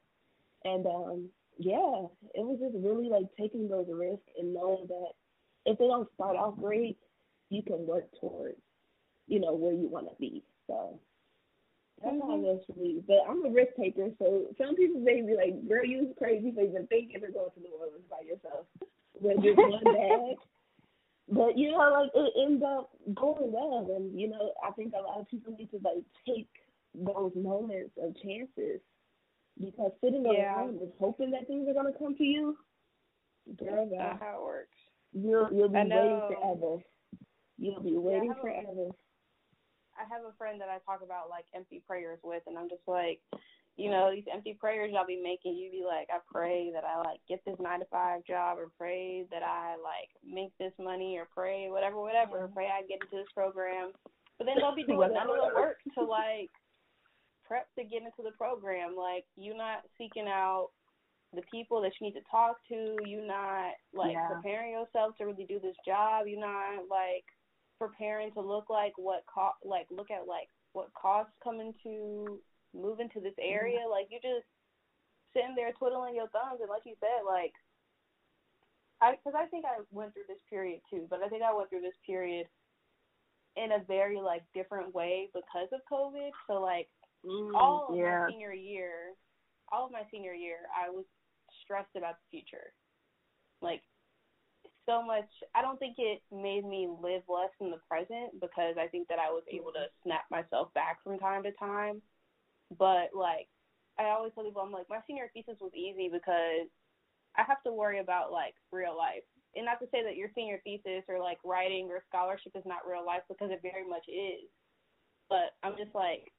and 0.64 0.86
um 0.86 1.28
yeah, 1.58 2.06
it 2.34 2.44
was 2.44 2.58
just 2.60 2.74
really 2.84 3.08
like 3.10 3.26
taking 3.38 3.68
those 3.68 3.86
risks 3.90 4.28
and 4.38 4.54
knowing 4.54 4.86
that 4.88 5.12
if 5.66 5.78
they 5.78 5.86
don't 5.86 6.08
start 6.14 6.36
off 6.36 6.56
great, 6.56 6.98
you 7.50 7.62
can 7.62 7.86
work 7.86 8.08
towards, 8.20 8.60
you 9.26 9.40
know, 9.40 9.54
where 9.54 9.74
you 9.74 9.88
want 9.88 10.08
to 10.08 10.16
be. 10.18 10.42
So 10.66 10.98
that's 12.02 12.16
mm-hmm. 12.16 12.30
how 12.30 12.38
it 12.38 12.42
goes 12.42 12.60
for 12.66 12.78
me. 12.78 13.02
But 13.06 13.18
I'm 13.28 13.44
a 13.44 13.50
risk 13.50 13.72
taker, 13.78 14.08
so 14.18 14.46
some 14.58 14.74
people 14.74 15.00
may 15.00 15.22
be 15.22 15.34
like, 15.34 15.68
"Girl, 15.68 15.84
you 15.84 16.14
crazy 16.18 16.52
for 16.52 16.62
even 16.62 16.86
thinking 16.86 17.16
of 17.16 17.34
going 17.34 17.50
to 17.54 17.60
New 17.60 17.74
Orleans 17.78 18.04
by 18.10 18.26
yourself 18.26 18.66
with 19.20 19.42
just 19.42 19.58
one 19.58 19.84
bag." 19.84 20.36
But 21.28 21.56
you 21.56 21.70
know, 21.70 21.78
like 21.78 22.10
it 22.14 22.32
ends 22.44 22.62
up 22.66 22.90
going 23.14 23.52
well, 23.52 23.86
and 23.96 24.18
you 24.18 24.28
know, 24.28 24.52
I 24.66 24.72
think 24.72 24.92
a 24.92 25.02
lot 25.02 25.20
of 25.20 25.28
people 25.28 25.54
need 25.56 25.70
to 25.70 25.80
like 25.82 26.04
take 26.26 26.50
those 26.94 27.32
moments 27.36 27.92
of 28.02 28.14
chances 28.20 28.80
because 29.58 29.92
sitting 30.02 30.24
yeah. 30.26 30.56
around 30.56 30.80
just 30.80 30.92
hoping 30.98 31.30
that 31.30 31.46
things 31.46 31.68
are 31.68 31.74
gonna 31.74 31.96
come 31.96 32.16
to 32.16 32.24
you, 32.24 32.56
girl, 33.56 33.88
that's 33.90 34.20
how 34.20 34.40
it 34.40 34.44
works. 34.44 34.76
You'll 35.12 35.48
you'll 35.52 35.68
be 35.68 35.78
waiting 35.78 36.22
forever. 36.28 36.82
You'll 37.58 37.82
be 37.82 37.96
waiting 37.96 38.32
yeah, 38.32 38.38
I 38.38 38.40
forever. 38.40 38.90
I 39.94 40.08
have 40.08 40.24
a 40.24 40.36
friend 40.38 40.60
that 40.60 40.68
I 40.68 40.78
talk 40.84 41.02
about 41.04 41.30
like 41.30 41.44
empty 41.54 41.82
prayers 41.86 42.18
with, 42.24 42.42
and 42.46 42.56
I'm 42.56 42.68
just 42.68 42.86
like, 42.86 43.20
you 43.76 43.90
know, 43.90 44.10
these 44.10 44.24
empty 44.32 44.56
prayers 44.58 44.90
y'all 44.92 45.06
be 45.06 45.20
making. 45.20 45.54
You 45.54 45.70
be 45.70 45.84
like, 45.84 46.08
I 46.10 46.18
pray 46.32 46.70
that 46.72 46.84
I 46.84 46.98
like 46.98 47.20
get 47.28 47.44
this 47.44 47.60
nine 47.60 47.80
to 47.80 47.86
five 47.86 48.24
job, 48.24 48.58
or 48.58 48.72
pray 48.78 49.26
that 49.30 49.42
I 49.42 49.76
like 49.76 50.10
make 50.24 50.56
this 50.58 50.72
money, 50.80 51.18
or 51.18 51.28
pray 51.32 51.68
whatever, 51.70 52.00
whatever. 52.00 52.44
Or 52.44 52.48
pray 52.48 52.66
I 52.66 52.82
get 52.88 53.04
into 53.04 53.16
this 53.16 53.30
program. 53.34 53.92
But 54.38 54.46
then 54.46 54.56
they'll 54.58 54.74
be 54.74 54.84
doing 54.84 55.12
none 55.12 55.28
of 55.28 55.36
the 55.36 55.54
work 55.54 55.76
to 55.94 56.02
like 56.02 56.50
prep 57.46 57.68
to 57.78 57.84
get 57.84 58.02
into 58.02 58.24
the 58.24 58.34
program. 58.36 58.96
Like 58.96 59.24
you 59.36 59.54
not 59.54 59.84
seeking 59.98 60.26
out 60.26 60.70
the 61.34 61.42
people 61.50 61.80
that 61.80 61.92
you 62.00 62.06
need 62.06 62.14
to 62.14 62.30
talk 62.30 62.56
to. 62.68 62.96
You're 63.04 63.26
not 63.26 63.72
like 63.94 64.12
yeah. 64.12 64.28
preparing 64.28 64.72
yourself 64.72 65.16
to 65.18 65.24
really 65.24 65.46
do 65.48 65.60
this 65.60 65.76
job. 65.86 66.26
You're 66.26 66.40
not 66.40 66.88
like 66.90 67.24
preparing 67.78 68.32
to 68.32 68.40
look 68.40 68.70
like 68.70 68.92
what 68.96 69.24
co- 69.32 69.58
like 69.64 69.86
look 69.90 70.10
at 70.10 70.28
like 70.28 70.48
what 70.72 70.92
costs 70.94 71.32
come 71.42 71.60
into 71.60 72.38
move 72.74 73.00
into 73.00 73.20
this 73.20 73.36
area. 73.40 73.80
Mm-hmm. 73.80 73.90
Like 73.90 74.06
you're 74.10 74.24
just 74.24 74.46
sitting 75.32 75.54
there 75.56 75.72
twiddling 75.72 76.14
your 76.14 76.28
thumbs, 76.28 76.60
and 76.60 76.68
like 76.68 76.84
you 76.84 76.94
said, 77.00 77.24
like 77.26 77.52
I 79.00 79.16
because 79.16 79.36
I 79.36 79.46
think 79.46 79.64
I 79.64 79.82
went 79.90 80.14
through 80.14 80.28
this 80.28 80.42
period 80.48 80.80
too, 80.90 81.06
but 81.08 81.22
I 81.22 81.28
think 81.28 81.42
I 81.42 81.54
went 81.54 81.70
through 81.70 81.82
this 81.82 81.98
period 82.06 82.46
in 83.56 83.72
a 83.72 83.84
very 83.84 84.20
like 84.20 84.42
different 84.54 84.94
way 84.94 85.28
because 85.34 85.68
of 85.72 85.80
COVID. 85.90 86.30
So 86.46 86.60
like 86.60 86.88
mm, 87.24 87.50
all 87.54 87.88
of 87.90 87.96
yeah. 87.96 88.26
my 88.26 88.32
senior 88.32 88.52
year, 88.52 89.16
all 89.72 89.86
of 89.86 89.92
my 89.92 90.02
senior 90.10 90.32
year, 90.32 90.68
I 90.70 90.88
was 90.90 91.04
stressed 91.62 91.94
about 91.96 92.16
the 92.18 92.38
future. 92.38 92.72
Like 93.60 93.82
so 94.86 95.02
much. 95.02 95.28
I 95.54 95.62
don't 95.62 95.78
think 95.78 95.96
it 95.98 96.22
made 96.32 96.64
me 96.64 96.88
live 96.90 97.22
less 97.28 97.50
in 97.60 97.70
the 97.70 97.80
present 97.88 98.40
because 98.40 98.74
I 98.78 98.88
think 98.88 99.08
that 99.08 99.18
I 99.18 99.30
was 99.30 99.44
able 99.50 99.72
to 99.72 99.86
snap 100.02 100.24
myself 100.30 100.72
back 100.74 101.02
from 101.04 101.18
time 101.18 101.42
to 101.44 101.52
time. 101.52 102.02
But 102.78 103.14
like, 103.14 103.48
I 103.98 104.10
always 104.10 104.32
tell 104.34 104.44
people, 104.44 104.62
I'm 104.62 104.72
like, 104.72 104.88
my 104.88 105.00
senior 105.06 105.30
thesis 105.32 105.60
was 105.60 105.72
easy 105.74 106.08
because 106.10 106.66
I 107.36 107.44
have 107.46 107.62
to 107.64 107.72
worry 107.72 108.00
about 108.00 108.32
like 108.32 108.54
real 108.70 108.96
life. 108.96 109.24
And 109.54 109.66
not 109.66 109.80
to 109.80 109.88
say 109.92 110.02
that 110.02 110.16
your 110.16 110.30
senior 110.34 110.60
thesis 110.64 111.04
or 111.08 111.20
like 111.20 111.38
writing 111.44 111.88
or 111.90 112.02
scholarship 112.08 112.52
is 112.56 112.64
not 112.64 112.88
real 112.88 113.04
life 113.04 113.22
because 113.28 113.50
it 113.50 113.60
very 113.62 113.86
much 113.86 114.04
is. 114.08 114.48
But 115.28 115.52
I'm 115.62 115.76
just 115.76 115.94
like, 115.94 116.32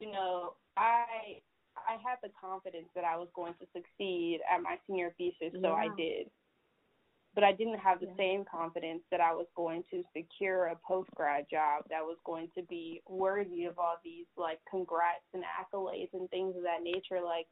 you 0.00 0.10
know, 0.10 0.54
I 0.76 1.40
I 1.76 1.96
had 2.02 2.18
the 2.22 2.30
confidence 2.40 2.88
that 2.94 3.04
I 3.04 3.16
was 3.16 3.28
going 3.34 3.54
to 3.54 3.66
succeed 3.72 4.40
at 4.52 4.62
my 4.62 4.76
senior 4.86 5.14
thesis, 5.18 5.52
so 5.60 5.72
I 5.72 5.88
did 5.96 6.28
but 7.34 7.44
I 7.44 7.52
didn't 7.52 7.78
have 7.78 8.00
the 8.00 8.06
yeah. 8.06 8.16
same 8.18 8.44
confidence 8.44 9.02
that 9.10 9.20
I 9.20 9.32
was 9.32 9.46
going 9.56 9.84
to 9.90 10.02
secure 10.14 10.66
a 10.66 10.76
post 10.86 11.10
grad 11.14 11.46
job 11.50 11.84
that 11.88 12.02
was 12.02 12.18
going 12.24 12.48
to 12.56 12.62
be 12.62 13.02
worthy 13.08 13.64
of 13.64 13.78
all 13.78 13.96
these 14.04 14.26
like 14.36 14.58
congrats 14.70 15.24
and 15.32 15.42
accolades 15.42 16.12
and 16.12 16.28
things 16.30 16.56
of 16.56 16.62
that 16.62 16.82
nature. 16.82 17.24
Like 17.24 17.46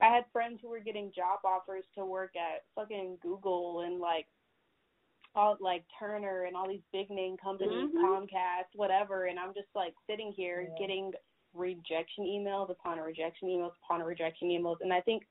I 0.00 0.14
had 0.14 0.24
friends 0.32 0.60
who 0.62 0.68
were 0.68 0.80
getting 0.80 1.12
job 1.14 1.40
offers 1.44 1.84
to 1.96 2.04
work 2.04 2.34
at 2.36 2.62
fucking 2.74 3.18
Google 3.20 3.80
and 3.84 3.98
like 3.98 4.26
all 5.34 5.56
like 5.60 5.84
Turner 5.98 6.44
and 6.44 6.56
all 6.56 6.68
these 6.68 6.86
big 6.92 7.10
name 7.10 7.36
companies, 7.42 7.90
mm-hmm. 7.90 8.06
Comcast, 8.06 8.70
whatever, 8.74 9.26
and 9.26 9.38
I'm 9.38 9.54
just 9.54 9.68
like 9.74 9.94
sitting 10.08 10.32
here 10.36 10.68
yeah. 10.68 10.78
getting 10.78 11.12
rejection 11.56 12.24
emails 12.24 12.70
upon 12.70 12.98
rejection 12.98 13.48
emails 13.48 13.72
upon 13.84 14.02
rejection 14.02 14.48
emails 14.48 14.76
and 14.80 14.92
I 14.92 15.00
think 15.00 15.22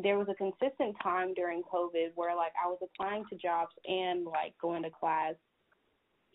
there 0.00 0.18
was 0.18 0.28
a 0.28 0.34
consistent 0.34 0.96
time 1.02 1.34
during 1.34 1.62
COVID 1.62 2.10
where 2.14 2.36
like 2.36 2.52
I 2.62 2.68
was 2.68 2.78
applying 2.82 3.24
to 3.30 3.36
jobs 3.36 3.72
and 3.86 4.24
like 4.24 4.54
going 4.60 4.82
to 4.84 4.90
class 4.90 5.34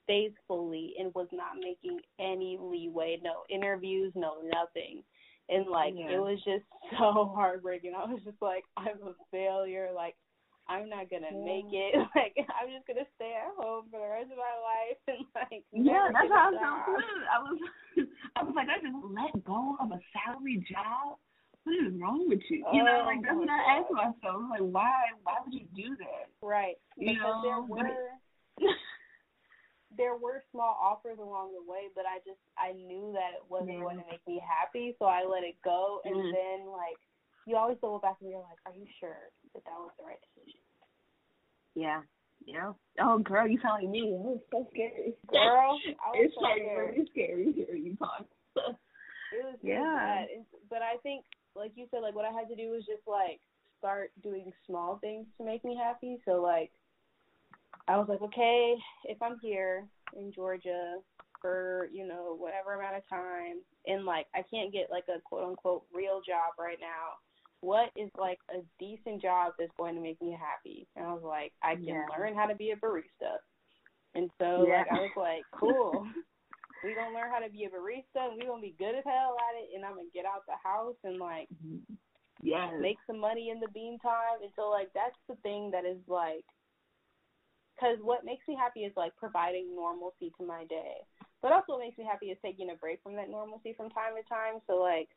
faithfully 0.05 0.93
and 0.99 1.13
was 1.15 1.27
not 1.31 1.55
making 1.61 1.99
any 2.19 2.57
leeway, 2.59 3.19
no 3.23 3.43
interviews, 3.49 4.11
no 4.15 4.35
nothing. 4.43 5.03
And 5.49 5.67
like 5.67 5.93
yeah. 5.95 6.11
it 6.11 6.19
was 6.19 6.39
just 6.43 6.65
so 6.91 7.31
heartbreaking. 7.33 7.93
I 7.95 8.05
was 8.05 8.21
just 8.25 8.41
like, 8.41 8.63
I'm 8.77 9.01
a 9.05 9.13
failure, 9.31 9.89
like 9.95 10.15
I'm 10.67 10.87
not 10.87 11.09
gonna 11.09 11.31
yeah. 11.31 11.45
make 11.45 11.69
it. 11.71 11.93
Like 12.15 12.35
I'm 12.39 12.69
just 12.71 12.87
gonna 12.87 13.07
stay 13.15 13.35
at 13.35 13.51
home 13.57 13.91
for 13.91 13.99
the 13.99 14.09
rest 14.09 14.31
of 14.31 14.39
my 14.39 14.55
life 14.63 15.01
and 15.07 15.25
like 15.35 15.63
Yeah, 15.73 16.07
that's 16.13 16.29
how 16.31 16.49
I 16.49 16.57
felt 16.57 16.79
too. 16.87 17.19
I 17.27 17.37
was 17.43 17.59
I 18.35 18.43
was 18.43 18.53
like, 18.55 18.69
I 18.69 18.79
just 18.79 18.95
let 19.11 19.33
go 19.43 19.75
of 19.79 19.91
a 19.91 19.99
salary 20.13 20.63
job 20.69 21.19
what 21.63 21.75
is 21.79 21.95
wrong 21.95 22.27
with 22.27 22.43
you? 22.49 22.65
You 22.73 22.83
know, 22.83 23.03
like 23.07 23.23
that's 23.23 23.39
what 23.39 23.47
I 23.47 23.79
ask 23.79 23.87
myself. 23.91 24.43
Like, 24.51 24.67
why? 24.67 24.91
Why 25.23 25.39
would 25.43 25.53
you 25.53 25.63
do 25.75 25.95
that? 25.95 26.27
Right. 26.43 26.75
You 26.97 27.15
because 27.15 27.23
know, 27.23 27.41
there 27.43 27.61
were 27.63 27.95
there 29.97 30.15
were 30.19 30.43
small 30.51 30.75
offers 30.75 31.19
along 31.19 31.55
the 31.55 31.63
way, 31.63 31.87
but 31.95 32.03
I 32.03 32.19
just 32.27 32.41
I 32.59 32.75
knew 32.75 33.15
that 33.15 33.39
it 33.39 33.45
wasn't 33.47 33.79
yeah. 33.79 33.87
going 33.87 33.97
to 33.97 34.07
make 34.11 34.19
me 34.27 34.43
happy, 34.43 34.95
so 34.99 35.05
I 35.05 35.23
let 35.23 35.43
it 35.47 35.55
go. 35.63 36.01
And 36.03 36.15
mm-hmm. 36.15 36.35
then 36.35 36.59
like 36.67 36.99
you 37.47 37.55
always 37.55 37.79
go 37.79 37.99
back 37.99 38.19
and 38.19 38.29
you're 38.29 38.43
like, 38.43 38.59
are 38.67 38.75
you 38.75 38.87
sure 38.99 39.31
that 39.53 39.63
that 39.65 39.79
was 39.79 39.91
the 39.97 40.05
right 40.05 40.19
decision? 40.21 40.59
Yeah. 41.75 42.01
Yeah. 42.45 42.73
Oh, 42.99 43.19
girl, 43.19 43.47
you 43.47 43.59
sound 43.61 43.83
like 43.83 43.91
me. 43.91 44.01
It 44.01 44.19
was 44.19 44.39
so 44.51 44.67
scary. 44.71 45.15
Girl, 45.31 45.79
it's 46.13 46.35
so 46.35 46.41
like 46.41 46.59
scared. 46.59 46.95
really 46.95 47.07
scary 47.11 47.53
hearing 47.53 47.83
you 47.85 47.95
talk. 47.95 48.25
it 48.57 49.45
was 49.45 49.57
yeah. 49.63 50.25
But 50.69 50.81
I 50.81 50.97
think 51.03 51.23
like 51.55 51.71
you 51.75 51.87
said, 51.89 52.01
like 52.01 52.15
what 52.15 52.25
I 52.25 52.31
had 52.31 52.49
to 52.49 52.55
do 52.55 52.71
was 52.71 52.83
just 52.85 53.07
like 53.07 53.39
start 53.79 54.11
doing 54.21 54.51
small 54.67 54.97
things 54.99 55.25
to 55.37 55.45
make 55.45 55.63
me 55.63 55.79
happy. 55.81 56.19
So 56.25 56.41
like 56.41 56.71
I 57.87 57.97
was 57.97 58.07
like, 58.09 58.21
okay, 58.21 58.75
if 59.05 59.21
I'm 59.21 59.37
here 59.41 59.85
in 60.15 60.31
Georgia 60.33 60.95
for, 61.41 61.89
you 61.91 62.07
know, 62.07 62.35
whatever 62.37 62.73
amount 62.73 62.97
of 62.97 63.07
time 63.09 63.59
and 63.87 64.05
like 64.05 64.27
I 64.33 64.43
can't 64.51 64.71
get 64.71 64.91
like 64.91 65.05
a 65.09 65.19
quote 65.21 65.47
unquote 65.47 65.83
real 65.93 66.21
job 66.25 66.55
right 66.59 66.79
now, 66.79 67.19
what 67.63 67.89
is 67.95 68.11
like 68.19 68.39
a 68.51 68.59
decent 68.77 69.21
job 69.21 69.53
that's 69.57 69.71
going 69.77 69.95
to 69.95 70.01
make 70.01 70.21
me 70.21 70.35
happy? 70.35 70.85
And 70.95 71.05
I 71.05 71.13
was 71.13 71.23
like, 71.23 71.53
I 71.63 71.75
can 71.75 71.85
yeah. 71.85 72.05
learn 72.11 72.35
how 72.35 72.45
to 72.45 72.55
be 72.55 72.71
a 72.71 72.75
barista. 72.75 73.39
And 74.15 74.29
so 74.37 74.67
yeah. 74.67 74.83
like 74.83 74.91
I 74.91 74.99
was 74.99 75.15
like, 75.15 75.43
cool. 75.55 76.05
we 76.83 76.93
gonna 76.93 77.15
learn 77.15 77.31
how 77.31 77.39
to 77.39 77.49
be 77.49 77.63
a 77.63 77.71
barista 77.71 78.27
and 78.27 78.35
we 78.35 78.45
gonna 78.45 78.61
be 78.61 78.75
good 78.77 78.93
as 78.93 79.07
hell 79.07 79.39
at 79.39 79.55
it 79.55 79.71
and 79.73 79.87
I'm 79.87 79.95
gonna 79.95 80.11
get 80.13 80.27
out 80.27 80.43
the 80.45 80.59
house 80.59 80.99
and 81.07 81.17
like 81.17 81.47
mm-hmm. 81.47 81.79
yeah 82.43 82.75
make 82.75 82.99
some 83.07 83.19
money 83.19 83.49
in 83.49 83.63
the 83.63 83.71
meantime 83.73 84.43
and 84.43 84.51
so 84.59 84.67
like 84.67 84.91
that's 84.91 85.15
the 85.31 85.39
thing 85.41 85.71
that 85.71 85.87
is 85.87 86.03
like 86.11 86.43
because 87.73 87.97
what 88.03 88.27
makes 88.27 88.43
me 88.51 88.59
happy 88.59 88.83
is 88.83 88.91
like 88.99 89.15
providing 89.15 89.71
normalcy 89.71 90.35
to 90.35 90.43
my 90.45 90.67
day 90.67 90.99
but 91.41 91.55
also 91.55 91.79
what 91.79 91.79
makes 91.79 91.97
me 91.97 92.03
happy 92.03 92.35
is 92.35 92.37
taking 92.43 92.69
a 92.69 92.75
break 92.75 92.99
from 93.01 93.15
that 93.15 93.31
normalcy 93.31 93.73
from 93.79 93.89
time 93.89 94.19
to 94.19 94.27
time 94.27 94.59
so 94.67 94.75
like 94.75 95.07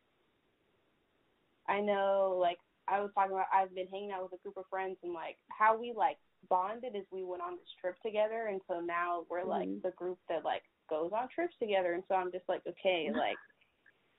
I 1.69 1.81
know 1.81 2.37
like 2.41 2.59
I 2.89 3.01
was 3.01 3.11
talking 3.15 3.33
about 3.33 3.47
I've 3.53 3.75
been 3.75 3.89
hanging 3.89 4.13
out 4.13 4.23
with 4.23 4.39
a 4.39 4.43
group 4.43 4.57
of 4.57 4.65
friends 4.71 4.97
and 5.03 5.13
like 5.13 5.37
how 5.49 5.79
we 5.79 5.93
like 5.97 6.19
bonded 6.49 6.95
is 6.95 7.05
we 7.11 7.25
went 7.25 7.43
on 7.43 7.57
this 7.57 7.73
trip 7.81 7.97
together 8.05 8.47
and 8.51 8.61
so 8.69 8.81
now 8.81 9.25
we're 9.31 9.45
like 9.45 9.69
mm-hmm. 9.69 9.87
the 9.87 9.93
group 9.97 10.19
that 10.29 10.45
like 10.45 10.63
goes 10.89 11.11
on 11.13 11.29
trips 11.35 11.55
together. 11.61 11.93
And 11.93 12.03
so 12.09 12.15
I'm 12.15 12.33
just 12.33 12.49
like, 12.49 12.63
okay, 12.67 13.11
like, 13.15 13.37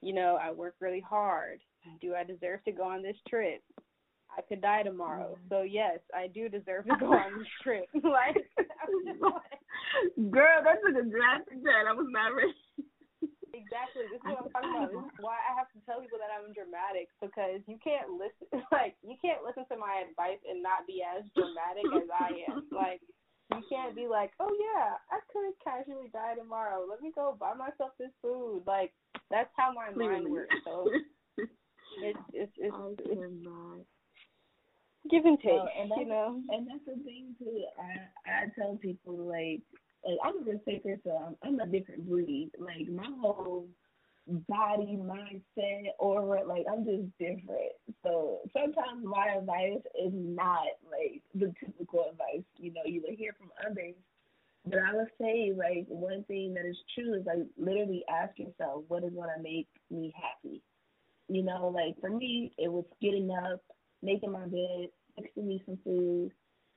you 0.01 0.13
know, 0.13 0.37
I 0.41 0.51
work 0.51 0.75
really 0.79 1.03
hard. 1.07 1.59
Do 2.01 2.13
I 2.15 2.23
deserve 2.23 2.63
to 2.65 2.71
go 2.71 2.83
on 2.83 3.01
this 3.01 3.15
trip? 3.29 3.61
I 4.37 4.41
could 4.41 4.61
die 4.61 4.83
tomorrow. 4.83 5.37
So 5.49 5.61
yes, 5.61 5.99
I 6.13 6.27
do 6.27 6.49
deserve 6.49 6.85
to 6.85 6.95
go 6.99 7.13
on 7.13 7.39
this 7.39 7.47
trip. 7.63 7.85
like, 7.95 8.35
like 9.21 10.31
girl, 10.31 10.61
that's 10.63 10.81
a 10.85 11.09
drastic 11.09 11.63
turn. 11.63 11.87
I 11.87 11.93
was 11.93 12.07
not 12.09 12.35
ready. 12.35 12.53
Exactly. 13.58 14.05
This 14.14 14.22
is 14.22 14.30
what 14.30 14.45
I'm 14.45 14.53
talking 14.53 14.70
about. 14.70 14.93
This 14.93 15.10
is 15.10 15.20
why 15.20 15.41
I 15.41 15.58
have 15.58 15.70
to 15.74 15.80
tell 15.89 15.97
people 15.97 16.22
that 16.22 16.30
I'm 16.30 16.53
dramatic 16.53 17.10
because 17.18 17.66
you 17.66 17.82
can't 17.82 18.14
listen 18.14 18.45
like 18.78 18.93
you 19.01 19.18
can't 19.18 19.41
listen 19.41 19.66
to 19.74 19.78
my 19.82 20.05
advice 20.05 20.38
and 20.45 20.62
not 20.62 20.86
be 20.86 21.01
as 21.01 21.26
dramatic 21.34 21.89
as 21.89 22.08
I 22.14 22.30
am. 22.53 22.70
Like 22.78 23.01
you 23.49 23.64
can't 23.72 23.95
be 23.95 24.05
like, 24.05 24.32
oh 24.39 24.53
yeah, 24.53 25.01
I 25.10 25.18
could 25.34 25.58
casually 25.64 26.14
die 26.14 26.36
tomorrow. 26.38 26.86
Let 26.86 27.01
me 27.01 27.12
go 27.16 27.34
buy 27.34 27.58
myself 27.58 27.97
this 27.97 28.14
food. 28.22 28.62
Like 28.68 28.93
that's 29.32 29.49
how 29.58 29.74
my 29.74 29.89
mind 29.89 30.30
works. 30.30 30.53
So 30.64 30.86
it's 31.38 32.20
it's 32.34 32.53
it's, 32.62 32.76
it's 33.01 33.88
give 35.10 35.26
and 35.26 35.39
take. 35.39 35.51
Uh, 35.51 35.66
and 35.80 35.91
you 35.97 36.05
know, 36.05 36.41
and 36.49 36.68
that's 36.68 36.86
the 36.86 37.03
thing 37.03 37.36
too. 37.39 37.64
I 37.80 38.05
I 38.30 38.45
tell 38.55 38.78
people 38.78 39.18
like, 39.18 39.62
like 40.08 40.20
I'm 40.24 40.43
gonna 40.45 40.60
say 40.66 40.82
this. 40.84 40.99
Um, 41.05 41.36
I'm 41.43 41.60
a 41.60 41.68
different 41.68 42.08
breed. 42.08 42.51
Like 42.58 42.88
my 42.89 43.08
whole 43.20 43.68
body, 44.47 44.97
mindset, 44.97 45.89
aura. 45.99 46.45
Like 46.45 46.66
I'm 46.72 46.86
just 46.86 47.05
different. 47.20 47.74
So 48.03 48.39
sometimes 48.53 49.03
my 49.03 49.36
advice 49.38 49.84
is 50.01 50.12
not 50.14 50.64
like 50.89 51.22
the 51.36 51.53
typical 51.60 52.05
advice, 52.12 52.45
you 52.58 52.74
know, 52.74 52.82
you 52.86 53.03
would 53.05 53.18
hear 53.18 53.34
from 53.38 53.49
others. 53.70 53.95
But 54.66 54.80
I 54.80 54.95
would 54.95 55.08
say 55.20 55.53
like 55.55 55.86
one 55.88 56.24
thing 56.28 56.53
that 56.55 56.66
is 56.66 56.78
true 56.95 57.14
is 57.16 57.26
like 57.26 57.45
literally 57.58 58.03
ask 58.10 58.38
yourself, 58.38 58.84
what 58.88 59.03
is 59.03 59.12
gonna 59.14 59.41
make 59.41 59.68
me 59.89 60.14
happy? 60.16 60.62
You 61.30 61.43
know, 61.43 61.68
like 61.68 61.99
for 62.01 62.10
me 62.10 62.53
it 62.58 62.72
was 62.72 62.86
getting 63.01 63.30
up, 63.32 63.62
making 64.01 64.32
my 64.32 64.45
bed, 64.45 64.89
fixing 65.16 65.47
me 65.47 65.62
some 65.66 65.80
food, 65.84 66.32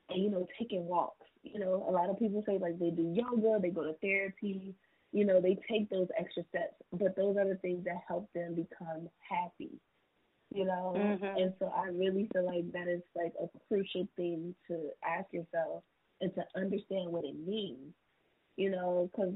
and 0.09 0.22
you 0.22 0.31
know, 0.31 0.47
taking 0.59 0.87
walks. 0.87 1.26
You 1.43 1.59
know, 1.59 1.86
a 1.88 1.93
lot 1.93 2.11
of 2.11 2.18
people 2.18 2.43
say 2.47 2.59
like 2.59 2.78
they 2.78 2.91
do 2.91 3.14
yoga, 3.14 3.59
they 3.61 3.70
go 3.70 3.84
to 3.84 3.95
therapy, 4.03 4.74
you 5.12 5.24
know, 5.24 5.41
they 5.41 5.59
take 5.68 5.88
those 5.91 6.09
extra 6.18 6.43
steps, 6.49 6.74
but 6.93 7.16
those 7.16 7.36
are 7.36 7.49
the 7.49 7.57
things 7.57 7.84
that 7.84 7.97
help 8.07 8.28
them 8.34 8.55
become 8.55 9.09
happy. 9.28 9.80
You 10.53 10.64
know, 10.64 10.95
mm-hmm. 10.97 11.24
and 11.24 11.53
so 11.61 11.72
I 11.74 11.88
really 11.88 12.28
feel 12.32 12.45
like 12.45 12.72
that 12.72 12.88
is 12.88 13.03
like 13.14 13.32
a 13.41 13.47
crucial 13.68 14.09
thing 14.16 14.55
to 14.66 14.91
ask 15.07 15.32
yourself 15.32 15.84
and 16.20 16.34
to 16.34 16.43
understand 16.57 17.12
what 17.12 17.24
it 17.24 17.36
means. 17.47 17.95
You 18.57 18.70
know, 18.70 19.09
because 19.11 19.32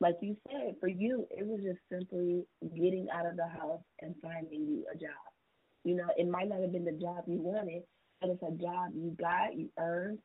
like 0.00 0.16
you 0.20 0.36
said, 0.50 0.76
for 0.80 0.88
you, 0.88 1.26
it 1.30 1.46
was 1.46 1.60
just 1.62 1.78
simply 1.90 2.44
getting 2.74 3.06
out 3.12 3.26
of 3.26 3.36
the 3.36 3.46
house 3.46 3.82
and 4.00 4.14
finding 4.22 4.66
you 4.66 4.84
a 4.92 4.96
job. 4.96 5.10
You 5.84 5.94
know, 5.96 6.08
it 6.16 6.28
might 6.28 6.48
not 6.48 6.60
have 6.60 6.72
been 6.72 6.84
the 6.84 6.92
job 6.92 7.24
you 7.26 7.40
wanted, 7.40 7.82
but 8.20 8.30
it's 8.30 8.42
a 8.42 8.50
job 8.60 8.92
you 8.94 9.14
got, 9.18 9.56
you 9.56 9.68
earned, 9.78 10.18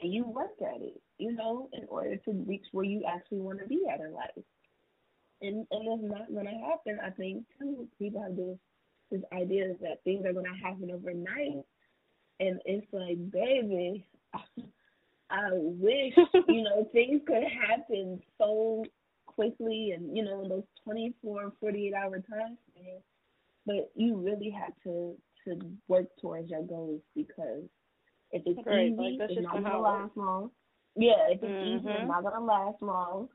and 0.00 0.12
you 0.12 0.24
work 0.24 0.52
at 0.60 0.80
it, 0.80 1.00
you 1.18 1.32
know, 1.32 1.68
in 1.72 1.84
order 1.88 2.16
to 2.16 2.32
reach 2.46 2.64
where 2.72 2.84
you 2.84 3.02
actually 3.08 3.40
want 3.40 3.58
to 3.60 3.66
be 3.66 3.82
at 3.92 4.00
in 4.00 4.12
life. 4.12 4.30
And 5.40 5.66
and 5.70 6.10
that's 6.10 6.18
not 6.18 6.34
gonna 6.34 6.58
happen. 6.66 6.98
I 7.04 7.10
think 7.10 7.44
too. 7.58 7.86
People 7.98 8.22
have 8.22 8.36
this 8.36 8.58
this 9.10 9.22
idea 9.32 9.74
that 9.80 10.02
things 10.04 10.26
are 10.26 10.32
gonna 10.32 10.56
happen 10.62 10.90
overnight, 10.90 11.64
and 12.40 12.60
it's 12.64 12.86
like, 12.92 13.30
baby, 13.30 14.06
I 15.30 15.50
wish 15.52 16.14
you 16.48 16.62
know 16.62 16.88
things 16.92 17.22
could 17.26 17.44
happen 17.44 18.20
so 18.36 18.84
quickly, 19.26 19.92
and 19.96 20.16
you 20.16 20.24
know 20.24 20.42
in 20.42 20.48
those 20.48 20.64
24, 20.84 21.52
48 21.60 21.94
hour 21.94 22.16
time 22.16 22.58
spans. 22.70 23.02
But 23.64 23.90
you 23.94 24.16
really 24.16 24.50
have 24.50 24.72
to 24.84 25.16
to 25.44 25.58
work 25.86 26.06
towards 26.20 26.50
your 26.50 26.62
goals 26.62 27.00
because 27.14 27.62
if 28.32 28.42
it's 28.46 28.58
easy, 28.60 29.18
like, 29.18 29.30
it's 29.30 29.42
not 29.42 29.62
gonna 29.62 29.78
last 29.80 30.16
long. 30.16 30.50
Yeah, 30.96 31.28
if 31.28 31.42
it's 31.42 31.62
easy, 31.62 31.78
Mm-hmm. 31.88 31.88
it's 31.88 32.08
not 32.08 32.22
gonna 32.24 32.44
last 32.44 32.82
long. 32.82 33.28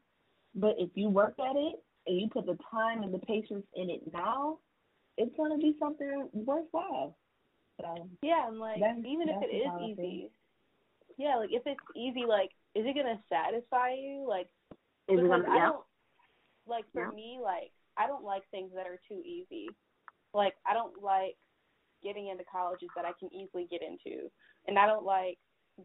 But 0.56 0.76
if 0.78 0.90
you 0.96 1.10
work 1.10 1.36
at 1.40 1.56
it 1.56 1.76
and 2.08 2.20
you 2.22 2.30
put 2.30 2.46
the 2.46 2.58
time 2.70 3.04
and 3.04 3.14
the 3.14 3.20
patience 3.20 3.66
in 3.76 3.90
it 3.90 4.02
now, 4.14 4.60
it's 5.18 5.36
gonna 5.38 5.58
be 5.58 5.76
something 5.80 6.30
worthwhile. 6.34 7.18
So 7.82 8.10
Yeah, 8.22 8.48
and 8.48 8.60
like 8.60 8.80
That's- 8.80 9.04
even 9.06 9.30
if 9.30 9.42
it 9.42 9.48
is 9.56 9.72
easy, 9.82 10.32
yeah, 11.18 11.38
like 11.38 11.52
if 11.52 11.66
it's 11.66 11.82
easy, 11.96 12.26
like 12.26 12.52
is 12.76 12.86
it 12.86 12.96
gonna 12.96 13.22
satisfy 13.30 13.94
you? 13.94 14.26
Like 14.28 14.50
is 15.08 15.20
because 15.20 15.30
gonna 15.30 15.50
I 15.50 15.56
yeah. 15.56 15.66
don't 15.70 15.86
like 16.66 16.86
for 16.92 17.02
Yeah. 17.06 17.12
me, 17.12 17.40
like 17.42 17.72
I 17.98 18.08
don't 18.08 18.24
like 18.24 18.48
things 18.50 18.72
that 18.76 18.88
are 18.88 19.00
too 19.08 19.22
easy. 19.26 19.70
Like 20.34 20.56
I 20.66 20.74
don't 20.74 21.02
like 21.02 21.38
getting 22.04 22.28
into 22.28 22.44
colleges 22.46 22.90
that 22.96 23.06
I 23.06 23.14
can 23.20 23.34
easily 23.34 23.66
get 23.70 23.82
into, 23.82 24.30
and 24.68 24.78
I 24.78 24.88
don't 24.88 25.06
like 25.06 25.38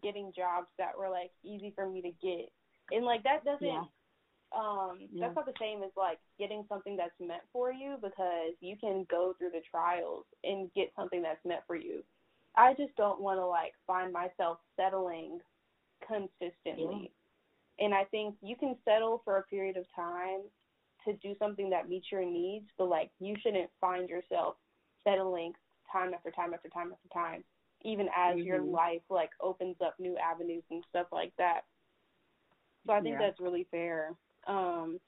getting 0.03 0.33
jobs 0.37 0.68
that 0.79 0.97
were 0.99 1.09
like 1.09 1.31
easy 1.45 1.72
for 1.74 1.89
me 1.89 2.03
to 2.03 2.11
get. 2.22 2.51
And 2.91 3.05
like 3.05 3.22
that 3.24 3.45
doesn't 3.45 3.66
Yeah. 3.66 3.85
um 4.53 5.09
Yeah. 5.12 5.20
that's 5.20 5.37
not 5.37 5.47
the 5.47 5.55
same 5.61 5.83
as 5.83 5.91
like 5.97 6.18
getting 6.39 6.64
something 6.68 6.97
that's 6.97 7.18
meant 7.20 7.43
for 7.53 7.72
you 7.72 7.97
because 8.01 8.55
you 8.61 8.76
can 8.76 9.05
go 9.11 9.35
through 9.39 9.51
the 9.51 9.62
trials 9.70 10.24
and 10.45 10.72
get 10.74 10.93
something 10.97 11.22
that's 11.22 11.45
meant 11.45 11.62
for 11.66 11.76
you. 11.76 12.03
I 12.57 12.74
just 12.74 12.95
don't 12.97 13.20
want 13.20 13.39
to 13.39 13.47
like 13.47 13.74
find 13.87 14.12
myself 14.12 14.59
settling 14.76 15.41
consistently. 16.07 17.12
And 17.79 17.95
I 17.95 18.05
think 18.05 18.37
you 18.43 18.57
can 18.57 18.76
settle 18.85 19.22
for 19.24 19.37
a 19.39 19.43
period 19.45 19.76
of 19.76 19.85
time 19.95 20.41
to 21.05 21.12
do 21.14 21.35
something 21.39 21.70
that 21.70 21.89
meets 21.89 22.11
your 22.11 22.24
needs, 22.24 22.66
but 22.76 22.89
like 22.89 23.11
you 23.20 23.37
shouldn't 23.43 23.70
find 23.81 24.09
yourself 24.09 24.57
settling 25.05 25.53
time 25.93 26.12
after 26.14 26.31
time 26.31 26.53
after 26.55 26.68
time 26.68 26.93
after 26.93 27.09
time, 27.12 27.45
even 27.85 28.09
as 28.16 28.37
your 28.45 28.62
Mhm. 28.62 28.72
life 28.72 29.03
like 29.11 29.31
opens 29.41 29.76
up 29.85 29.95
new 29.99 30.16
avenues 30.16 30.64
and 30.70 30.85
stuff 30.89 31.07
like 31.12 31.33
that. 31.39 31.62
So 32.87 32.93
I 32.93 33.01
think 33.01 33.14
Yeah. 33.14 33.18
that's 33.18 33.41
really 33.41 33.64
fair. 33.70 34.14
Um 34.47 35.01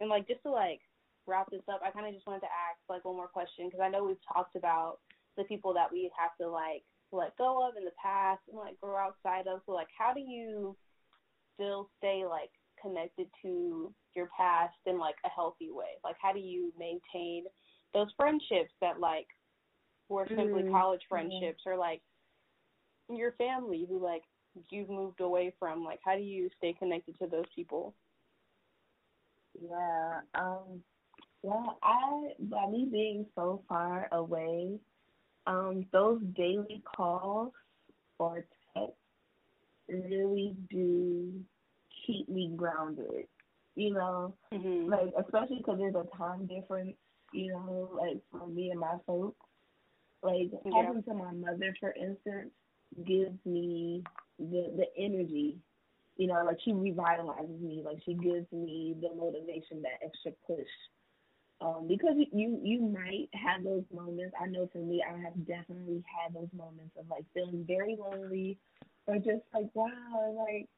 and 0.00 0.08
like 0.08 0.26
just 0.26 0.42
to 0.44 0.50
like 0.50 0.80
wrap 1.26 1.50
this 1.50 1.62
up, 1.68 1.80
I 1.84 1.90
kind 1.90 2.06
of 2.06 2.14
just 2.14 2.26
wanted 2.26 2.40
to 2.40 2.46
ask 2.46 2.78
like 2.88 3.04
one 3.04 3.16
more 3.16 3.28
question 3.28 3.66
because 3.66 3.80
I 3.80 3.88
know 3.88 4.04
we've 4.04 4.24
talked 4.32 4.56
about 4.56 5.00
the 5.36 5.44
people 5.44 5.74
that 5.74 5.92
we 5.92 6.10
have 6.18 6.36
to 6.40 6.48
like 6.48 6.82
let 7.12 7.36
go 7.36 7.66
of 7.68 7.76
in 7.76 7.84
the 7.84 7.92
past 8.02 8.40
and 8.48 8.58
like 8.58 8.80
grow 8.80 8.96
outside 8.96 9.46
of. 9.46 9.60
So 9.66 9.72
like 9.72 9.88
how 9.96 10.12
do 10.14 10.20
you 10.20 10.76
still 11.54 11.90
stay 11.98 12.24
like 12.28 12.50
connected 12.80 13.28
to 13.42 13.92
your 14.14 14.28
past 14.36 14.76
in 14.86 14.98
like 14.98 15.16
a 15.24 15.28
healthy 15.28 15.70
way? 15.70 15.98
Like 16.02 16.16
how 16.20 16.32
do 16.32 16.40
you 16.40 16.72
maintain 16.78 17.44
those 17.92 18.08
friendships 18.16 18.72
that 18.80 19.00
like 19.00 19.26
were 20.10 20.28
simply 20.36 20.64
Mm, 20.64 20.64
college 20.64 21.02
mhm. 21.12 21.50
friendships 21.50 21.62
or 21.66 21.76
like 21.76 22.02
your 23.10 23.32
family 23.32 23.86
who 23.88 24.02
like 24.02 24.24
you've 24.70 24.90
moved 24.90 25.20
away 25.20 25.54
from? 25.58 25.84
Like 25.84 26.00
how 26.04 26.16
do 26.16 26.22
you 26.22 26.50
stay 26.58 26.74
connected 26.74 27.18
to 27.20 27.26
those 27.28 27.46
people? 27.54 27.94
Yeah. 29.60 30.20
Um 30.34 30.82
well 31.42 31.78
I 31.82 32.30
by 32.40 32.66
me 32.68 32.88
being 32.90 33.26
so 33.34 33.62
far 33.68 34.08
away, 34.12 34.78
um, 35.46 35.86
those 35.92 36.20
daily 36.36 36.82
calls 36.96 37.52
or 38.18 38.46
texts 38.74 38.98
really 39.88 40.56
do 40.70 41.44
keep 42.06 42.28
me 42.28 42.52
grounded. 42.56 43.26
You 43.76 43.94
know, 43.94 44.34
Mhm. 44.52 44.86
like 44.86 45.12
especially 45.18 45.58
because 45.58 45.78
there's 45.78 45.94
a 45.94 46.16
time 46.16 46.46
difference. 46.46 46.96
You 47.32 47.52
know, 47.52 47.90
like 47.94 48.18
for 48.30 48.46
me 48.46 48.70
and 48.70 48.80
my 48.80 48.96
folks, 49.06 49.38
like 50.22 50.50
Yeah. 50.64 50.70
talking 50.70 51.02
to 51.04 51.14
my 51.14 51.32
mother, 51.32 51.74
for 51.80 51.92
instance, 51.92 52.50
gives 53.06 53.38
me 53.44 54.02
the 54.38 54.72
the 54.76 54.86
energy. 54.98 55.58
You 56.16 56.28
know, 56.28 56.42
like 56.44 56.58
she 56.64 56.72
revitalizes 56.72 57.60
me. 57.60 57.82
Like 57.84 57.98
she 58.04 58.14
gives 58.14 58.50
me 58.52 58.96
the 59.00 59.14
motivation, 59.14 59.82
that 59.82 60.04
extra 60.04 60.32
push. 60.46 60.68
Um, 61.60 61.86
because 61.88 62.14
you 62.32 62.58
you 62.62 62.80
might 62.82 63.28
have 63.34 63.64
those 63.64 63.84
moments. 63.92 64.34
I 64.40 64.46
know 64.46 64.68
for 64.72 64.78
me, 64.78 65.02
I 65.06 65.16
have 65.20 65.34
definitely 65.46 66.02
had 66.06 66.34
those 66.34 66.48
moments 66.56 66.94
of 66.98 67.08
like 67.08 67.24
feeling 67.34 67.64
very 67.66 67.96
lonely, 67.98 68.58
or 69.06 69.16
just 69.16 69.42
like 69.54 69.70
wow, 69.74 70.34
like 70.48 70.68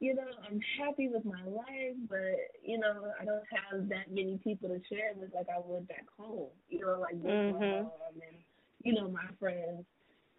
you 0.00 0.14
know, 0.14 0.28
I'm 0.48 0.60
happy 0.78 1.08
with 1.08 1.24
my 1.24 1.42
life, 1.44 1.96
but 2.08 2.36
you 2.62 2.78
know, 2.78 3.12
I 3.20 3.24
don't 3.24 3.44
have 3.50 3.88
that 3.88 4.10
many 4.10 4.38
people 4.44 4.68
to 4.68 4.80
share 4.88 5.12
with 5.16 5.32
like 5.34 5.48
I 5.48 5.60
would 5.64 5.88
back 5.88 6.06
home. 6.18 6.50
You 6.68 6.80
know, 6.82 6.98
like 7.00 7.16
with 7.22 7.38
my 7.46 7.60
Mhm. 7.60 7.62
mom 7.64 8.14
and 8.14 8.38
you 8.82 8.94
know 8.94 9.08
my 9.08 9.26
friends. 9.38 9.84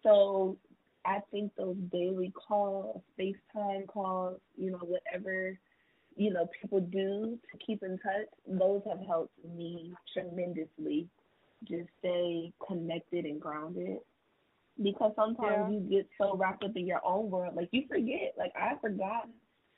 So 0.02 0.56
I 1.04 1.20
think 1.30 1.52
those 1.56 1.76
daily 1.92 2.32
calls, 2.48 3.02
FaceTime 3.18 3.86
calls, 3.86 4.40
you 4.56 4.70
know, 4.70 4.78
whatever 4.82 5.58
you 6.16 6.32
know 6.32 6.48
people 6.60 6.80
do 6.80 7.38
to 7.50 7.58
keep 7.66 7.82
in 7.82 7.98
touch, 7.98 8.28
those 8.46 8.82
have 8.88 9.00
helped 9.06 9.34
me 9.44 9.94
tremendously. 10.12 11.08
Just 11.64 11.88
stay 12.00 12.52
connected 12.66 13.24
and 13.24 13.40
grounded 13.40 13.98
because 14.82 15.12
sometimes 15.16 15.66
Yeah. 15.66 15.68
you 15.68 15.80
get 15.80 16.08
so 16.18 16.36
wrapped 16.36 16.64
up 16.64 16.76
in 16.76 16.86
your 16.86 17.00
own 17.04 17.30
world, 17.30 17.54
like 17.56 17.68
you 17.72 17.84
forget. 17.88 18.34
Like 18.38 18.52
I 18.56 18.76
forgot 18.80 19.28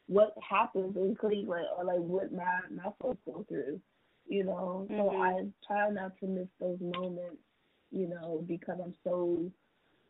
what 0.07 0.35
happens 0.49 0.97
in 0.97 1.17
Cleveland 1.17 1.67
or 1.77 1.85
like 1.85 1.99
what 2.01 2.33
my 2.33 2.61
my 2.71 2.91
folks 3.01 3.21
go 3.27 3.45
through, 3.49 3.81
you 4.29 4.45
know. 4.45 4.89
So 4.97 5.11
Mhm. 5.11 5.19
I 5.19 5.47
try 5.67 5.91
not 5.91 6.19
to 6.21 6.27
miss 6.27 6.49
those 6.61 6.79
moments, 6.81 7.43
you 7.91 8.09
know, 8.09 8.45
because 8.47 8.79
I'm 8.83 8.95
so, 9.05 9.51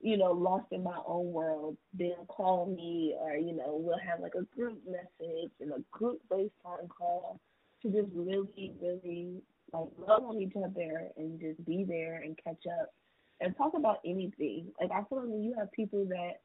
you 0.01 0.17
know, 0.17 0.33
lost 0.33 0.67
in 0.73 0.83
my 0.83 0.99
own 1.07 1.33
world. 1.33 1.77
They'll 1.99 2.27
call 2.29 2.67
me 2.67 3.15
or 3.19 3.35
you 3.35 3.55
know 3.55 3.79
we'll 3.81 3.99
have 3.99 4.21
like 4.21 4.35
a 4.35 4.45
group 4.57 4.81
message 4.87 5.53
and 5.61 5.73
a 5.73 5.83
group 5.91 6.21
FaceTime 6.31 6.89
call 6.89 7.41
to 7.83 7.91
just 7.91 8.09
really, 8.15 8.73
really 8.81 9.43
like 9.73 9.89
love 9.99 10.25
on 10.25 10.41
each 10.41 10.55
other 10.57 11.09
and 11.17 11.41
just 11.41 11.65
be 11.65 11.85
there 11.85 12.23
and 12.25 12.39
catch 12.43 12.63
up 12.81 12.93
and 13.41 13.57
talk 13.57 13.73
about 13.75 14.01
anything. 14.05 14.67
Like 14.81 14.91
I 14.91 15.05
feel 15.09 15.21
like 15.21 15.29
when 15.29 15.43
you 15.43 15.55
have 15.59 15.73
people 15.73 16.05
that 16.07 16.41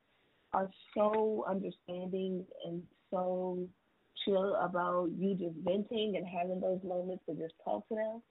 are 0.54 0.70
so 0.94 1.46
understanding 1.50 2.46
and 2.66 2.82
so 3.12 3.68
chill 4.24 4.56
about 4.56 5.10
you 5.18 5.36
just 5.36 5.56
venting 5.64 6.16
and 6.18 6.26
having 6.26 6.60
those 6.60 6.80
moments 6.84 7.24
to 7.28 7.36
just 7.36 7.54
talk 7.64 7.88
to 7.90 7.96
them, 7.96 8.22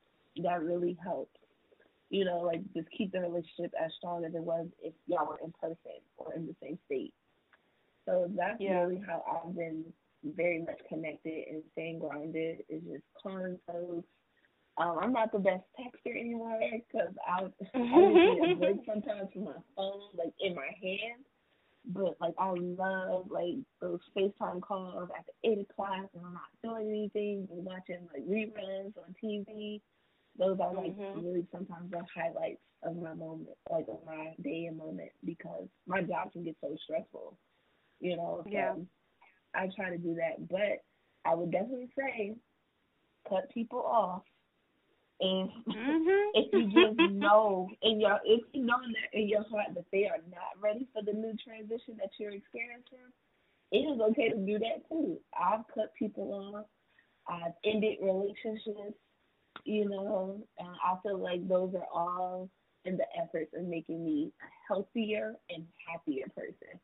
that 0.43 0.63
really 0.63 0.97
helps. 1.03 1.39
You 2.15 2.25
know, 2.25 2.39
like 2.43 2.63
just 2.75 2.89
keep 2.97 3.13
the 3.13 3.21
relationship 3.21 3.73
as 3.85 3.91
strong 3.99 4.25
as 4.25 4.35
it 4.35 4.43
was 4.43 4.69
if 4.83 4.95
y'all 5.07 5.27
were 5.27 5.41
in 5.45 5.53
person 5.61 5.99
or 6.17 6.35
in 6.35 6.47
the 6.47 6.55
same 6.63 6.79
state. 6.87 7.13
So 8.07 8.31
that's 8.37 8.61
Yeah. 8.61 8.85
really 8.85 9.03
how 9.07 9.25
I've 9.27 9.55
been 9.57 9.93
very 10.25 10.61
much 10.63 10.81
connected 10.89 11.49
and 11.51 11.63
staying 11.73 11.99
grounded 12.01 12.65
is 12.69 12.83
just 12.85 13.05
calling 13.21 13.59
folks. 13.67 14.07
Um, 14.79 14.99
I'm 15.03 15.13
not 15.13 15.33
the 15.33 15.39
best 15.41 15.65
texter 15.79 16.19
anymore 16.19 16.59
because 16.73 17.15
I 17.27 17.43
I 17.75 18.13
need 18.13 18.53
a 18.53 18.57
break 18.57 18.77
sometimes 18.87 19.33
from 19.33 19.45
my 19.45 19.59
phone, 19.77 20.03
like 20.17 20.35
in 20.41 20.55
my 20.55 20.71
hand. 20.83 21.25
But 21.87 22.17
like 22.21 22.35
I 22.39 22.51
love 22.55 23.27
like 23.31 23.57
those 23.81 24.01
FaceTime 24.17 24.61
calls 24.63 25.11
after 25.19 25.33
eight 25.45 25.61
o'clock 25.61 26.09
when 26.13 26.25
I'm 26.25 26.35
not 26.35 26.51
doing 26.63 26.89
anything, 26.91 27.49
and 27.51 27.65
watching 27.65 28.09
like 28.13 28.27
reruns 28.29 28.95
on 28.99 29.15
TV. 29.23 29.81
Those 30.39 30.59
are 30.61 30.75
like 30.75 30.95
Mhm. 30.97 31.15
really 31.15 31.47
sometimes 31.53 31.91
the 31.91 32.03
highlights 32.15 32.63
of 32.83 32.97
my 32.97 33.15
moment, 33.15 33.57
like 33.71 33.87
of 33.89 34.01
my 34.07 34.35
day 34.43 34.67
and 34.67 34.77
moment, 34.77 35.11
because 35.25 35.67
my 35.87 36.03
job 36.03 36.33
can 36.33 36.45
get 36.45 36.57
so 36.61 36.77
stressful, 36.85 37.39
you 38.01 38.17
know. 38.17 38.47
So 38.53 38.59
Yeah. 38.59 38.87
I 39.55 39.69
try 39.75 39.91
to 39.91 39.99
do 39.99 40.15
that, 40.15 40.49
but 40.49 40.83
I 41.25 41.35
would 41.35 41.51
definitely 41.53 41.91
say 41.99 42.35
cut 43.29 43.51
people 43.53 43.81
off. 43.81 44.23
And 45.21 45.51
Mhm. 45.67 46.11
if 46.35 46.53
you 46.53 46.67
just 46.67 46.99
know 47.01 47.69
in 47.83 48.01
your 48.01 48.19
if 48.25 48.43
you 48.53 48.65
know 48.65 48.77
in, 48.85 48.93
that, 48.93 49.19
in 49.19 49.29
your 49.29 49.45
heart 49.45 49.75
that 49.75 49.85
they 49.93 50.05
are 50.07 50.21
not 50.31 50.61
ready 50.61 50.87
for 50.93 51.03
the 51.03 51.13
new 51.13 51.35
transition 51.45 51.97
that 51.99 52.11
you're 52.19 52.33
experiencing, 52.35 53.11
it 53.73 53.79
is 53.79 54.01
okay 54.11 54.29
to 54.31 54.37
do 54.37 54.59
that 54.59 54.89
too. 54.89 55.19
I've 55.39 55.67
cut 55.75 55.93
people 55.99 56.33
off. 56.55 56.67
I've 57.29 57.53
ended 57.65 57.99
relationships. 58.03 58.99
You 59.65 59.89
know, 59.89 60.47
and 60.59 60.69
I 60.85 60.97
feel 61.03 61.19
like 61.19 61.47
those 61.49 61.75
are 61.75 61.87
all 61.93 62.51
in 62.85 62.97
the 62.97 63.07
efforts 63.21 63.53
of 63.57 63.65
making 63.65 64.05
me 64.05 64.31
a 64.43 64.47
healthier 64.69 65.35
and 65.51 65.65
happier 65.89 66.27
person. 66.37 66.79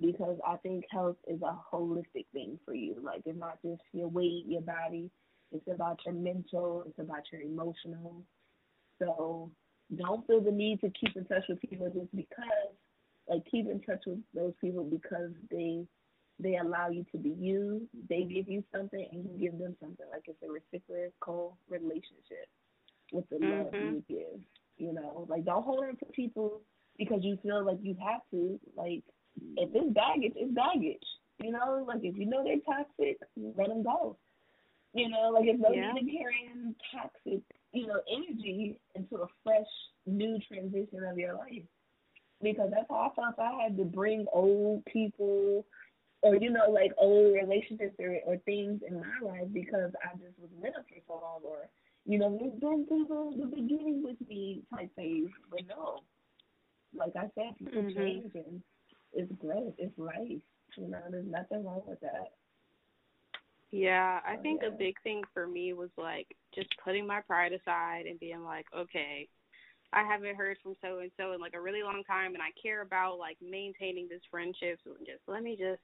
Because 0.00 0.38
I 0.46 0.56
think 0.56 0.84
health 0.90 1.16
is 1.28 1.40
a 1.42 1.56
holistic 1.72 2.26
thing 2.32 2.58
for 2.64 2.74
you. 2.74 2.96
Like 3.02 3.22
it's 3.26 3.38
not 3.38 3.58
just 3.64 3.80
your 3.92 4.08
weight, 4.08 4.44
your 4.46 4.62
body. 4.62 5.10
It's 5.52 5.68
about 5.72 6.00
your 6.04 6.14
mental. 6.14 6.82
It's 6.86 6.98
about 6.98 7.22
your 7.30 7.42
emotional. 7.42 8.24
So 8.98 9.50
don't 9.96 10.26
feel 10.26 10.40
the 10.40 10.50
need 10.50 10.80
to 10.80 10.90
keep 10.90 11.16
in 11.16 11.24
touch 11.26 11.44
with 11.48 11.60
people 11.60 11.90
just 11.94 12.14
because. 12.14 12.74
Like 13.28 13.42
keep 13.50 13.70
in 13.70 13.80
touch 13.80 14.02
with 14.06 14.18
those 14.34 14.52
people 14.60 14.84
because 14.84 15.30
they 15.50 15.86
they 16.38 16.56
allow 16.56 16.88
you 16.88 17.04
to 17.12 17.18
be 17.18 17.30
you. 17.30 17.88
They 18.08 18.22
give 18.24 18.48
you 18.48 18.62
something 18.74 19.06
and 19.12 19.24
you 19.24 19.50
give 19.50 19.58
them 19.58 19.76
something. 19.80 20.06
Like 20.10 20.24
it's 20.26 20.42
a 20.42 20.50
reciprocal 20.50 21.56
relationship 21.68 22.48
with 23.12 23.28
the 23.30 23.38
love 23.38 23.74
Mhm. 23.74 23.80
you 23.80 24.02
give. 24.08 24.40
You 24.78 24.92
know, 24.92 25.26
like 25.28 25.44
don't 25.44 25.64
hold 25.64 25.84
on 25.84 25.96
to 25.96 26.06
people 26.06 26.60
because 26.98 27.20
you 27.22 27.38
feel 27.42 27.64
like 27.64 27.78
you 27.82 27.96
have 28.04 28.20
to. 28.32 28.58
Like 28.76 29.02
if 29.56 29.70
it's 29.74 29.94
baggage, 29.94 30.32
it's 30.36 30.54
baggage. 30.54 31.06
You 31.42 31.52
know, 31.52 31.84
like 31.86 32.00
if 32.02 32.16
you 32.16 32.26
know 32.26 32.44
they're 32.44 32.60
toxic, 32.66 33.18
let 33.56 33.68
them 33.68 33.82
go. 33.82 34.16
You 34.94 35.08
know, 35.08 35.30
like 35.32 35.46
if 35.46 35.60
they're 35.60 35.74
Yeah. 35.74 35.92
carrying 36.10 36.74
toxic, 36.92 37.42
you 37.72 37.86
know, 37.86 38.00
energy 38.12 38.78
into 38.94 39.16
a 39.16 39.26
fresh, 39.44 39.66
new 40.06 40.38
transition 40.48 41.04
of 41.10 41.18
your 41.18 41.34
life. 41.34 41.62
Because 42.42 42.70
that's 42.70 42.86
how 42.88 43.10
I 43.10 43.14
felt. 43.14 43.38
I 43.38 43.62
had 43.62 43.76
to 43.78 43.84
bring 43.84 44.26
old 44.32 44.84
people, 44.86 45.64
or 46.24 46.36
you 46.36 46.50
know, 46.50 46.70
like 46.70 46.92
old 46.98 47.34
relationships 47.34 47.96
or, 48.00 48.18
or 48.26 48.38
things 48.38 48.82
in 48.88 48.96
my 49.00 49.18
life 49.22 49.48
because 49.52 49.92
I 50.04 50.16
just 50.18 50.38
was 50.40 50.50
with 50.60 50.74
them 50.74 50.84
for 50.88 51.00
so 51.08 51.14
long, 51.22 51.40
or 51.44 51.68
you 52.06 52.18
know, 52.18 52.30
been 52.30 52.86
through 52.86 53.06
the, 53.08 53.44
the 53.44 53.46
beginning 53.56 54.02
with 54.04 54.18
me 54.28 54.62
type 54.74 54.94
things. 54.96 55.30
But 55.50 55.62
no, 55.68 56.00
like 56.96 57.14
I 57.16 57.30
said, 57.34 57.58
people 57.58 57.84
Mhm. 57.84 57.94
change 57.94 58.32
and 58.34 58.62
it's 59.12 59.32
growth, 59.40 59.74
it's 59.78 59.98
life. 59.98 60.42
You 60.76 60.88
know, 60.88 61.00
there's 61.10 61.26
nothing 61.26 61.64
wrong 61.64 61.82
with 61.86 62.00
that. 62.00 62.32
Yeah, 63.72 64.20
I 64.26 64.36
Oh, 64.36 64.42
think 64.42 64.62
a 64.62 64.70
big 64.70 64.94
thing 65.02 65.22
for 65.34 65.46
me 65.46 65.72
was 65.74 65.90
like 65.98 66.28
just 66.54 66.68
putting 66.84 67.06
my 67.06 67.20
pride 67.20 67.52
aside 67.52 68.06
and 68.06 68.20
being 68.20 68.44
like, 68.44 68.66
okay, 68.76 69.28
I 69.92 70.04
haven't 70.04 70.36
heard 70.36 70.58
from 70.62 70.74
so 70.82 71.00
and 71.00 71.10
so 71.16 71.32
in 71.32 71.40
like 71.40 71.54
a 71.54 71.60
really 71.60 71.82
long 71.82 72.02
time, 72.06 72.34
and 72.34 72.42
I 72.42 72.50
care 72.62 72.82
about 72.82 73.18
like 73.18 73.38
maintaining 73.42 74.08
this 74.08 74.22
friendship. 74.30 74.80
So 74.84 74.92
just 75.06 75.22
let 75.28 75.42
me 75.42 75.56
just 75.56 75.82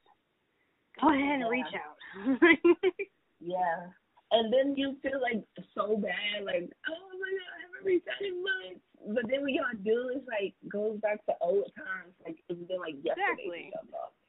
go 1.00 1.12
ahead 1.12 1.40
and 1.40 1.50
reach 1.50 1.72
out. 1.74 1.96
Yeah. 3.40 3.88
And 4.30 4.52
then 4.52 4.76
you 4.76 4.94
feel 5.02 5.18
like 5.18 5.42
so 5.74 5.96
bad, 5.96 6.44
like, 6.44 6.70
oh 6.86 7.08
my 7.18 7.30
god, 7.34 7.50
I 7.50 7.58
haven't 7.66 7.82
reached 7.82 8.06
out 8.06 8.22
in 8.22 8.36
months. 8.44 8.84
But 9.16 9.24
then 9.26 9.42
when 9.42 9.54
y'all 9.56 9.74
do, 9.82 10.12
it's 10.14 10.28
like 10.28 10.54
goes 10.70 11.00
back 11.00 11.24
to 11.26 11.34
old 11.40 11.66
times, 11.74 12.14
like 12.22 12.38
it's 12.46 12.62
been 12.68 12.78
like 12.78 13.00
yesterday. 13.02 13.42
Exactly. 13.42 13.72
since 13.72 13.74
y'all 13.74 13.90
talked. 13.90 14.20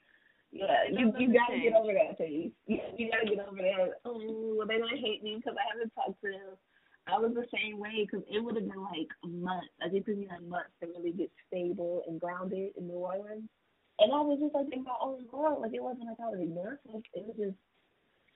Yeah, 0.51 0.83
you 0.89 1.13
you 1.19 1.27
gotta 1.31 1.59
get 1.61 1.77
over 1.77 1.93
that 1.93 2.17
phase. 2.17 2.51
You, 2.65 2.79
you 2.97 3.11
gotta 3.11 3.29
get 3.29 3.45
over 3.45 3.61
that. 3.61 4.01
Oh, 4.03 4.55
well, 4.57 4.67
they're 4.67 4.81
gonna 4.81 4.97
hate 4.97 5.23
me 5.23 5.37
because 5.37 5.55
I 5.59 5.69
haven't 5.69 5.93
talked 5.93 6.19
to 6.23 6.31
them. 6.31 6.55
I 7.07 7.19
was 7.19 7.33
the 7.35 7.45
same 7.53 7.77
way 7.79 8.07
because 8.07 8.25
it 8.25 8.43
would 8.43 8.55
have 8.55 8.67
been 8.67 8.83
like 8.83 9.11
months. 9.23 9.69
I 9.83 9.89
think 9.89 10.07
it 10.07 10.11
took 10.11 10.17
me 10.17 10.27
like 10.27 10.43
months 10.43 10.73
to 10.81 10.87
really 10.87 11.11
get 11.11 11.31
stable 11.47 12.03
and 12.07 12.19
grounded 12.19 12.73
in 12.75 12.87
New 12.87 13.05
Orleans. 13.05 13.47
And 14.01 14.11
I 14.13 14.21
was 14.21 14.39
just 14.41 14.55
like 14.55 14.67
in 14.73 14.83
my 14.83 14.97
own 15.01 15.25
world. 15.31 15.61
Like 15.61 15.73
it 15.73 15.83
wasn't 15.83 16.07
like 16.07 16.19
I 16.19 16.29
was 16.29 16.39
ignoring 16.41 16.79
stuff. 16.89 17.01
It 17.13 17.25
was 17.27 17.37
just 17.37 17.57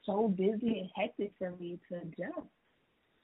so 0.05 0.29
busy 0.29 0.79
and 0.79 0.89
hectic 0.95 1.33
for 1.39 1.51
me 1.57 1.79
to 1.89 1.97
adjust. 1.97 2.47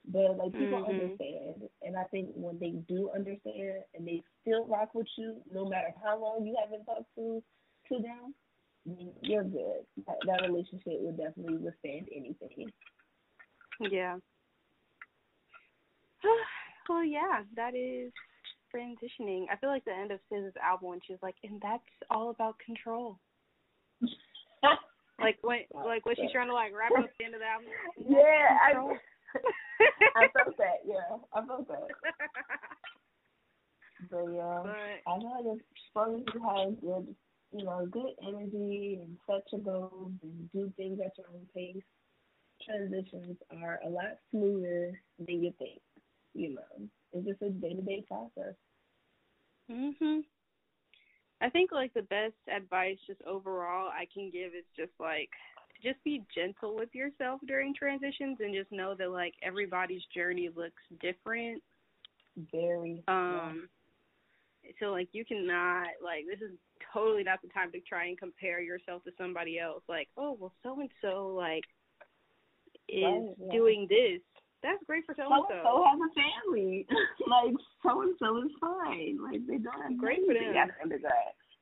But 0.06 0.36
like 0.38 0.56
people 0.56 0.78
Mhm. 0.78 0.88
understand, 0.88 1.68
and 1.82 1.96
I 1.96 2.04
think 2.04 2.30
when 2.34 2.58
they 2.58 2.72
do 2.92 3.10
understand 3.14 3.84
and 3.94 4.06
they 4.06 4.22
still 4.42 4.66
rock 4.66 4.94
with 4.94 5.06
you, 5.16 5.42
no 5.52 5.64
matter 5.66 5.94
how 6.02 6.18
long 6.20 6.44
you 6.46 6.56
haven't 6.60 6.84
talked 6.84 7.14
to 7.16 7.42
to 7.88 7.98
them, 8.00 8.34
you're 9.22 9.44
good. 9.44 9.86
That, 10.06 10.16
that 10.26 10.42
relationship 10.48 11.00
would 11.00 11.16
definitely 11.18 11.58
withstand 11.58 12.08
anything. 12.14 12.72
yeah. 13.80 14.18
well, 16.88 17.04
yeah, 17.04 17.42
that 17.56 17.74
is 17.76 18.12
transitioning. 18.74 19.44
I 19.52 19.56
feel 19.56 19.70
like 19.70 19.84
the 19.84 19.92
end 19.92 20.10
of 20.10 20.20
SZA's 20.32 20.54
album 20.62 20.88
when 20.90 21.00
she's 21.06 21.22
like, 21.22 21.36
and 21.44 21.60
that's 21.62 21.82
all 22.10 22.30
about 22.30 22.56
control. 22.64 23.18
Like 25.20 25.38
when, 25.42 25.60
like 25.72 26.04
when 26.04 26.16
she's 26.16 26.32
trying 26.32 26.48
to 26.48 26.54
like 26.54 26.72
wrap 26.74 26.90
up 26.98 27.08
the 27.18 27.24
end 27.24 27.34
of 27.34 27.40
the 27.40 27.46
album. 27.46 27.68
yeah, 28.08 28.58
I. 28.58 28.72
I 30.16 30.26
felt 30.32 30.56
that. 30.58 30.82
Yeah, 30.84 31.16
I 31.32 31.46
felt 31.46 31.68
that. 31.68 31.86
But 34.10 34.24
yeah, 34.34 34.62
but 34.64 35.10
I 35.12 35.18
know 35.18 35.42
that 35.44 35.60
as 35.60 35.94
long 35.94 36.16
as 36.16 36.34
you 36.34 36.40
have 36.42 36.80
good, 36.80 37.14
you 37.52 37.64
know, 37.64 37.86
good 37.86 38.14
energy 38.26 38.98
and 39.00 39.16
set 39.26 39.44
your 39.52 39.60
goals 39.60 40.12
and 40.22 40.50
do 40.52 40.72
things 40.76 40.98
at 41.04 41.16
your 41.16 41.28
own 41.32 41.46
pace, 41.54 41.84
transitions 42.66 43.36
are 43.62 43.78
a 43.86 43.88
lot 43.88 44.18
smoother 44.30 45.00
than 45.24 45.44
you 45.44 45.52
think. 45.58 45.80
You 46.34 46.54
know, 46.54 46.88
it's 47.12 47.26
just 47.26 47.42
a 47.42 47.50
day 47.50 47.74
to 47.74 47.82
day 47.82 48.02
process. 48.06 48.54
Mhm. 49.70 50.24
I 51.40 51.50
think 51.50 51.72
like 51.72 51.92
the 51.94 52.02
best 52.02 52.34
advice 52.48 52.98
just 53.06 53.20
overall 53.22 53.88
I 53.88 54.06
can 54.12 54.30
give 54.30 54.54
is 54.54 54.64
just 54.76 54.92
like 55.00 55.30
just 55.82 56.02
be 56.04 56.22
gentle 56.34 56.76
with 56.76 56.94
yourself 56.94 57.40
during 57.46 57.74
transitions 57.74 58.38
and 58.40 58.54
just 58.54 58.70
know 58.70 58.94
that 58.94 59.10
like 59.10 59.34
everybody's 59.42 60.04
journey 60.14 60.48
looks 60.54 60.82
different. 61.00 61.62
Very. 62.52 63.02
Um 63.08 63.68
so 64.78 64.86
like 64.92 65.08
you 65.12 65.24
cannot 65.24 65.88
like 66.02 66.24
this 66.26 66.40
is 66.40 66.56
totally 66.92 67.24
not 67.24 67.42
the 67.42 67.48
time 67.48 67.72
to 67.72 67.80
try 67.80 68.06
and 68.06 68.18
compare 68.18 68.60
yourself 68.60 69.02
to 69.04 69.10
somebody 69.18 69.58
else. 69.58 69.82
Like, 69.88 70.08
oh 70.16 70.36
well 70.38 70.52
so 70.62 70.78
and 70.80 70.90
so 71.00 71.34
like 71.34 71.64
is 72.88 73.02
Right, 73.02 73.34
yeah. 73.38 73.52
doing 73.52 73.86
this. 73.88 74.20
That's 74.62 74.82
great 74.86 75.04
for 75.06 75.14
so 75.16 75.24
so 75.26 75.34
and 75.34 75.60
so 75.62 75.84
has 75.84 75.98
a 75.98 76.10
family. 76.14 76.86
like 77.26 77.54
so 77.82 78.02
and 78.02 78.14
so 78.18 78.38
is 78.42 78.52
fine. 78.60 79.18
Like 79.22 79.46
they 79.46 79.58
don't 79.58 79.82
have 79.82 79.98
Great 79.98 80.20
for 80.26 80.34
them. 80.34 80.54
undergrad. 80.82 81.12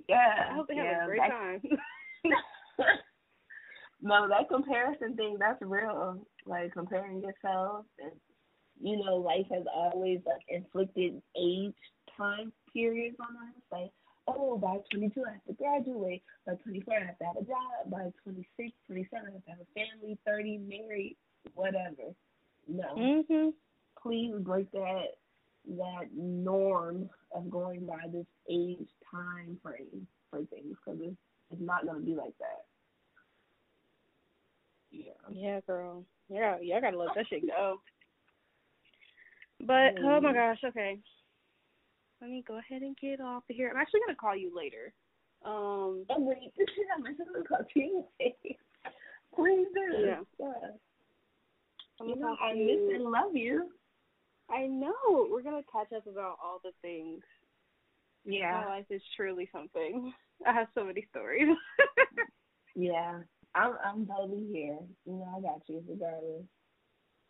Yeah. 0.09 0.51
I 0.51 0.55
hope 0.55 0.68
they 0.68 0.76
have 0.76 0.84
yeah, 0.84 1.05
a 1.05 1.07
great 1.07 1.20
time. 1.20 1.62
no, 4.03 4.28
that 4.28 4.48
comparison 4.48 5.16
thing, 5.16 5.36
that's 5.38 5.62
real. 5.62 5.90
Um, 5.90 6.26
like 6.46 6.72
comparing 6.72 7.22
yourself 7.22 7.86
and 7.98 8.12
you 8.82 8.96
know, 8.96 9.16
life 9.16 9.46
has 9.53 9.64
always 9.72 10.20
like 10.26 10.42
inflicted 10.48 11.20
age 11.36 11.74
time 12.16 12.53
periods 12.72 13.16
on 13.20 13.36
us. 13.48 13.55
Like, 13.70 13.90
oh, 14.26 14.59
by 14.59 14.78
twenty 14.90 15.11
two 15.11 15.24
I 15.28 15.32
have 15.32 15.44
to 15.44 15.53
graduate, 15.53 16.22
by 16.46 16.55
twenty 16.55 16.80
four 16.80 16.94
I 16.96 17.07
have 17.07 17.18
to 17.18 17.24
have 17.24 17.36
a 17.36 17.44
job, 17.44 17.90
by 17.90 18.11
26, 18.24 18.72
27 18.86 19.09
I 19.12 19.32
have 19.32 19.44
to 19.44 19.51
have 19.51 19.61
a 19.61 19.70
family, 19.76 20.18
thirty, 20.26 20.59
married, 20.59 21.16
whatever. 21.55 22.14
No. 22.68 22.94
mhm. 22.96 23.52
Please 24.02 24.34
break 24.40 24.70
that 24.72 25.16
that 25.76 26.08
norm 26.14 27.11
of 27.34 27.50
going 27.50 27.84
by 27.86 28.06
this 28.11 28.26
age 28.48 28.88
time 29.11 29.58
frame 29.62 30.06
for 30.30 30.42
things 30.44 30.74
because 30.84 31.00
it's, 31.02 31.16
it's 31.50 31.61
not 31.61 31.84
going 31.84 32.00
to 32.00 32.06
be 32.06 32.14
like 32.14 32.36
that. 32.38 32.64
Yeah. 34.90 35.12
Yeah, 35.30 35.61
girl. 35.66 36.04
Yeah, 36.28 36.56
yeah, 36.62 36.76
I 36.76 36.80
gotta 36.80 36.98
let 36.98 37.14
that 37.14 37.26
shit 37.28 37.46
go. 37.46 37.80
But 39.61 39.94
oh 39.98 40.20
my 40.20 40.32
Mm. 40.32 40.34
gosh, 40.34 40.64
okay. 40.64 40.98
Let 42.20 42.30
me 42.30 42.42
go 42.46 42.58
ahead 42.58 42.82
and 42.82 42.96
get 42.96 43.20
off 43.20 43.44
of 43.50 43.56
here. 43.56 43.68
I'm 43.70 43.76
actually 43.76 44.00
gonna 44.06 44.16
call 44.16 44.36
you 44.36 44.54
later. 44.56 44.92
Um 45.44 46.06
Oh 46.11 46.18
wait, 46.18 46.52
this 46.56 46.68
is 46.68 46.86
how 46.94 47.02
much 47.02 47.14
of 47.20 47.40
a 47.40 47.44
cartoon 47.46 48.04
Please 49.34 49.66
do. 49.74 49.96
Yeah. 49.98 50.20
yeah. 50.38 50.46
I'm 52.00 52.08
You 52.08 52.10
gonna 52.10 52.10
know, 52.21 52.37
I 52.41 52.55
miss 52.55 52.95
and 52.95 53.05
love 53.05 53.35
you. 53.35 53.71
I 54.51 54.66
know. 54.66 55.29
We're 55.31 55.43
gonna 55.43 55.62
catch 55.73 55.93
up 55.97 56.07
about 56.07 56.37
all 56.43 56.61
the 56.62 56.73
things. 56.83 57.23
Yeah. 58.25 58.61
My 58.61 58.66
life 58.66 58.87
is 58.91 59.03
truly 59.16 59.49
something. 59.53 60.12
I 60.47 60.53
have 60.53 60.68
so 60.75 60.85
many 60.85 61.07
stories. 61.11 61.49
Yeah. 62.77 63.21
I'm 63.55 63.75
I'm 63.85 64.07
totally 64.07 64.47
here. 64.53 64.79
You 65.05 65.12
know, 65.14 65.35
I 65.37 65.41
got 65.41 65.61
you 65.66 65.83
regardless. 65.89 66.45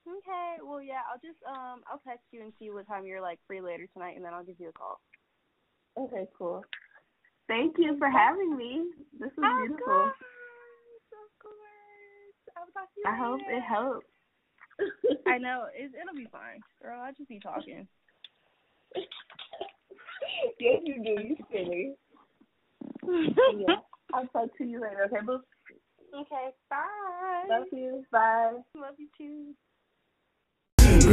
okay, 0.06 0.56
well 0.62 0.82
yeah, 0.82 1.00
I'll 1.10 1.20
just 1.20 1.38
um 1.48 1.80
I'll 1.90 2.02
text 2.06 2.26
you 2.30 2.42
and 2.42 2.52
see 2.58 2.70
what 2.70 2.86
time 2.86 3.06
you're 3.06 3.22
like 3.22 3.38
free 3.46 3.60
later 3.60 3.86
tonight 3.92 4.16
and 4.16 4.24
then 4.24 4.34
I'll 4.34 4.44
give 4.44 4.60
you 4.60 4.68
a 4.68 4.72
call. 4.72 5.00
Okay, 5.98 6.26
cool. 6.36 6.62
Thank 7.48 7.76
you 7.78 7.96
for 7.98 8.08
having 8.10 8.56
me. 8.56 8.90
This 9.18 9.30
was 9.36 9.46
Of 9.46 9.68
beautiful. 9.68 9.84
course, 9.84 10.14
of 11.12 11.30
course. 11.42 12.36
I'll 12.56 12.72
talk 12.72 12.92
to 12.94 13.00
you 13.00 13.06
I 13.06 13.16
hope 13.16 13.40
it 13.48 13.62
helps. 13.62 14.06
I 15.26 15.38
know 15.38 15.66
it, 15.74 15.92
it'll 16.00 16.14
be 16.16 16.28
fine, 16.30 16.60
girl. 16.82 17.00
I'll 17.00 17.12
just 17.12 17.28
be 17.28 17.40
talking. 17.40 17.86
yes, 20.58 20.80
you 20.84 21.04
do. 21.04 21.22
You 21.22 21.36
silly. 21.52 21.94
yeah. 23.58 23.76
I'll 24.12 24.26
talk 24.26 24.56
to 24.58 24.64
you 24.64 24.80
later. 24.80 25.04
Okay, 25.06 25.24
boo. 25.24 25.40
Okay, 26.14 26.50
bye. 26.68 27.46
Love 27.48 27.66
you. 27.72 28.04
Bye. 28.10 28.52
Love 28.74 28.94
you 28.98 29.08
too. 29.16 29.54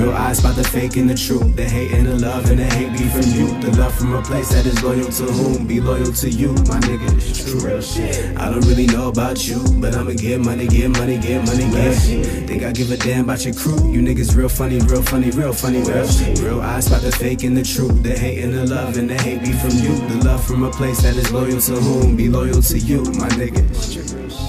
Real 0.08 0.16
eyes 0.16 0.38
spot 0.38 0.56
the 0.56 0.64
fake 0.64 0.96
and 0.96 1.10
the 1.10 1.16
true. 1.16 1.40
The 1.40 1.66
hate 1.66 1.92
and 1.92 2.08
the 2.08 2.16
love 2.16 2.50
and 2.50 2.60
the 2.60 2.64
hate 2.64 2.94
be 2.94 3.10
from 3.10 3.28
you. 3.36 3.60
The 3.60 3.76
love 3.78 3.94
from 3.94 4.14
a 4.14 4.22
place 4.22 4.48
that 4.50 4.66
is 4.66 4.82
loyal 4.82 5.12
to 5.12 5.24
whom? 5.24 5.68
Be 5.68 5.82
loyal 5.82 6.14
to 6.14 6.30
you, 6.30 6.54
my 6.72 6.80
nigga. 6.88 7.12
It's 7.18 7.44
true. 7.44 7.60
Real 7.60 7.82
shit. 7.82 8.38
I 8.38 8.50
don't 8.50 8.66
really 8.66 8.88
know 8.88 9.10
about 9.10 9.46
you, 9.46 9.60
but 9.82 9.96
I'ma 9.96 10.14
get 10.14 10.40
money, 10.40 10.66
get 10.66 10.92
money, 10.92 11.18
get 11.18 11.44
money, 11.46 11.70
get 11.70 12.48
Think 12.48 12.64
I 12.64 12.72
give 12.72 12.90
a 12.92 12.96
damn 12.96 13.26
about 13.26 13.44
your 13.44 13.54
crew? 13.54 13.92
You 13.92 14.00
niggas 14.00 14.34
real 14.34 14.48
funny, 14.48 14.80
real 14.80 15.04
funny, 15.04 15.30
real 15.32 15.52
funny, 15.52 15.82
real 15.82 16.08
shit. 16.08 16.40
Real 16.40 16.62
eyes 16.62 16.86
spot 16.86 17.02
the 17.02 17.12
fake 17.12 17.44
and 17.44 17.58
the 17.58 17.64
true. 17.64 17.92
The 17.92 18.18
hate 18.18 18.42
and 18.46 18.54
the 18.54 18.66
love 18.66 18.96
and 18.96 19.10
the 19.10 19.22
hate 19.22 19.42
be 19.42 19.52
from 19.52 19.72
you. 19.72 19.94
The 20.08 20.24
love 20.24 20.42
from 20.42 20.64
a 20.64 20.72
place 20.72 21.02
that 21.02 21.18
is 21.18 21.34
loyal 21.34 21.60
to 21.60 21.74
whom? 21.74 22.16
Be 22.16 22.30
loyal 22.30 22.62
to 22.62 22.80
you, 22.80 23.04
my 23.20 23.28
nigga. 23.36 23.70
It's 23.72 23.94
true. 23.94 24.04
Real 24.18 24.30
shit. 24.30 24.47